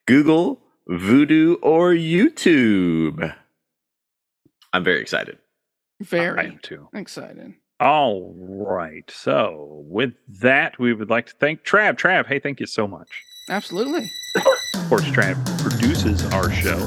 Google, 0.06 0.62
Vudu, 0.90 1.58
or 1.62 1.94
YouTube. 1.94 3.36
I'm 4.72 4.84
very 4.84 5.02
excited. 5.02 5.38
I 6.02 6.06
Very 6.06 6.46
am 6.48 6.60
too. 6.62 6.90
excited. 6.94 7.54
All 7.84 8.34
right. 8.38 9.04
So 9.12 9.84
with 9.90 10.14
that, 10.40 10.80
we 10.80 10.94
would 10.94 11.10
like 11.10 11.26
to 11.26 11.34
thank 11.34 11.64
Trav. 11.64 11.98
Trav, 11.98 12.28
hey, 12.28 12.40
thank 12.40 12.62
you 12.62 12.66
so 12.66 12.88
much. 12.88 13.10
Absolutely. 13.50 14.10
Of 14.38 14.88
course, 14.88 15.04
Trav 15.04 15.36
produces 15.62 16.24
our 16.32 16.50
show. 16.50 16.78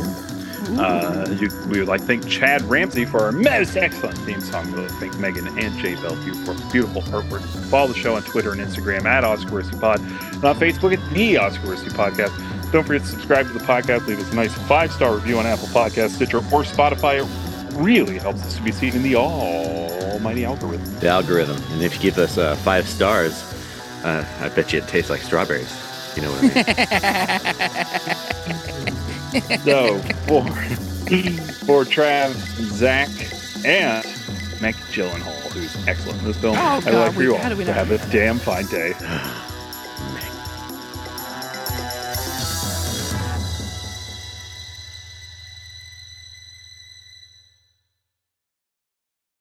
Uh, 0.80 1.36
you, 1.38 1.50
we 1.68 1.78
would 1.78 1.86
like 1.88 2.00
to 2.00 2.06
thank 2.06 2.26
Chad 2.26 2.62
Ramsey 2.62 3.04
for 3.04 3.20
our 3.20 3.30
most 3.30 3.76
excellent 3.76 4.16
theme 4.20 4.40
song. 4.40 4.72
We 4.72 4.80
would 4.80 4.90
like 4.90 4.90
to 4.90 4.96
thank 4.96 5.18
Megan 5.18 5.46
and 5.58 5.78
Jay 5.78 5.96
Bellevue 5.96 6.32
for 6.46 6.54
beautiful 6.72 7.02
artwork. 7.02 7.42
Follow 7.68 7.88
the 7.88 7.98
show 7.98 8.16
on 8.16 8.22
Twitter 8.22 8.52
and 8.52 8.60
Instagram 8.60 9.04
at 9.04 9.22
Oscar 9.22 9.62
Pod 9.78 10.00
and 10.00 10.44
on 10.44 10.56
Facebook 10.58 10.96
at 10.96 11.14
the 11.14 11.36
Oscar 11.36 11.76
Podcast. 11.90 12.72
Don't 12.72 12.84
forget 12.84 13.02
to 13.02 13.08
subscribe 13.08 13.46
to 13.48 13.52
the 13.52 13.60
podcast. 13.60 14.06
Leave 14.06 14.18
us 14.18 14.32
a 14.32 14.34
nice 14.34 14.54
five 14.66 14.90
star 14.90 15.14
review 15.14 15.38
on 15.38 15.44
Apple 15.44 15.68
Podcasts, 15.68 16.14
Stitcher, 16.14 16.38
or 16.38 16.62
Spotify. 16.62 17.22
It 17.22 17.76
really 17.76 18.18
helps 18.18 18.42
us 18.44 18.56
to 18.56 18.62
be 18.62 18.72
seen 18.72 18.94
in 18.94 19.02
the 19.02 19.14
almighty 20.16 20.44
algorithm. 20.44 20.98
The 21.00 21.08
algorithm. 21.08 21.56
And 21.72 21.82
if 21.82 21.94
you 21.96 22.00
give 22.00 22.18
us 22.18 22.38
uh, 22.38 22.56
five 22.56 22.88
stars, 22.88 23.42
uh, 24.04 24.24
I 24.40 24.48
bet 24.50 24.72
you 24.72 24.78
it 24.80 24.88
tastes 24.88 25.10
like 25.10 25.20
strawberries. 25.20 25.70
You 26.16 26.22
know 26.22 26.30
what 26.32 26.42
I 26.42 26.54
mean? 26.54 28.32
So 29.64 29.98
for 30.26 30.42
for 31.66 31.84
Trav, 31.84 32.32
Zach, 32.72 33.10
and 33.66 34.02
Maggie 34.62 34.78
Gyllenhaal, 34.90 35.52
who's 35.52 35.76
excellent 35.86 36.20
in 36.20 36.24
this 36.24 36.38
film, 36.38 36.56
Oh, 36.56 36.60
I'd 36.60 36.84
God, 36.84 36.94
like 36.94 37.12
for 37.12 37.18
we- 37.18 37.24
you 37.26 37.32
all 37.34 37.40
how 37.42 37.50
do 37.50 37.56
we 37.56 37.64
to 37.64 37.72
have 37.72 37.90
a 37.90 37.98
damn 38.10 38.38
fine 38.38 38.64
day. 38.66 38.94
Maggie 39.00 39.40